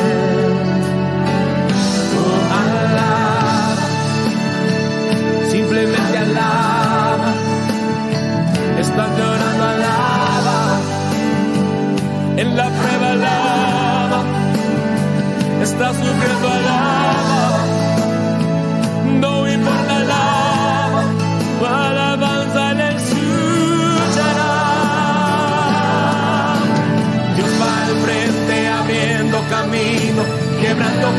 Oh, 2.19 2.41
alaba, 2.61 3.75
simplemente 5.49 6.17
alaba, 6.17 7.31
están 8.79 9.09
llorando, 9.17 9.63
alaba, 9.63 10.79
en 12.37 12.57
la 12.57 12.69
prueba 12.69 13.11
alaba, 13.11 14.23
está 15.61 15.93
sufriendo, 15.93 16.47
alaba. 16.49 16.86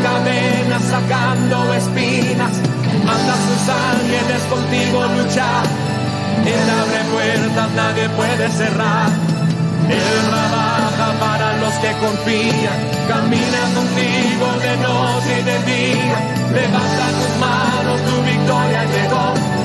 Cadenas, 0.02 0.82
sacando 0.82 1.74
espinas. 1.74 2.52
Manda 3.04 3.34
sus 3.46 3.62
ángeles 3.68 4.42
contigo 4.50 5.06
luchar. 5.16 5.64
Él 6.44 6.66
abre 6.80 7.00
puertas, 7.12 7.70
nadie 7.74 8.08
puede 8.10 8.48
cerrar. 8.50 9.10
Él 9.88 10.20
trabaja 10.30 11.12
para 11.18 11.56
los 11.58 11.74
que 11.74 11.92
confían, 12.04 12.78
camina 13.08 13.62
contigo 13.74 14.46
de 14.60 14.76
noche 14.76 15.40
y 15.40 15.44
de 15.50 15.58
día. 15.72 16.18
Levanta 16.52 17.06
tus 17.18 17.32
manos, 17.40 18.00
tu 18.02 18.22
victoria 18.22 18.84
llegó. 18.84 19.57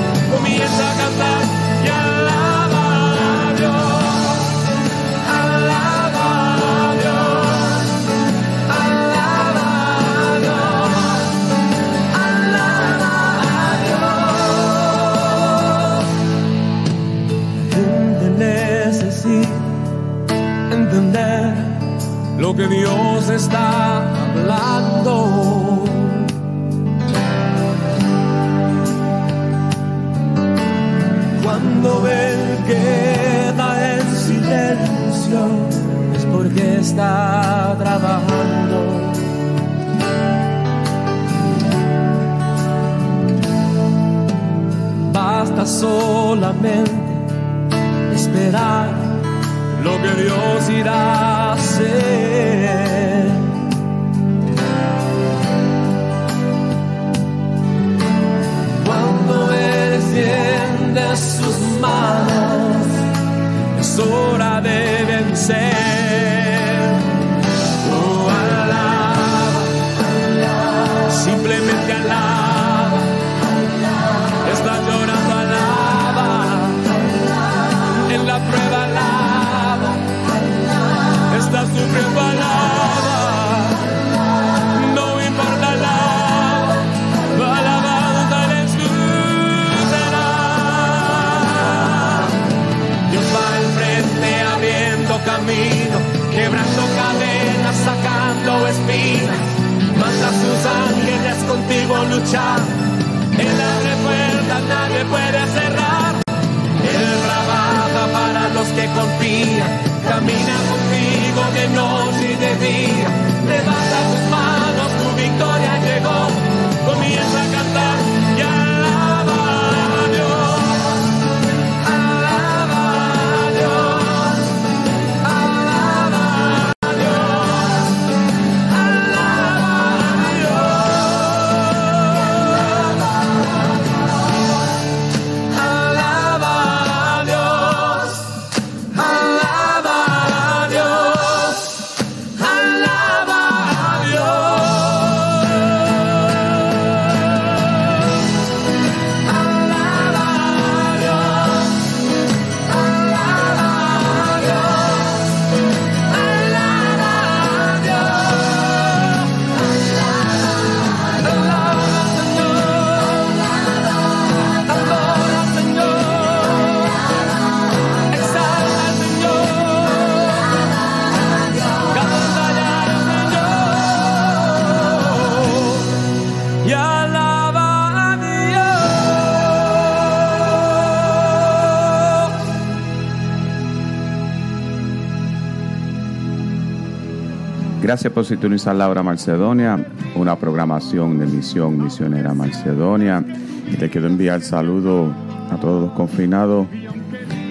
Gracias 188.04 188.16
por 188.16 188.26
sintonizar 188.26 188.76
Laura 188.76 189.02
Macedonia, 189.02 189.82
una 190.14 190.36
programación 190.36 191.18
de 191.18 191.24
Misión 191.24 191.82
Misionera 191.82 192.34
Macedonia. 192.34 193.24
Y 193.72 193.76
te 193.76 193.88
quiero 193.88 194.08
enviar 194.08 194.42
saludos 194.42 195.10
a 195.50 195.56
todos 195.56 195.84
los 195.84 195.92
confinados 195.92 196.66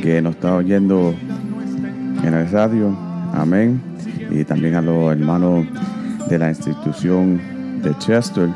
que 0.04 0.22
nos 0.22 0.36
están 0.36 0.54
oyendo 0.54 1.16
en 2.24 2.34
el 2.36 2.48
radio. 2.52 2.96
Amén. 3.34 3.82
Y 4.30 4.44
también 4.44 4.76
a 4.76 4.84
los 4.84 5.12
hermanos 5.14 5.66
de 6.30 6.38
la 6.38 6.50
institución 6.50 7.42
de 7.82 7.98
Chester. 7.98 8.50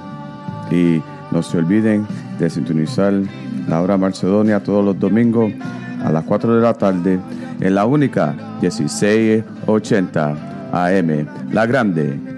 Y 0.69 1.01
no 1.31 1.41
se 1.41 1.57
olviden 1.57 2.05
de 2.37 2.47
sintonizar 2.51 3.11
Laura 3.67 3.97
Macedonia 3.97 4.61
todos 4.61 4.85
los 4.85 4.99
domingos 4.99 5.51
a 6.03 6.11
las 6.11 6.25
4 6.25 6.57
de 6.57 6.61
la 6.61 6.75
tarde 6.75 7.19
en 7.59 7.73
la 7.73 7.87
única 7.87 8.35
1680 8.61 10.46
AM, 10.85 11.25
La 11.51 11.65
Grande, 11.65 12.36